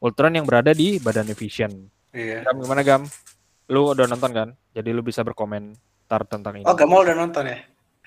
Ultron 0.00 0.32
yang 0.34 0.44
berada 0.44 0.72
di 0.72 0.96
badan 0.96 1.28
Vision. 1.30 1.72
Iya. 2.10 2.44
Gam 2.44 2.56
gimana 2.58 2.80
Gam? 2.80 3.04
Lu 3.68 3.92
udah 3.92 4.04
nonton 4.04 4.30
kan? 4.30 4.48
Jadi 4.72 4.90
lu 4.90 5.00
bisa 5.00 5.20
berkomentar 5.20 6.26
tentang 6.26 6.58
ini. 6.58 6.64
Oh, 6.64 6.74
Gamal 6.74 7.04
udah 7.04 7.16
nonton 7.16 7.44
ya? 7.46 7.58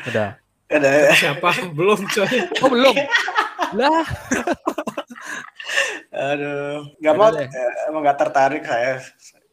Udah. 0.06 0.30
Ada. 0.68 0.90
Siapa? 1.14 1.50
Belum 1.72 2.02
coy. 2.04 2.34
Oh 2.60 2.70
belum. 2.70 2.96
lah. 3.80 4.04
Aduh, 6.14 6.94
Yaudah 7.02 7.30
deh. 7.34 7.50
eh, 7.50 7.72
emang 7.90 8.06
gak 8.06 8.22
tertarik 8.22 8.64
saya. 8.64 9.02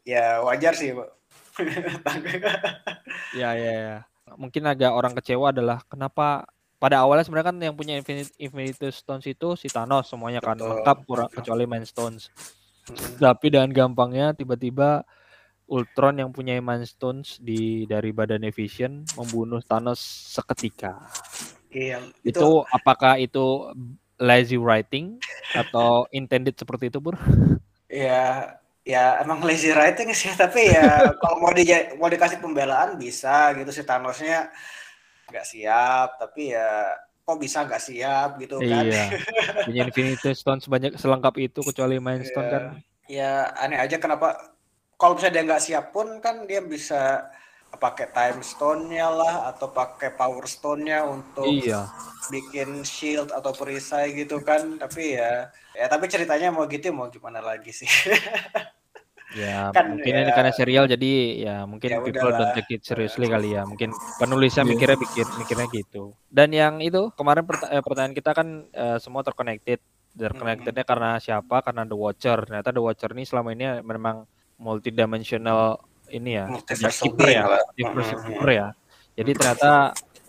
Ya 0.05 0.45
wajar 0.45 0.77
sih, 0.77 0.93
Pak. 0.93 1.09
Ya 3.37 3.53
ya 3.57 3.73
ya. 3.73 3.97
Mungkin 4.39 4.63
agak 4.63 4.91
orang 4.95 5.13
kecewa 5.17 5.51
adalah 5.51 5.83
kenapa 5.89 6.47
pada 6.81 7.03
awalnya 7.03 7.27
sebenarnya 7.27 7.49
kan 7.51 7.57
yang 7.61 7.75
punya 7.77 7.93
Infinity, 7.99 8.31
Infinity 8.41 8.89
Stones 8.89 9.27
itu 9.27 9.53
si 9.59 9.67
Thanos 9.69 10.09
semuanya 10.09 10.41
kan 10.41 10.57
Betul, 10.57 10.81
lengkap 10.81 10.97
kurang 11.05 11.29
kecuali 11.29 11.63
Mind 11.67 11.85
Stones. 11.85 12.31
Mm. 12.89 13.21
Tapi 13.21 13.45
dengan 13.53 13.69
gampangnya 13.69 14.33
tiba-tiba 14.33 15.05
Ultron 15.71 16.19
yang 16.19 16.33
punya 16.33 16.57
Mind 16.59 16.83
Stones 16.89 17.37
di 17.39 17.85
dari 17.85 18.11
badan 18.11 18.43
Vision 18.51 19.07
membunuh 19.15 19.61
Thanos 19.63 20.01
seketika. 20.35 20.99
Iya, 21.71 22.03
Itu, 22.27 22.67
apakah 22.67 23.15
itu 23.15 23.71
lazy 24.21 24.55
writing 24.55 25.17
atau 25.51 26.05
intended 26.13 26.53
seperti 26.53 26.87
itu, 26.87 27.01
Bur? 27.01 27.17
ya 27.89 28.55
ya 28.81 29.19
emang 29.19 29.43
lazy 29.43 29.69
writing 29.75 30.09
sih 30.13 30.31
tapi 30.33 30.71
ya 30.71 31.11
kalau 31.19 31.37
mau 31.37 31.51
di 31.51 31.67
mau 31.99 32.07
dikasih 32.07 32.39
pembelaan 32.39 32.95
bisa 32.95 33.51
gitu 33.53 33.67
si 33.69 33.83
Thanosnya 33.83 34.47
nggak 35.27 35.45
siap 35.45 36.15
tapi 36.17 36.55
ya 36.55 36.95
kok 37.21 37.37
bisa 37.37 37.61
nggak 37.61 37.83
siap 37.83 38.29
gitu 38.39 38.57
kan 38.57 38.87
Iya. 38.87 39.05
Punya 39.67 39.81
Infinity 39.85 40.31
Stones 40.33 40.65
sebanyak 40.65 40.95
selengkap 40.95 41.35
itu 41.37 41.59
kecuali 41.61 41.99
Mind 41.99 42.25
Stone 42.25 42.47
Iya. 42.47 42.53
kan. 42.53 42.63
ya 43.05 43.31
aneh 43.59 43.75
aja 43.77 43.99
kenapa 43.99 44.39
kalau 44.95 45.19
misalnya 45.19 45.35
dia 45.35 45.45
nggak 45.51 45.63
siap 45.67 45.85
pun 45.91 46.07
kan 46.23 46.47
dia 46.47 46.63
bisa 46.63 47.27
pakai 47.71 48.07
time 48.09 48.39
stone-nya 48.41 49.07
lah 49.07 49.35
atau 49.47 49.67
pakai 49.67 50.11
power 50.11 50.43
stone-nya 50.43 51.03
untuk 51.03 51.45
Iya. 51.45 51.87
bikin 52.27 52.83
shield 52.83 53.29
atau 53.29 53.51
perisai 53.51 54.11
gitu 54.13 54.39
kan 54.39 54.77
tapi 54.77 55.15
ya 55.15 55.47
ya 55.71 55.85
tapi 55.85 56.05
ceritanya 56.05 56.49
mau 56.49 56.63
gitu 56.65 56.91
mau 56.91 57.07
gimana 57.07 57.39
lagi 57.39 57.71
sih 57.71 57.87
Ya, 59.31 59.71
Kan, 59.71 59.95
mungkin 59.95 60.11
ya. 60.11 60.27
ini 60.27 60.31
karena 60.35 60.51
serial 60.51 60.85
jadi 60.85 61.11
ya 61.39 61.55
mungkin 61.63 61.87
Ya 61.87 62.03
people 62.03 62.19
udahlah. 62.19 62.51
don't 62.51 62.51
take 62.51 62.67
it 62.75 62.83
seriously 62.83 63.31
kali 63.31 63.55
ya. 63.55 63.63
Mungkin 63.63 63.87
penulisnya 64.19 64.67
Iya. 64.67 64.75
mikirnya 64.75 64.97
pikir 64.99 65.23
mikirnya 65.39 65.67
gitu. 65.71 66.11
Dan 66.27 66.51
yang 66.51 66.83
itu 66.83 67.15
kemarin 67.15 67.47
perta- 67.47 67.71
eh, 67.71 67.79
pertanyaan 67.79 68.11
kita 68.11 68.35
kan 68.35 68.67
eh, 68.67 68.99
semua 68.99 69.23
terconnected. 69.23 69.79
Terconnectednya 70.11 70.83
karena 70.83 71.15
siapa? 71.15 71.63
Karena 71.63 71.87
The 71.87 71.95
Watcher. 71.95 72.43
Ternyata 72.43 72.75
The 72.75 72.83
Watcher 72.83 73.15
ini 73.15 73.23
selama 73.23 73.55
ini 73.55 73.79
memang 73.79 74.27
multidimensional 74.59 75.79
ini 76.11 76.37
ya, 76.37 76.45
Multiversal 76.45 77.03
keeper 77.07 77.27
ya, 77.27 77.43
multiverse 77.47 78.11
Mhm. 78.13 78.21
keeper 78.27 78.49
ya. 78.49 78.67
Jadi 79.11 79.31
ternyata 79.33 79.71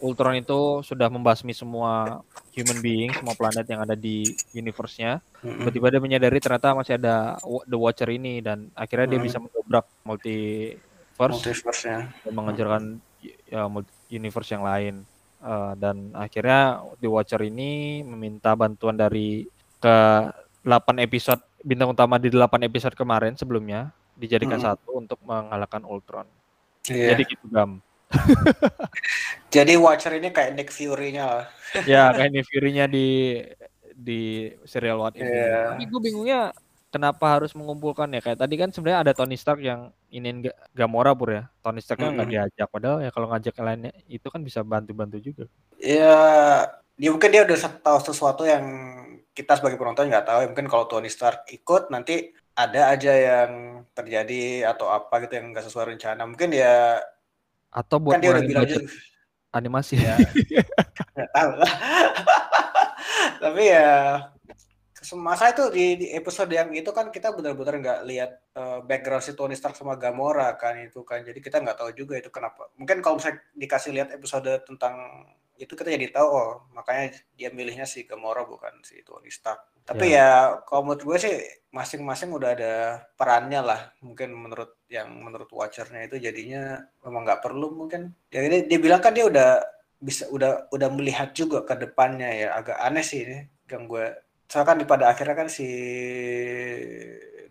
Ultron 0.03 0.35
itu 0.35 0.83
sudah 0.83 1.07
membasmi 1.07 1.55
semua 1.55 2.19
human 2.51 2.83
being, 2.83 3.15
semua 3.15 3.39
planet 3.39 3.63
yang 3.65 3.87
ada 3.87 3.95
di 3.95 4.27
universe-nya. 4.51 5.23
Mm-mm. 5.41 5.63
Tiba-tiba 5.63 5.95
dia 5.95 6.03
menyadari 6.03 6.43
ternyata 6.43 6.75
masih 6.75 6.99
ada 6.99 7.39
The 7.63 7.79
Watcher 7.79 8.11
ini 8.11 8.43
dan 8.43 8.67
akhirnya 8.75 9.15
dia 9.15 9.19
Hmm. 9.23 9.27
bisa 9.31 9.39
mendobrak 9.39 9.87
multiverse 10.03 11.35
multiverse-nya 11.39 11.99
dan 12.19 12.33
mengejarkan 12.35 12.83
ya, 13.47 13.71
universe 14.11 14.51
yang 14.51 14.67
lain. 14.67 14.95
Eh, 15.39 15.73
dan 15.79 16.11
akhirnya 16.15 16.83
The 16.99 17.07
Watcher 17.07 17.43
ini 17.43 18.03
meminta 18.03 18.55
bantuan 18.55 18.99
dari 18.99 19.47
ke 19.79 19.97
8 20.63 20.99
episode 20.99 21.43
bintang 21.63 21.91
utama 21.91 22.19
di 22.19 22.27
8 22.27 22.63
episode 22.63 22.95
kemarin 22.95 23.35
sebelumnya 23.35 23.95
dijadikan 24.15 24.61
Hmm. 24.61 24.75
satu 24.75 24.91
untuk 24.97 25.19
mengalahkan 25.25 25.83
Ultron. 25.83 26.27
Iya. 26.87 27.15
Jadi 27.15 27.23
gitu 27.31 27.47
Gam. 27.49 27.79
Jadi 29.55 29.73
Watcher 29.77 30.13
ini 30.17 30.29
kayak 30.29 30.53
Nick 30.57 30.71
Fury-nya 30.73 31.25
lah. 31.25 31.47
ya 31.91 32.13
kayak 32.13 32.29
ini 32.33 32.41
Fury-nya 32.45 32.85
di 32.89 33.41
di 33.93 34.51
serial 34.65 35.01
What 35.01 35.17
If. 35.17 35.25
Iya. 35.25 35.77
Tapi 35.77 35.85
gue 35.89 36.01
bingungnya 36.01 36.41
kenapa 36.93 37.41
harus 37.41 37.57
mengumpulkan 37.57 38.13
ya 38.13 38.21
kayak 38.21 38.41
tadi 38.41 38.55
kan 38.61 38.69
sebenarnya 38.69 39.01
ada 39.09 39.13
Tony 39.17 39.37
Stark 39.37 39.65
yang 39.65 39.89
ingin 40.13 40.45
Ga- 40.45 40.59
Gamora 40.77 41.17
pur 41.17 41.33
ya. 41.33 41.49
Tony 41.65 41.81
Starknya 41.81 42.13
nggak 42.13 42.29
Mm-mm. 42.29 42.37
diajak 42.53 42.69
padahal 42.69 42.99
ya 43.01 43.11
kalau 43.13 43.33
ngajak 43.33 43.55
yang 43.57 43.67
lainnya 43.69 43.93
itu 44.09 44.27
kan 44.29 44.41
bisa 44.45 44.61
bantu-bantu 44.61 45.17
juga. 45.21 45.45
Ya, 45.81 46.17
dia 47.01 47.11
mungkin 47.11 47.33
dia 47.33 47.43
udah 47.49 47.57
tahu 47.81 47.99
sesuatu 48.05 48.45
yang 48.45 48.65
kita 49.33 49.57
sebagai 49.57 49.81
penonton 49.81 50.13
nggak 50.13 50.27
tahu. 50.29 50.39
Mungkin 50.53 50.69
kalau 50.69 50.85
Tony 50.85 51.09
Stark 51.09 51.49
ikut 51.49 51.89
nanti 51.89 52.37
ada 52.53 52.93
aja 52.93 53.13
yang 53.13 53.51
terjadi 53.93 54.69
atau 54.73 54.89
apa 54.93 55.25
gitu 55.25 55.41
yang 55.41 55.53
nggak 55.53 55.65
sesuai 55.69 55.97
rencana. 55.97 56.25
Mungkin 56.29 56.53
ya 56.53 57.01
Atau 57.73 58.01
buat 58.05 58.17
kan 58.17 58.21
dia 58.21 58.31
udah 58.37 58.45
bilang 58.45 58.69
juga 58.69 58.85
animasi. 59.53 60.01
ya 60.01 60.17
nggak 61.17 61.31
tahu 61.33 61.53
lah. 61.61 61.73
Tapi 63.43 63.63
ya 63.65 63.91
masa 65.19 65.51
itu 65.51 65.67
di, 65.75 65.99
di 65.99 66.07
episode 66.15 66.55
yang 66.55 66.71
itu 66.71 66.87
kan 66.95 67.11
kita 67.11 67.35
benar-benar 67.35 67.75
nggak 67.83 68.01
lihat 68.07 68.31
eh, 68.55 68.79
background 68.87 69.25
si 69.27 69.35
Tony 69.35 69.59
Stark 69.59 69.75
sama 69.75 69.99
Gamora 69.99 70.55
kan 70.55 70.79
itu 70.79 71.03
kan 71.03 71.27
jadi 71.27 71.43
kita 71.43 71.59
nggak 71.59 71.75
tahu 71.75 71.91
juga 71.91 72.15
itu 72.23 72.31
kenapa 72.31 72.71
mungkin 72.79 73.03
kalau 73.03 73.19
misalnya 73.19 73.43
dikasih 73.59 73.91
lihat 73.99 74.09
episode 74.15 74.63
tentang 74.63 75.27
itu 75.63 75.79
kita 75.79 75.95
jadi 75.95 76.11
tahu 76.11 76.27
oh 76.27 76.51
makanya 76.75 77.15
dia 77.39 77.55
milihnya 77.55 77.87
si 77.87 78.03
Gamora 78.03 78.43
bukan 78.43 78.83
si 78.83 78.99
Tony 79.07 79.31
Stark. 79.31 79.73
Tapi 79.83 80.15
ya, 80.15 80.63
kalau 80.63 80.87
menurut 80.87 81.03
gue 81.03 81.19
sih 81.19 81.35
masing-masing 81.75 82.31
udah 82.31 82.51
ada 82.55 82.75
perannya 83.19 83.61
lah. 83.63 83.81
Mungkin 83.99 84.31
menurut 84.31 84.79
yang 84.87 85.11
menurut 85.11 85.51
watchernya 85.51 86.07
itu 86.07 86.23
jadinya 86.23 86.87
memang 87.03 87.27
nggak 87.27 87.43
perlu 87.43 87.75
mungkin. 87.75 88.15
Ya 88.31 88.47
ini 88.47 88.67
dia 88.67 88.79
bilang 88.79 89.03
kan 89.03 89.11
dia 89.11 89.27
udah 89.27 89.59
bisa 89.99 90.31
udah 90.31 90.71
udah 90.71 90.89
melihat 90.95 91.35
juga 91.35 91.67
ke 91.67 91.75
depannya 91.79 92.31
ya. 92.31 92.49
Agak 92.59 92.79
aneh 92.79 93.03
sih 93.03 93.27
ini 93.27 93.39
yang 93.67 93.91
gue 93.91 94.07
soalnya 94.47 94.69
kan 94.69 94.79
di 94.79 94.87
pada 94.87 95.05
akhirnya 95.11 95.37
kan 95.39 95.49
si 95.51 95.67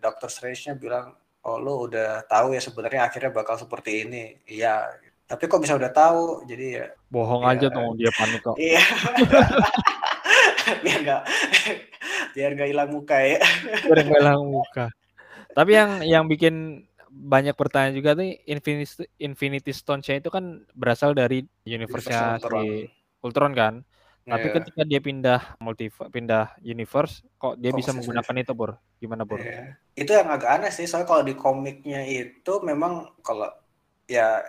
Doctor 0.00 0.28
Strange-nya 0.32 0.78
bilang 0.78 1.12
oh 1.42 1.58
lo 1.58 1.90
udah 1.90 2.22
tahu 2.30 2.54
ya 2.54 2.62
sebenarnya 2.62 3.10
akhirnya 3.10 3.30
bakal 3.34 3.60
seperti 3.60 4.08
ini. 4.08 4.40
Iya 4.48 4.88
tapi 5.32 5.44
kok 5.46 5.58
bisa 5.58 5.72
udah 5.72 5.88
tahu 5.88 6.44
jadi 6.44 6.66
ya 6.68 6.86
Bohong 7.08 7.42
Iya. 7.42 7.52
aja 7.54 7.66
dong 7.68 7.96
dia 7.96 8.10
panik 8.12 8.40
kok. 8.40 8.56
iya 8.56 8.82
biar 10.82 10.98
nggak 11.00 11.22
biar 12.32 12.50
nggak 12.54 12.68
hilang 12.68 12.90
muka 12.90 13.16
ya 13.18 13.38
Udah 13.86 14.02
nggak 14.02 14.20
hilang 14.20 14.42
muka. 14.46 14.84
Tapi 15.52 15.70
yang 15.70 15.90
yang 16.00 16.24
bikin 16.26 16.84
banyak 17.08 17.52
pertanyaan 17.52 17.92
juga 17.92 18.16
tuh 18.16 18.24
Infinity 18.46 19.04
Infinity 19.18 19.68
Stone-nya 19.70 20.16
itu 20.16 20.32
kan 20.32 20.64
berasal 20.72 21.12
dari 21.12 21.44
universe-nya 21.62 22.40
Universe 22.40 22.40
Ultron. 22.40 22.62
si 22.64 22.68
Ultron 23.20 23.52
kan. 23.52 23.74
Tapi 24.22 24.46
Iya. 24.48 24.54
ketika 24.56 24.82
dia 24.86 25.00
pindah 25.02 25.40
multi 25.58 25.90
pindah 25.90 26.56
universe 26.62 27.26
kok 27.36 27.58
dia 27.58 27.68
Kok 27.68 27.78
bisa 27.82 27.90
menggunakan 27.90 28.34
itu, 28.38 28.52
Bur? 28.54 28.70
Gimana, 28.96 29.26
Bur? 29.26 29.42
Iya. 29.42 29.76
Itu 29.92 30.14
yang 30.14 30.30
agak 30.30 30.50
aneh 30.56 30.70
sih, 30.70 30.86
soalnya 30.86 31.10
kalau 31.10 31.26
di 31.26 31.34
komiknya 31.34 32.06
itu 32.06 32.52
memang 32.62 33.10
kalau 33.20 33.50
ya 34.06 34.40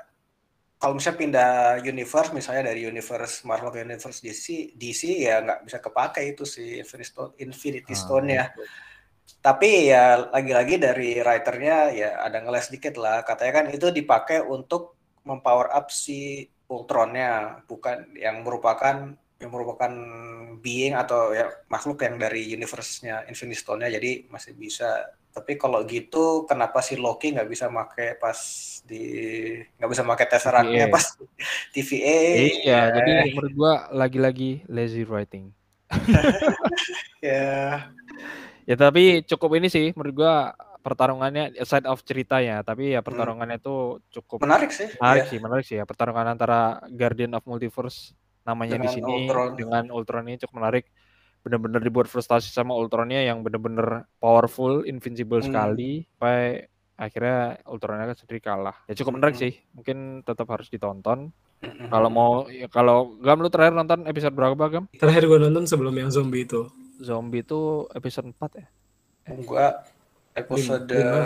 kalau 0.84 0.99
misalnya 0.99 1.19
pindah 1.23 1.51
universe, 1.79 2.36
misalnya 2.36 2.75
dari 2.75 2.84
universe 2.84 3.47
Marvel 3.47 3.71
ke 3.71 3.88
universe 3.88 4.19
DC, 4.19 4.75
DC 4.75 5.01
ya 5.23 5.39
nggak 5.39 5.63
bisa 5.63 5.79
kepakai 5.79 6.36
itu 6.36 6.43
si 6.43 6.75
Infinity 6.75 7.07
Stone, 7.07 7.31
Infinity 7.39 7.93
Ah, 7.95 7.99
Stone 8.03 8.27
ya. 8.27 8.45
betul. 8.51 8.67
tapi 9.39 9.88
ya 9.88 10.19
lagi-lagi 10.27 10.75
dari 10.75 11.15
writernya 11.19 11.77
ya 11.95 12.09
ada 12.19 12.43
ngeles 12.43 12.67
dikit 12.67 12.99
lah 12.99 13.23
katanya 13.23 13.63
kan 13.63 13.65
itu 13.71 13.88
dipakai 13.88 14.43
untuk 14.43 14.99
mempower 15.23 15.71
up 15.71 15.88
si 15.88 16.43
Ultronnya 16.67 17.63
bukan 17.63 18.15
yang 18.19 18.43
merupakan 18.43 19.15
yang 19.39 19.51
merupakan 19.51 19.91
being 20.59 20.95
atau 20.95 21.31
ya 21.31 21.47
makhluk 21.67 22.03
yang 22.03 22.15
dari 22.19 22.51
universe-nya 22.51 23.27
Infinity 23.27 23.59
Stone-nya 23.59 23.91
jadi 23.91 24.27
masih 24.27 24.55
bisa 24.55 25.11
tapi 25.34 25.57
kalau 25.57 25.81
gitu 25.89 26.45
kenapa 26.45 26.79
si 26.86 26.93
Loki 26.93 27.34
nggak 27.34 27.49
bisa 27.49 27.65
pakai 27.73 28.21
pas 28.21 28.38
di 28.86 29.03
nggak 29.81 29.89
bisa 29.89 30.03
pakai 30.05 30.25
Tesseract-nya 30.29 30.86
pas 30.93 31.05
TVA 31.73 32.17
Iya, 32.61 32.79
jadi 32.93 33.11
menurut 33.34 33.53
gua 33.57 33.73
lagi-lagi 33.89 34.61
lazy 34.69 35.01
writing. 35.03 35.49
ya 37.25 37.89
Ya 38.63 38.75
tapi 38.79 39.25
cukup 39.27 39.59
ini 39.59 39.67
sih 39.67 39.91
menurut 39.97 40.15
gua 40.23 40.55
pertarungannya 40.84 41.55
aside 41.59 41.88
of 41.88 42.03
ceritanya, 42.03 42.59
tapi 42.63 42.91
ya 42.91 42.99
pertarungannya 42.99 43.57
itu 43.59 44.03
cukup 44.11 44.43
menarik 44.43 44.71
sih 44.71 44.91
menarik 44.99 45.23
ya. 45.25 45.29
sih, 45.31 45.39
menarik 45.39 45.65
sih 45.65 45.75
ya. 45.79 45.84
Pertarungan 45.88 46.27
antara 46.27 46.84
Guardian 46.91 47.36
of 47.36 47.43
Multiverse 47.47 48.11
namanya 48.43 48.75
di 48.75 48.88
Dengan 48.88 48.93
sini 48.93 49.13
Ultron. 49.23 49.49
dengan 49.55 49.84
Ultron 49.91 50.23
ini 50.27 50.38
cukup 50.43 50.55
menarik. 50.59 50.86
Bener-bener 51.43 51.83
dibuat 51.83 52.07
frustasi 52.07 52.47
sama 52.47 52.71
Ultronnya 52.73 53.19
yang 53.19 53.43
bener-bener 53.43 54.07
powerful, 54.17 54.87
invincible 54.87 55.43
Hmm. 55.43 55.47
sekali, 55.51 56.07
sampai 56.07 56.65
akhirnya 56.95 57.59
Ultronnya 57.67 58.07
kan 58.07 58.17
sendiri 58.17 58.39
kalah. 58.39 58.75
Ya 58.87 58.95
cukup 58.95 59.19
menarik 59.19 59.35
Hmm. 59.35 59.43
sih. 59.43 59.53
Mungkin 59.75 59.97
tetap 60.23 60.47
harus 60.47 60.71
ditonton. 60.71 61.35
Mm-mm. 61.59 61.87
Kalau 61.87 62.09
mau 62.11 62.31
ya, 62.47 62.67
kalau 62.67 63.15
Gam 63.19 63.39
lu 63.39 63.47
terakhir 63.47 63.71
nonton 63.71 64.03
episode 64.03 64.31
berapa 64.31 64.55
Gam? 64.67 64.83
Terakhir 64.95 65.27
gue 65.27 65.39
nonton 65.39 65.63
sebelum 65.63 65.95
yang 65.95 66.11
zombie 66.11 66.43
itu. 66.43 66.67
Zombie 66.99 67.39
itu 67.39 67.87
episode 67.91 68.27
4 68.29 68.51
ya? 68.59 68.67
gua 69.39 69.79
episode 70.35 70.91
Lima. 70.91 71.23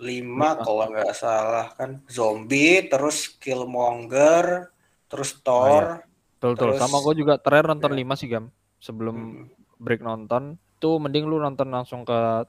lima 0.00 0.56
kalau 0.56 0.88
nggak 0.88 1.12
salah 1.12 1.68
kan 1.76 2.00
zombie 2.08 2.88
terus 2.88 3.28
Killmonger 3.36 4.72
terus 5.04 5.36
Thor 5.44 6.00
Betul, 6.40 6.50
betul. 6.50 6.66
Terus- 6.72 6.80
Sama 6.80 6.98
gue 6.98 7.14
juga 7.14 7.36
terakhir 7.36 7.68
nonton 7.68 7.92
ya. 7.92 8.00
5 8.00 8.14
sih 8.16 8.26
Gam. 8.26 8.48
Sebelum 8.78 9.12
Mm, 9.14 9.44
break 9.76 10.00
nonton, 10.00 10.42
tuh 10.76 10.96
mending 10.96 11.24
lu 11.24 11.36
nonton 11.36 11.68
langsung 11.68 12.00
ke 12.02 12.48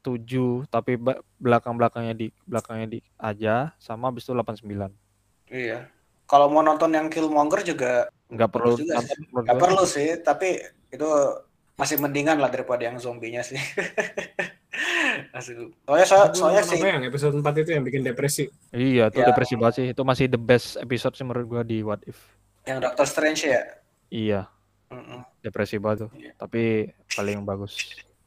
7 0.00 0.24
tapi 0.66 0.96
belakang-belakangnya 1.36 2.16
di 2.16 2.26
belakangnya 2.42 2.88
di 2.88 2.98
aja 3.14 3.76
sama 3.76 4.08
habis 4.08 4.24
itu 4.24 4.32
89. 4.32 4.88
iya 5.46 5.84
kalau 6.24 6.48
mau 6.48 6.64
nonton 6.64 6.88
yang 6.88 7.12
Killmonger 7.12 7.60
juga 7.60 8.08
Nggak 8.26 8.48
perlu 8.48 8.74
juga 8.74 8.96
nonton 8.96 9.44
nggak 9.44 9.58
perlu 9.58 9.84
sih 9.84 10.16
tapi 10.18 10.56
itu 10.88 11.04
masih 11.74 12.00
mendingan 12.00 12.38
lah 12.38 12.48
daripada 12.48 12.80
yang 12.82 12.96
zombinya 12.96 13.42
sih 13.42 13.60
soalnya 15.84 16.06
so- 16.06 16.32
soalnya 16.32 16.62
sih 16.62 16.78
apa 16.78 16.86
yang 16.88 17.04
episode 17.04 17.34
4 17.34 17.44
itu 17.58 17.70
yang 17.70 17.82
bikin 17.82 18.00
depresi. 18.00 18.48
Iya, 18.70 19.08
itu 19.08 19.20
Ya. 19.20 19.26
depresi 19.26 19.54
banget 19.54 19.74
sih. 19.74 19.86
Itu 19.90 20.02
masih 20.02 20.26
the 20.26 20.38
best 20.38 20.76
episode 20.76 21.12
sih 21.12 21.22
menurut 21.22 21.46
gua 21.46 21.62
di 21.62 21.82
What 21.82 22.06
If. 22.06 22.16
Yang 22.68 22.78
Doctor 22.82 23.06
Strange 23.08 23.42
ya 23.46 23.62
Iya, 24.10 24.50
Mm-mm. 24.90 25.22
depresi 25.38 25.78
banget 25.78 26.06
tuh. 26.06 26.10
Iya. 26.18 26.32
Tapi 26.34 26.90
paling 27.14 27.46
bagus. 27.46 27.78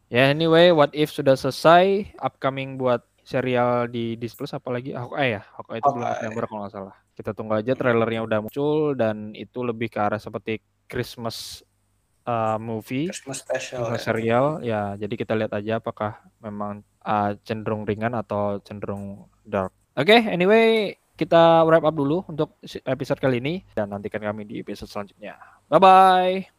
Ya 0.08 0.32
anyway, 0.32 0.72
What 0.72 0.96
If 0.96 1.12
sudah 1.12 1.36
selesai. 1.36 2.16
Upcoming 2.24 2.80
buat 2.80 3.04
serial 3.28 3.92
di 3.92 4.16
Disney 4.16 4.48
Plus 4.48 4.56
apalagi 4.56 4.96
Hawkeye 4.96 5.36
ya. 5.36 5.42
Hawkeye 5.60 5.84
itu 5.84 5.92
Hawkeye. 5.92 6.24
November 6.24 6.44
kalau 6.48 6.60
nggak 6.64 6.74
salah. 6.74 6.96
Kita 7.20 7.32
tunggu 7.36 7.60
aja 7.60 7.76
trailernya 7.76 8.24
udah 8.24 8.40
muncul 8.48 8.96
dan 8.96 9.36
itu 9.36 9.60
lebih 9.60 9.92
ke 9.92 10.00
arah 10.00 10.18
seperti 10.18 10.64
Christmas 10.88 11.62
uh, 12.24 12.56
movie, 12.58 13.12
Christmas 13.12 13.44
special 13.44 13.84
Christmas 13.84 14.00
ya. 14.00 14.06
serial. 14.08 14.46
Ya, 14.64 14.82
jadi 14.96 15.14
kita 15.20 15.34
lihat 15.36 15.52
aja 15.52 15.84
apakah 15.84 16.24
memang 16.40 16.82
uh, 17.04 17.36
cenderung 17.44 17.84
ringan 17.84 18.16
atau 18.16 18.64
cenderung 18.64 19.28
dark. 19.44 19.76
Oke, 19.94 20.16
anyway, 20.16 20.98
kita 21.14 21.62
wrap 21.66 21.86
up 21.86 21.96
dulu 21.96 22.26
untuk 22.26 22.58
episode 22.86 23.22
kali 23.22 23.38
ini 23.38 23.56
dan 23.78 23.94
nantikan 23.94 24.22
kami 24.22 24.44
di 24.46 24.56
episode 24.66 24.90
selanjutnya. 24.90 25.38
Bye 25.70 25.80
bye. 25.82 26.53